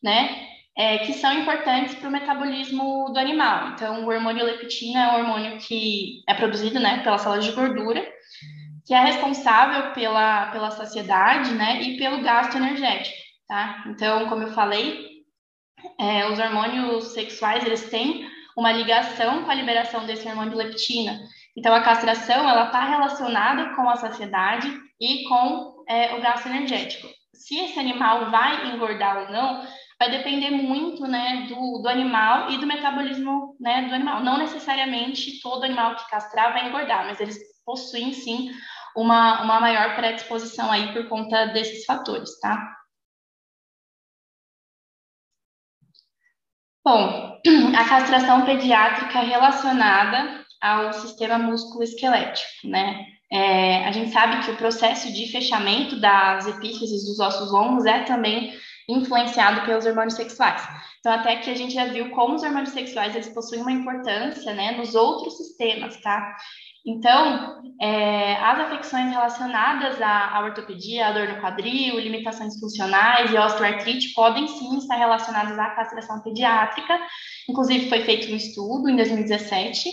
né? 0.00 0.49
É, 0.76 0.98
que 0.98 1.12
são 1.14 1.32
importantes 1.32 1.94
para 1.94 2.08
o 2.08 2.12
metabolismo 2.12 3.10
do 3.12 3.18
animal. 3.18 3.70
Então, 3.70 4.04
o 4.04 4.08
hormônio 4.08 4.44
leptina 4.44 5.00
é 5.00 5.08
um 5.08 5.16
hormônio 5.18 5.58
que 5.58 6.22
é 6.28 6.34
produzido 6.34 6.78
né, 6.78 7.02
pelas 7.02 7.22
células 7.22 7.44
de 7.44 7.52
gordura, 7.52 8.06
que 8.86 8.94
é 8.94 9.00
responsável 9.00 9.92
pela, 9.92 10.46
pela 10.46 10.70
saciedade 10.70 11.52
né, 11.54 11.82
e 11.82 11.96
pelo 11.96 12.22
gasto 12.22 12.56
energético. 12.56 13.16
Tá? 13.46 13.84
Então, 13.88 14.28
como 14.28 14.44
eu 14.44 14.52
falei, 14.52 15.10
é, 15.98 16.26
os 16.30 16.38
hormônios 16.38 17.12
sexuais 17.12 17.64
eles 17.64 17.88
têm 17.90 18.28
uma 18.56 18.72
ligação 18.72 19.44
com 19.44 19.50
a 19.50 19.54
liberação 19.54 20.06
desse 20.06 20.28
hormônio 20.28 20.56
leptina. 20.56 21.20
Então, 21.56 21.74
a 21.74 21.82
castração 21.82 22.48
ela 22.48 22.66
está 22.66 22.84
relacionada 22.84 23.74
com 23.74 23.88
a 23.88 23.96
saciedade 23.96 24.70
e 25.00 25.24
com 25.24 25.84
é, 25.88 26.14
o 26.14 26.20
gasto 26.20 26.46
energético. 26.46 27.08
Se 27.34 27.58
esse 27.58 27.78
animal 27.78 28.30
vai 28.30 28.72
engordar 28.72 29.18
ou 29.18 29.32
não, 29.32 29.66
vai 30.00 30.10
depender 30.10 30.50
muito 30.50 31.06
né, 31.06 31.46
do, 31.46 31.82
do 31.82 31.86
animal 31.86 32.50
e 32.50 32.56
do 32.56 32.66
metabolismo 32.66 33.54
né, 33.60 33.86
do 33.86 33.94
animal. 33.94 34.24
Não 34.24 34.38
necessariamente 34.38 35.42
todo 35.42 35.64
animal 35.64 35.94
que 35.94 36.08
castrar 36.08 36.54
vai 36.54 36.66
engordar, 36.66 37.04
mas 37.04 37.20
eles 37.20 37.38
possuem 37.66 38.14
sim 38.14 38.50
uma, 38.96 39.42
uma 39.42 39.60
maior 39.60 39.94
predisposição 39.96 40.72
aí 40.72 40.90
por 40.94 41.06
conta 41.06 41.48
desses 41.48 41.84
fatores, 41.84 42.40
tá? 42.40 42.76
Bom, 46.82 47.38
a 47.78 47.84
castração 47.86 48.46
pediátrica 48.46 49.20
relacionada 49.20 50.46
ao 50.62 50.94
sistema 50.94 51.38
músculo-esquelético, 51.38 52.68
né? 52.68 53.04
É, 53.30 53.86
a 53.86 53.92
gente 53.92 54.10
sabe 54.10 54.44
que 54.44 54.50
o 54.50 54.56
processo 54.56 55.12
de 55.12 55.30
fechamento 55.30 56.00
das 56.00 56.48
epífises 56.48 57.04
dos 57.04 57.20
ossos 57.20 57.52
longos 57.52 57.84
é 57.84 58.02
também 58.02 58.58
influenciado 58.92 59.62
pelos 59.62 59.86
hormônios 59.86 60.14
sexuais. 60.14 60.62
Então, 60.98 61.12
até 61.12 61.36
que 61.36 61.50
a 61.50 61.54
gente 61.54 61.74
já 61.74 61.86
viu 61.86 62.10
como 62.10 62.34
os 62.34 62.42
hormônios 62.42 62.70
sexuais 62.70 63.14
eles 63.14 63.28
possuem 63.28 63.62
uma 63.62 63.72
importância, 63.72 64.52
né, 64.52 64.72
nos 64.72 64.94
outros 64.94 65.36
sistemas, 65.36 66.00
tá? 66.00 66.36
Então, 66.84 67.62
é, 67.80 68.34
as 68.36 68.58
afecções 68.60 69.10
relacionadas 69.10 70.00
à, 70.00 70.36
à, 70.36 70.40
ortopedia, 70.40 71.08
à 71.08 71.12
dor 71.12 71.28
no 71.28 71.40
quadril, 71.40 71.98
limitações 71.98 72.58
funcionais 72.58 73.30
e 73.30 73.36
osteoartrite 73.36 74.14
podem 74.14 74.48
sim 74.48 74.78
estar 74.78 74.96
relacionadas 74.96 75.58
à 75.58 75.70
castração 75.70 76.22
pediátrica. 76.22 76.98
Inclusive, 77.48 77.88
foi 77.88 78.00
feito 78.00 78.32
um 78.32 78.36
estudo 78.36 78.88
em 78.88 78.96
2017 78.96 79.90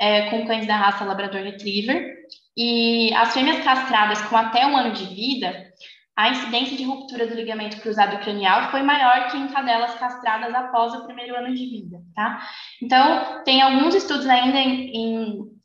é, 0.00 0.30
com 0.30 0.46
cães 0.46 0.66
da 0.66 0.76
raça 0.76 1.04
Labrador 1.04 1.42
Retriever. 1.42 2.16
E 2.56 3.12
as 3.14 3.32
fêmeas 3.32 3.62
castradas 3.62 4.20
com 4.22 4.36
até 4.36 4.66
um 4.66 4.76
ano 4.76 4.92
de 4.92 5.04
vida, 5.04 5.70
a 6.16 6.30
incidência 6.30 6.76
de 6.76 6.84
ruptura 6.84 7.26
do 7.26 7.34
ligamento 7.34 7.78
cruzado 7.80 8.18
cranial 8.20 8.70
foi 8.70 8.82
maior 8.82 9.30
que 9.30 9.36
em 9.36 9.48
cadelas 9.48 9.94
castradas 9.96 10.54
após 10.54 10.94
o 10.94 11.04
primeiro 11.04 11.36
ano 11.36 11.54
de 11.54 11.66
vida, 11.66 12.02
tá? 12.14 12.40
Então, 12.82 13.44
tem 13.44 13.60
alguns 13.60 13.94
estudos 13.94 14.26
ainda 14.26 14.58
em, 14.58 14.96
em, 14.96 15.60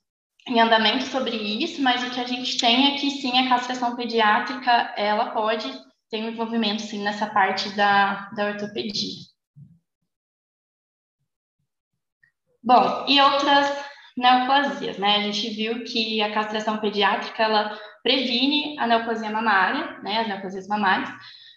em, 0.49 0.59
andamento 0.59 1.05
sobre 1.05 1.37
isso, 1.37 1.81
mas 1.81 2.03
o 2.03 2.11
que 2.11 2.19
a 2.19 2.27
gente 2.27 2.57
tem 2.57 2.93
é 2.93 2.99
que 2.99 3.09
sim, 3.09 3.39
a 3.39 3.47
castração 3.47 3.95
pediátrica, 3.95 4.93
ela 4.97 5.31
pode 5.31 5.71
ter 6.09 6.21
um 6.21 6.29
envolvimento, 6.29 6.81
sim, 6.81 7.01
nessa 7.01 7.27
parte 7.27 7.69
da, 7.73 8.29
da 8.35 8.47
ortopedia. 8.47 9.21
Bom, 12.61 13.05
e 13.07 13.19
outras 13.21 13.85
neoplasias, 14.17 14.97
né? 14.97 15.15
A 15.15 15.21
gente 15.21 15.49
viu 15.51 15.83
que 15.85 16.21
a 16.21 16.33
castração 16.33 16.77
pediátrica, 16.77 17.41
ela 17.41 17.79
previne 18.03 18.77
a 18.79 18.87
neoplasia 18.87 19.29
mamária, 19.29 19.99
né, 20.01 20.19
as 20.21 20.27
neoplasias 20.27 20.67
mamárias, 20.67 21.09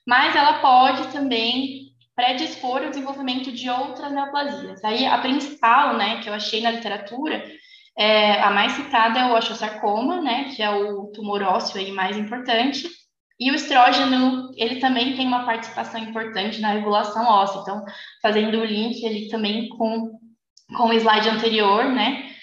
mas 0.06 0.36
ela 0.36 0.60
pode 0.60 1.08
também 1.12 1.92
predispor 2.14 2.82
o 2.82 2.90
desenvolvimento 2.90 3.50
de 3.50 3.68
outras 3.68 4.12
neoplasias. 4.12 4.84
Aí 4.84 5.04
a 5.06 5.18
principal, 5.18 5.96
né, 5.96 6.20
que 6.20 6.28
eu 6.28 6.34
achei 6.34 6.60
na 6.60 6.70
literatura, 6.70 7.44
é, 7.96 8.40
a 8.40 8.50
mais 8.50 8.72
citada 8.72 9.20
é 9.20 9.26
o 9.26 9.36
osteosarcoma, 9.36 10.20
né, 10.20 10.52
que 10.54 10.62
é 10.62 10.70
o 10.70 11.06
tumor 11.12 11.42
ósseo 11.42 11.80
aí 11.80 11.90
mais 11.90 12.16
importante, 12.16 12.88
e 13.38 13.50
o 13.50 13.54
estrógeno, 13.54 14.52
ele 14.56 14.76
também 14.76 15.16
tem 15.16 15.26
uma 15.26 15.44
participação 15.44 16.00
importante 16.00 16.60
na 16.60 16.72
regulação 16.72 17.26
óssea. 17.26 17.60
Então, 17.62 17.84
fazendo 18.22 18.58
o 18.58 18.64
link 18.64 19.04
ali 19.04 19.28
também 19.28 19.68
com, 19.70 20.18
com 20.76 20.84
o 20.84 20.92
slide 20.92 21.28
anterior, 21.28 21.86
né, 21.86 22.33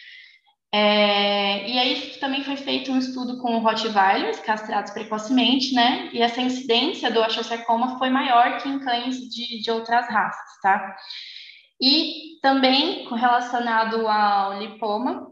é, 0.73 1.69
e 1.69 1.77
aí 1.77 2.17
também 2.19 2.43
foi 2.43 2.55
feito 2.55 2.91
um 2.91 2.97
estudo 2.97 3.39
com 3.41 3.59
Rottweilers 3.59 4.39
castrados 4.39 4.91
precocemente, 4.91 5.73
né? 5.73 6.09
E 6.13 6.21
essa 6.21 6.41
incidência 6.41 7.11
do 7.11 7.19
osteosarcoma 7.19 7.97
foi 7.97 8.09
maior 8.09 8.57
que 8.57 8.69
em 8.69 8.79
cães 8.79 9.17
de, 9.17 9.61
de 9.61 9.69
outras 9.69 10.07
raças, 10.07 10.61
tá? 10.61 10.95
E 11.81 12.39
também 12.41 13.05
relacionado 13.09 14.07
ao 14.07 14.59
lipoma, 14.59 15.27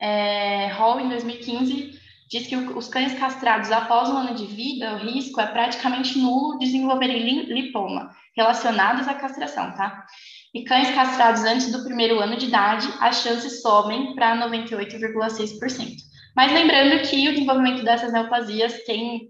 é, 0.00 0.68
Hall 0.68 0.98
em 0.98 1.08
2015 1.10 2.00
diz 2.30 2.46
que 2.46 2.56
os 2.56 2.88
cães 2.88 3.18
castrados 3.18 3.72
após 3.72 4.08
um 4.08 4.16
ano 4.16 4.34
de 4.34 4.46
vida, 4.46 4.94
o 4.94 4.98
risco 4.98 5.40
é 5.40 5.46
praticamente 5.46 6.16
nulo 6.16 6.58
desenvolverem 6.58 7.42
lipoma 7.52 8.14
relacionados 8.36 9.08
à 9.08 9.14
castração, 9.14 9.74
tá? 9.74 10.06
E 10.52 10.64
cães 10.64 10.90
castrados 10.94 11.42
antes 11.42 11.70
do 11.70 11.84
primeiro 11.84 12.18
ano 12.18 12.36
de 12.36 12.46
idade, 12.46 12.88
as 13.00 13.22
chances 13.22 13.62
sobem 13.62 14.14
para 14.14 14.36
98,6%. 14.48 15.96
Mas 16.34 16.52
lembrando 16.52 17.02
que 17.08 17.28
o 17.28 17.32
desenvolvimento 17.32 17.84
dessas 17.84 18.12
neoplasias 18.12 18.84
tem 18.84 19.28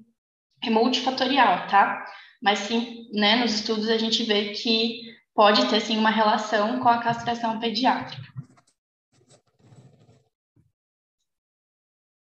é 0.63 0.71
multifatorial, 0.71 1.67
tá? 1.69 2.05
Mas 2.43 2.61
sim, 2.61 3.09
né, 3.13 3.37
nos 3.37 3.55
estudos 3.55 3.89
a 3.89 3.97
gente 3.97 4.23
vê 4.25 4.51
que 4.51 5.01
pode 5.35 5.67
ter 5.69 5.81
sim 5.81 5.97
uma 5.97 6.11
relação 6.11 6.81
com 6.81 6.89
a 6.89 6.99
castração 6.99 7.59
pediátrica. 7.59 8.31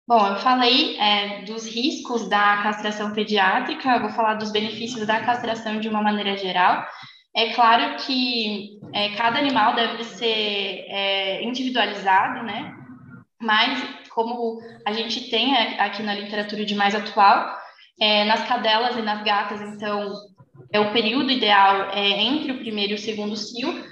Bom, 0.06 0.26
eu 0.26 0.36
falei 0.36 0.98
é, 0.98 1.42
dos 1.42 1.66
riscos 1.66 2.28
da 2.28 2.62
castração 2.62 3.12
pediátrica, 3.12 3.90
eu 3.90 4.00
vou 4.00 4.10
falar 4.10 4.34
dos 4.34 4.50
benefícios 4.50 5.06
da 5.06 5.20
castração 5.20 5.80
de 5.80 5.88
uma 5.88 6.02
maneira 6.02 6.34
geral. 6.36 6.86
É 7.36 7.52
claro 7.54 7.96
que 7.98 8.78
é, 8.92 9.10
cada 9.10 9.38
animal 9.38 9.74
deve 9.74 10.02
ser 10.04 10.84
é, 10.88 11.42
individualizado, 11.44 12.42
né? 12.44 12.74
Mas, 13.40 13.84
como 14.10 14.60
a 14.84 14.92
gente 14.92 15.30
tem 15.30 15.54
aqui 15.78 16.02
na 16.02 16.14
literatura 16.14 16.64
de 16.64 16.74
mais 16.74 16.94
atual, 16.94 17.56
é, 18.00 18.24
nas 18.24 18.46
cadelas 18.48 18.96
e 18.96 19.02
nas 19.02 19.22
gatas, 19.22 19.60
então, 19.60 20.12
é 20.72 20.80
o 20.80 20.92
período 20.92 21.30
ideal 21.30 21.90
é 21.92 22.22
entre 22.22 22.52
o 22.52 22.58
primeiro 22.58 22.92
e 22.92 22.94
o 22.96 22.98
segundo 22.98 23.36
cio, 23.36 23.84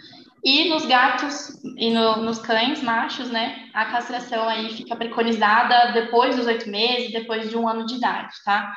E 0.45 0.69
nos 0.69 0.87
gatos 0.87 1.61
e 1.77 1.91
no, 1.91 2.19
nos 2.19 2.39
cães 2.39 2.81
machos, 2.81 3.29
né, 3.31 3.69
a 3.75 3.87
castração 3.87 4.49
aí 4.49 4.71
fica 4.71 4.95
preconizada 4.95 5.93
depois 5.93 6.37
dos 6.37 6.47
oito 6.47 6.69
meses, 6.71 7.13
depois 7.13 7.51
de 7.51 7.57
um 7.57 7.69
ano 7.69 7.85
de 7.85 7.97
idade, 7.97 8.33
tá? 8.45 8.73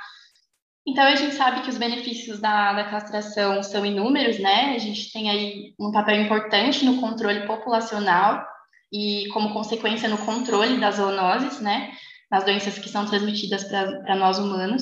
Então, 0.89 1.03
a 1.05 1.15
gente 1.15 1.35
sabe 1.35 1.61
que 1.61 1.69
os 1.69 1.77
benefícios 1.77 2.39
da, 2.39 2.73
da 2.73 2.83
castração 2.85 3.61
são 3.61 3.85
inúmeros, 3.85 4.39
né? 4.39 4.73
A 4.73 4.79
gente 4.79 5.13
tem 5.13 5.29
aí 5.29 5.75
um 5.79 5.91
papel 5.91 6.19
importante 6.19 6.83
no 6.83 6.99
controle 6.99 7.45
populacional 7.45 8.43
e, 8.91 9.27
como 9.31 9.53
consequência, 9.53 10.09
no 10.09 10.17
controle 10.17 10.79
das 10.79 10.95
zoonoses, 10.95 11.61
né? 11.61 11.91
Nas 12.31 12.43
doenças 12.43 12.79
que 12.79 12.89
são 12.89 13.05
transmitidas 13.05 13.65
para 13.65 14.15
nós 14.15 14.39
humanos, 14.39 14.81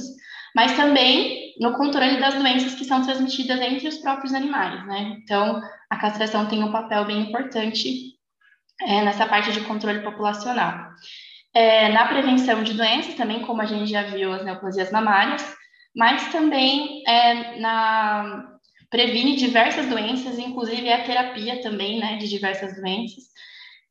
mas 0.55 0.77
também 0.77 1.53
no 1.59 1.73
controle 1.73 2.21
das 2.21 2.35
doenças 2.35 2.73
que 2.73 2.85
são 2.85 3.03
transmitidas 3.03 3.59
entre 3.59 3.89
os 3.89 3.97
próprios 3.97 4.33
animais, 4.33 4.87
né? 4.87 5.17
Então, 5.21 5.61
a 5.89 5.97
castração 5.97 6.45
tem 6.45 6.63
um 6.63 6.71
papel 6.71 7.03
bem 7.03 7.19
importante 7.19 8.13
é, 8.81 9.03
nessa 9.03 9.25
parte 9.25 9.51
de 9.51 9.59
controle 9.61 9.99
populacional. 9.99 10.87
É, 11.53 11.89
na 11.89 12.07
prevenção 12.07 12.63
de 12.63 12.75
doenças, 12.75 13.15
também, 13.15 13.41
como 13.41 13.61
a 13.61 13.65
gente 13.65 13.91
já 13.91 14.03
viu, 14.03 14.31
as 14.31 14.45
neoplasias 14.45 14.89
mamárias, 14.89 15.57
mas 15.97 16.31
também 16.31 17.01
é, 17.07 17.59
na, 17.59 18.57
previne 18.87 19.35
diversas 19.35 19.87
doenças, 19.87 20.37
inclusive 20.37 20.93
a 20.93 21.03
terapia 21.03 21.59
também, 21.63 21.99
né, 21.99 22.17
de 22.17 22.29
diversas 22.29 22.75
doenças. 22.75 23.23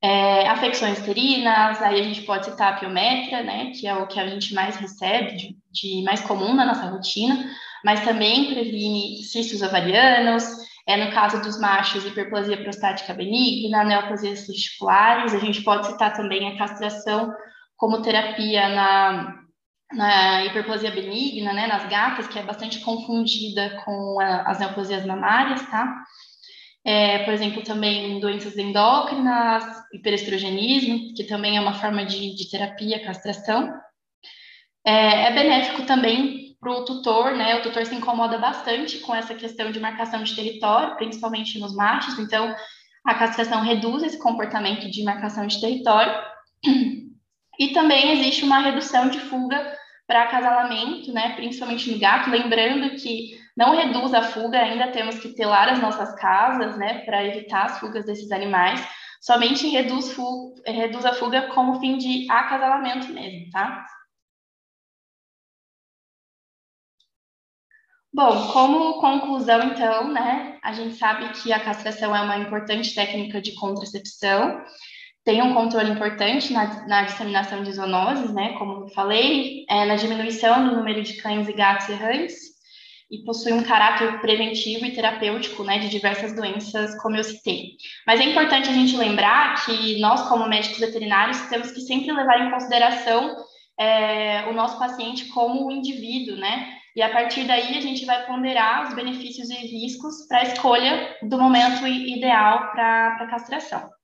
É, 0.01 0.47
afecções 0.49 1.01
uterinas, 1.01 1.83
aí 1.83 2.01
a 2.01 2.05
gente 2.05 2.23
pode 2.23 2.45
citar 2.45 2.75
a 2.75 2.77
piometria, 2.77 3.43
né, 3.43 3.73
que 3.73 3.89
é 3.89 3.95
o 3.97 4.07
que 4.07 4.21
a 4.21 4.29
gente 4.29 4.55
mais 4.55 4.77
recebe, 4.77 5.37
de, 5.37 5.57
de 5.73 6.03
mais 6.05 6.21
comum 6.21 6.55
na 6.55 6.65
nossa 6.65 6.87
rotina, 6.87 7.45
mas 7.85 8.05
também 8.05 8.55
previne 8.55 9.21
cistos 9.25 9.61
ovarianos, 9.61 10.45
é, 10.87 10.97
no 11.05 11.11
caso 11.13 11.43
dos 11.43 11.59
machos, 11.59 12.07
hiperplasia 12.07 12.63
prostática 12.63 13.13
benigna, 13.15 13.83
neoplasias 13.83 14.47
testiculares, 14.47 15.35
a 15.35 15.39
gente 15.41 15.63
pode 15.63 15.89
citar 15.89 16.13
também 16.13 16.49
a 16.49 16.57
castração 16.57 17.35
como 17.77 18.01
terapia 18.01 18.69
na 18.69 19.46
na 19.93 20.45
hiperplasia 20.45 20.91
benigna, 20.91 21.53
né, 21.53 21.66
nas 21.66 21.89
gatas, 21.89 22.26
que 22.26 22.39
é 22.39 22.43
bastante 22.43 22.80
confundida 22.80 23.82
com 23.84 24.20
a, 24.20 24.43
as 24.43 24.59
neoplasias 24.59 25.05
mamárias, 25.07 25.64
tá? 25.70 26.05
É, 26.84 27.24
por 27.24 27.34
exemplo, 27.34 27.62
também 27.62 28.20
doenças 28.20 28.57
endócrinas, 28.57 29.64
hiperestrogenismo, 29.93 31.14
que 31.14 31.24
também 31.24 31.57
é 31.57 31.61
uma 31.61 31.74
forma 31.74 32.05
de, 32.05 32.34
de 32.34 32.49
terapia, 32.49 33.05
castração. 33.05 33.74
É, 34.84 35.24
é 35.24 35.32
benéfico 35.32 35.82
também 35.82 36.57
para 36.61 36.70
o 36.70 36.84
tutor, 36.84 37.32
né? 37.32 37.57
O 37.57 37.62
tutor 37.62 37.84
se 37.84 37.95
incomoda 37.95 38.39
bastante 38.39 38.99
com 39.01 39.14
essa 39.14 39.34
questão 39.34 39.72
de 39.72 39.80
marcação 39.80 40.22
de 40.22 40.34
território, 40.34 40.97
principalmente 40.97 41.59
nos 41.59 41.74
machos, 41.74 42.18
então 42.18 42.55
a 43.05 43.14
castração 43.14 43.62
reduz 43.62 44.03
esse 44.03 44.18
comportamento 44.18 44.91
de 44.91 45.03
marcação 45.03 45.47
de 45.47 45.61
território. 45.61 46.12
E 47.59 47.69
também 47.69 48.13
existe 48.13 48.45
uma 48.45 48.61
redução 48.61 49.09
de 49.09 49.19
fuga 49.21 49.77
para 50.07 50.23
acasalamento, 50.23 51.13
né, 51.13 51.35
principalmente 51.35 51.91
no 51.91 51.99
gato, 51.99 52.31
lembrando 52.31 52.95
que 52.97 53.39
não 53.57 53.75
reduz 53.75 54.15
a 54.15 54.23
fuga, 54.23 54.59
ainda 54.59 54.93
temos 54.93 55.19
que 55.19 55.31
telar 55.35 55.69
as 55.69 55.81
nossas 55.81 56.15
casas, 56.15 56.79
né, 56.79 57.01
para 57.05 57.25
evitar 57.25 57.65
as 57.65 57.81
fugas 57.81 58.05
desses 58.05 58.31
animais, 58.31 58.87
somente 59.21 59.67
reduz, 59.67 60.13
fuga, 60.13 60.63
reduz 60.71 61.05
a 61.05 61.15
fuga 61.15 61.49
como 61.49 61.81
fim 61.81 61.99
de 61.99 62.31
acasalamento 62.31 63.09
mesmo, 63.13 63.51
tá? 63.51 63.85
Bom, 68.13 68.51
como 68.53 69.01
conclusão, 69.01 69.63
então, 69.65 70.11
né, 70.11 70.59
a 70.63 70.73
gente 70.73 70.95
sabe 70.97 71.29
que 71.35 71.53
a 71.53 71.63
castração 71.63 72.15
é 72.17 72.21
uma 72.23 72.39
importante 72.39 72.95
técnica 72.95 73.43
de 73.43 73.55
contracepção, 73.57 74.65
tem 75.27 75.43
um 75.43 75.53
controle 75.53 75.91
importante 75.91 76.53
na, 76.53 76.87
na, 76.87 77.03
disseminação 77.03 77.64
de 77.64 77.72
zoonoses, 77.72 78.33
né, 78.33 78.53
como 78.57 78.85
eu 78.85 78.89
falei, 78.91 79.66
é, 79.68 79.85
na 79.85 79.97
diminuição 79.97 80.68
do 80.68 80.77
número 80.77 81.03
de 81.03 81.14
cães 81.14 81.49
e 81.49 81.53
gatos 81.53 81.89
errantes, 81.89 82.37
e 83.11 83.24
possui 83.24 83.53
um 83.53 83.64
caráter 83.64 84.20
preventivo 84.20 84.87
e 84.87 84.93
terapêutico, 84.93 85.64
né, 85.64 85.81
de 85.81 85.89
diversas 85.89 86.33
doenças, 86.33 86.97
como 87.03 87.16
eu 87.16 87.24
citei. 87.24 87.72
Mas 88.07 88.20
é 88.20 88.24
importante 88.24 88.68
a 88.68 88.72
gente 88.72 88.97
lembrar 88.97 89.66
que 89.66 89.99
nós, 90.01 90.22
como 90.29 90.49
médicos 90.49 90.79
veterinários, 90.79 91.41
temos 91.49 91.72
que 91.72 91.81
sempre 91.81 92.12
levar 92.12 92.47
em 92.47 92.51
consideração 92.53 93.35
é, 93.79 94.45
o 94.49 94.53
nosso 94.53 94.79
paciente 94.79 95.27
como 95.31 95.66
um 95.66 95.72
indivíduo, 95.72 96.37
né, 96.37 96.68
e 96.95 97.03
a 97.03 97.11
partir 97.11 97.45
daí 97.49 97.77
a 97.77 97.81
gente 97.81 98.05
vai 98.05 98.24
ponderar 98.27 98.87
os 98.87 98.95
benefícios 98.95 99.51
e 99.51 99.55
riscos 99.55 100.29
para 100.29 100.39
a 100.39 100.45
escolha 100.45 101.16
do 101.20 101.37
momento 101.37 101.85
ideal 101.85 102.70
para 102.70 103.16
a 103.22 103.27
castração. 103.27 103.96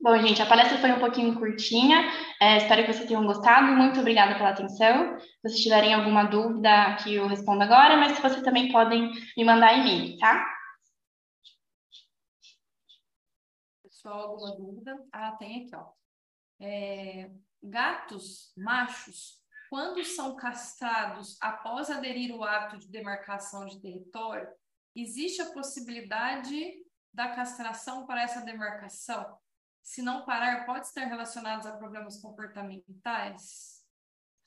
Bom, 0.00 0.16
gente, 0.22 0.40
a 0.40 0.46
palestra 0.46 0.78
foi 0.78 0.92
um 0.92 1.00
pouquinho 1.00 1.36
curtinha. 1.36 2.08
É, 2.40 2.58
espero 2.58 2.86
que 2.86 2.92
vocês 2.92 3.08
tenham 3.08 3.26
gostado. 3.26 3.72
Muito 3.72 3.98
obrigada 3.98 4.36
pela 4.36 4.50
atenção. 4.50 5.18
Se 5.18 5.42
vocês 5.42 5.60
tiverem 5.60 5.92
alguma 5.92 6.22
dúvida, 6.22 6.70
aqui 6.82 7.14
eu 7.14 7.26
respondo 7.26 7.64
agora, 7.64 7.96
mas 7.96 8.16
vocês 8.16 8.42
também 8.42 8.70
podem 8.70 9.10
me 9.36 9.44
mandar 9.44 9.72
e-mail, 9.72 10.16
tá? 10.18 10.46
Pessoal, 13.82 14.30
alguma 14.30 14.56
dúvida? 14.56 14.96
Ah, 15.10 15.32
tem 15.32 15.64
aqui, 15.64 15.74
ó. 15.74 15.88
É, 16.60 17.32
gatos 17.60 18.52
machos, 18.56 19.42
quando 19.68 20.04
são 20.04 20.36
castrados 20.36 21.36
após 21.40 21.90
aderir 21.90 22.32
o 22.32 22.44
ato 22.44 22.78
de 22.78 22.88
demarcação 22.88 23.66
de 23.66 23.80
território, 23.80 24.48
existe 24.94 25.42
a 25.42 25.52
possibilidade 25.52 26.56
da 27.12 27.30
castração 27.30 28.06
para 28.06 28.22
essa 28.22 28.42
demarcação? 28.42 29.36
Se 29.88 30.02
não 30.02 30.22
parar, 30.22 30.66
pode 30.66 30.86
estar 30.86 31.06
relacionados 31.06 31.64
a 31.64 31.72
problemas 31.72 32.20
comportamentais? 32.20 33.78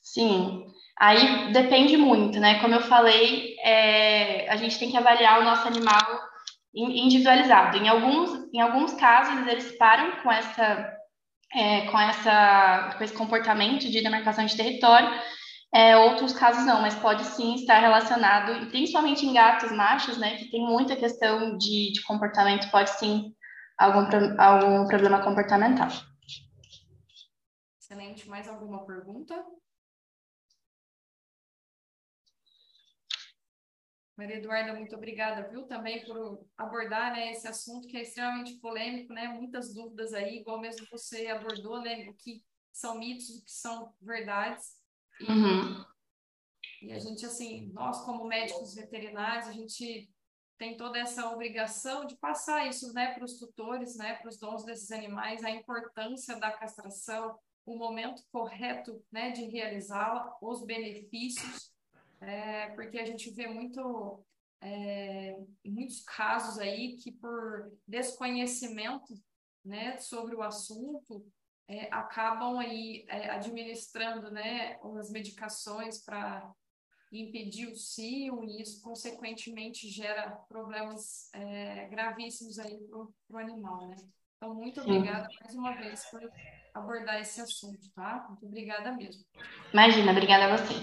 Sim, 0.00 0.64
aí 0.96 1.52
depende 1.52 1.96
muito, 1.96 2.38
né? 2.38 2.60
Como 2.60 2.72
eu 2.72 2.82
falei, 2.82 3.56
é, 3.58 4.48
a 4.48 4.54
gente 4.54 4.78
tem 4.78 4.88
que 4.88 4.96
avaliar 4.96 5.40
o 5.40 5.44
nosso 5.44 5.66
animal 5.66 6.00
individualizado. 6.72 7.76
Em 7.76 7.88
alguns, 7.88 8.54
em 8.54 8.60
alguns 8.60 8.94
casos, 8.94 9.44
eles 9.48 9.76
param 9.76 10.22
com 10.22 10.30
essa, 10.30 10.96
é, 11.52 11.90
com 11.90 11.98
essa, 11.98 12.94
com 12.96 13.02
esse 13.02 13.14
comportamento 13.14 13.90
de 13.90 14.00
demarcação 14.00 14.46
de 14.46 14.56
território. 14.56 15.10
É, 15.74 15.96
outros 15.96 16.32
casos 16.34 16.64
não, 16.64 16.82
mas 16.82 16.94
pode 16.94 17.24
sim 17.24 17.56
estar 17.56 17.80
relacionado, 17.80 18.70
principalmente 18.70 19.26
em 19.26 19.32
gatos 19.32 19.72
machos, 19.72 20.18
né, 20.18 20.36
que 20.36 20.50
tem 20.52 20.64
muita 20.64 20.94
questão 20.94 21.58
de, 21.58 21.92
de 21.92 22.02
comportamento, 22.04 22.70
pode 22.70 22.90
sim 22.90 23.34
algum, 23.78 24.40
algum 24.40 24.88
problema 24.88 25.22
comportamental. 25.22 25.88
Excelente. 27.78 28.28
Mais 28.28 28.48
alguma 28.48 28.84
pergunta? 28.86 29.34
Maria 34.16 34.36
Eduarda, 34.36 34.74
muito 34.74 34.94
obrigada, 34.94 35.48
viu, 35.48 35.64
também 35.64 36.04
por 36.04 36.46
abordar 36.56 37.12
né, 37.12 37.32
esse 37.32 37.48
assunto 37.48 37.88
que 37.88 37.96
é 37.96 38.02
extremamente 38.02 38.54
polêmico, 38.60 39.12
né? 39.12 39.26
Muitas 39.28 39.74
dúvidas 39.74 40.12
aí, 40.12 40.38
igual 40.38 40.60
mesmo 40.60 40.86
você 40.90 41.26
abordou, 41.28 41.80
né? 41.80 42.08
O 42.08 42.14
que 42.14 42.44
são 42.72 42.98
mitos, 42.98 43.30
o 43.30 43.44
que 43.44 43.50
são 43.50 43.92
verdades. 44.00 44.76
E, 45.20 45.24
uhum. 45.24 45.84
e 46.82 46.92
a 46.92 46.98
gente, 46.98 47.24
assim, 47.24 47.72
nós 47.72 48.02
como 48.04 48.24
médicos 48.24 48.74
veterinários, 48.74 49.48
a 49.48 49.52
gente 49.52 50.11
tem 50.62 50.76
toda 50.76 50.96
essa 50.96 51.28
obrigação 51.28 52.06
de 52.06 52.14
passar 52.14 52.68
isso 52.68 52.92
né, 52.92 53.12
para 53.14 53.24
os 53.24 53.36
tutores, 53.36 53.96
né, 53.96 54.14
para 54.14 54.28
os 54.28 54.38
donos 54.38 54.64
desses 54.64 54.92
animais, 54.92 55.42
a 55.42 55.50
importância 55.50 56.38
da 56.38 56.52
castração, 56.52 57.36
o 57.66 57.76
momento 57.76 58.22
correto 58.30 59.04
né, 59.10 59.32
de 59.32 59.42
realizá-la, 59.46 60.38
os 60.40 60.64
benefícios, 60.64 61.72
é, 62.20 62.68
porque 62.76 63.00
a 63.00 63.04
gente 63.04 63.28
vê 63.32 63.48
muito, 63.48 64.24
é, 64.60 65.36
muitos 65.66 66.00
casos 66.04 66.60
aí 66.60 66.96
que 66.96 67.10
por 67.10 67.72
desconhecimento 67.84 69.14
né, 69.64 69.96
sobre 69.98 70.36
o 70.36 70.42
assunto, 70.42 71.26
é, 71.66 71.88
acabam 71.92 72.60
aí 72.60 73.04
é, 73.08 73.30
administrando 73.30 74.30
né, 74.30 74.78
as 74.96 75.10
medicações 75.10 76.04
para 76.04 76.54
impedir 77.12 77.68
o 77.68 77.76
cio 77.76 78.42
e 78.44 78.62
isso, 78.62 78.82
consequentemente, 78.82 79.88
gera 79.88 80.30
problemas 80.48 81.30
é, 81.34 81.86
gravíssimos 81.88 82.58
aí 82.58 82.78
para 82.88 83.36
o 83.36 83.38
animal, 83.38 83.88
né? 83.88 83.96
Então, 84.36 84.54
muito 84.54 84.80
obrigada 84.80 85.28
mais 85.40 85.54
uma 85.54 85.72
vez 85.76 86.04
por 86.10 86.20
abordar 86.74 87.20
esse 87.20 87.40
assunto, 87.40 87.88
tá? 87.94 88.26
Muito 88.28 88.46
obrigada 88.46 88.90
mesmo. 88.92 89.24
Imagina, 89.72 90.10
obrigada 90.10 90.46
a 90.46 90.56
você. 90.56 90.74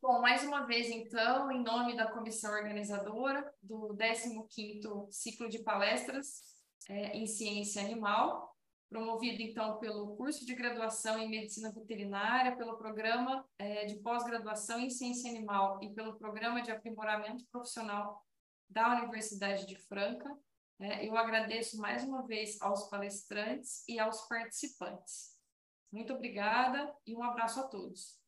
Bom, 0.00 0.20
mais 0.20 0.44
uma 0.44 0.64
vez, 0.64 0.88
então, 0.88 1.50
em 1.50 1.62
nome 1.62 1.96
da 1.96 2.06
comissão 2.06 2.52
organizadora 2.52 3.52
do 3.60 3.94
15º 3.96 5.08
ciclo 5.10 5.48
de 5.48 5.58
palestras 5.58 6.42
é, 6.88 7.16
em 7.16 7.26
ciência 7.26 7.82
animal, 7.82 8.55
promovido 8.88 9.42
então 9.42 9.78
pelo 9.78 10.16
curso 10.16 10.44
de 10.46 10.54
graduação 10.54 11.18
em 11.18 11.28
medicina 11.28 11.72
veterinária, 11.72 12.56
pelo 12.56 12.76
programa 12.76 13.44
é, 13.58 13.84
de 13.86 13.96
pós-graduação 13.96 14.78
em 14.80 14.90
ciência 14.90 15.30
animal 15.30 15.78
e 15.82 15.92
pelo 15.92 16.16
programa 16.18 16.62
de 16.62 16.70
aprimoramento 16.70 17.44
profissional 17.50 18.24
da 18.68 19.02
Universidade 19.02 19.66
de 19.66 19.76
Franca. 19.76 20.36
Né? 20.78 21.06
Eu 21.06 21.16
agradeço 21.16 21.78
mais 21.78 22.04
uma 22.04 22.26
vez 22.26 22.60
aos 22.60 22.88
palestrantes 22.88 23.84
e 23.88 23.98
aos 23.98 24.26
participantes. 24.28 25.36
Muito 25.92 26.12
obrigada 26.12 26.94
e 27.06 27.14
um 27.14 27.22
abraço 27.22 27.60
a 27.60 27.68
todos. 27.68 28.18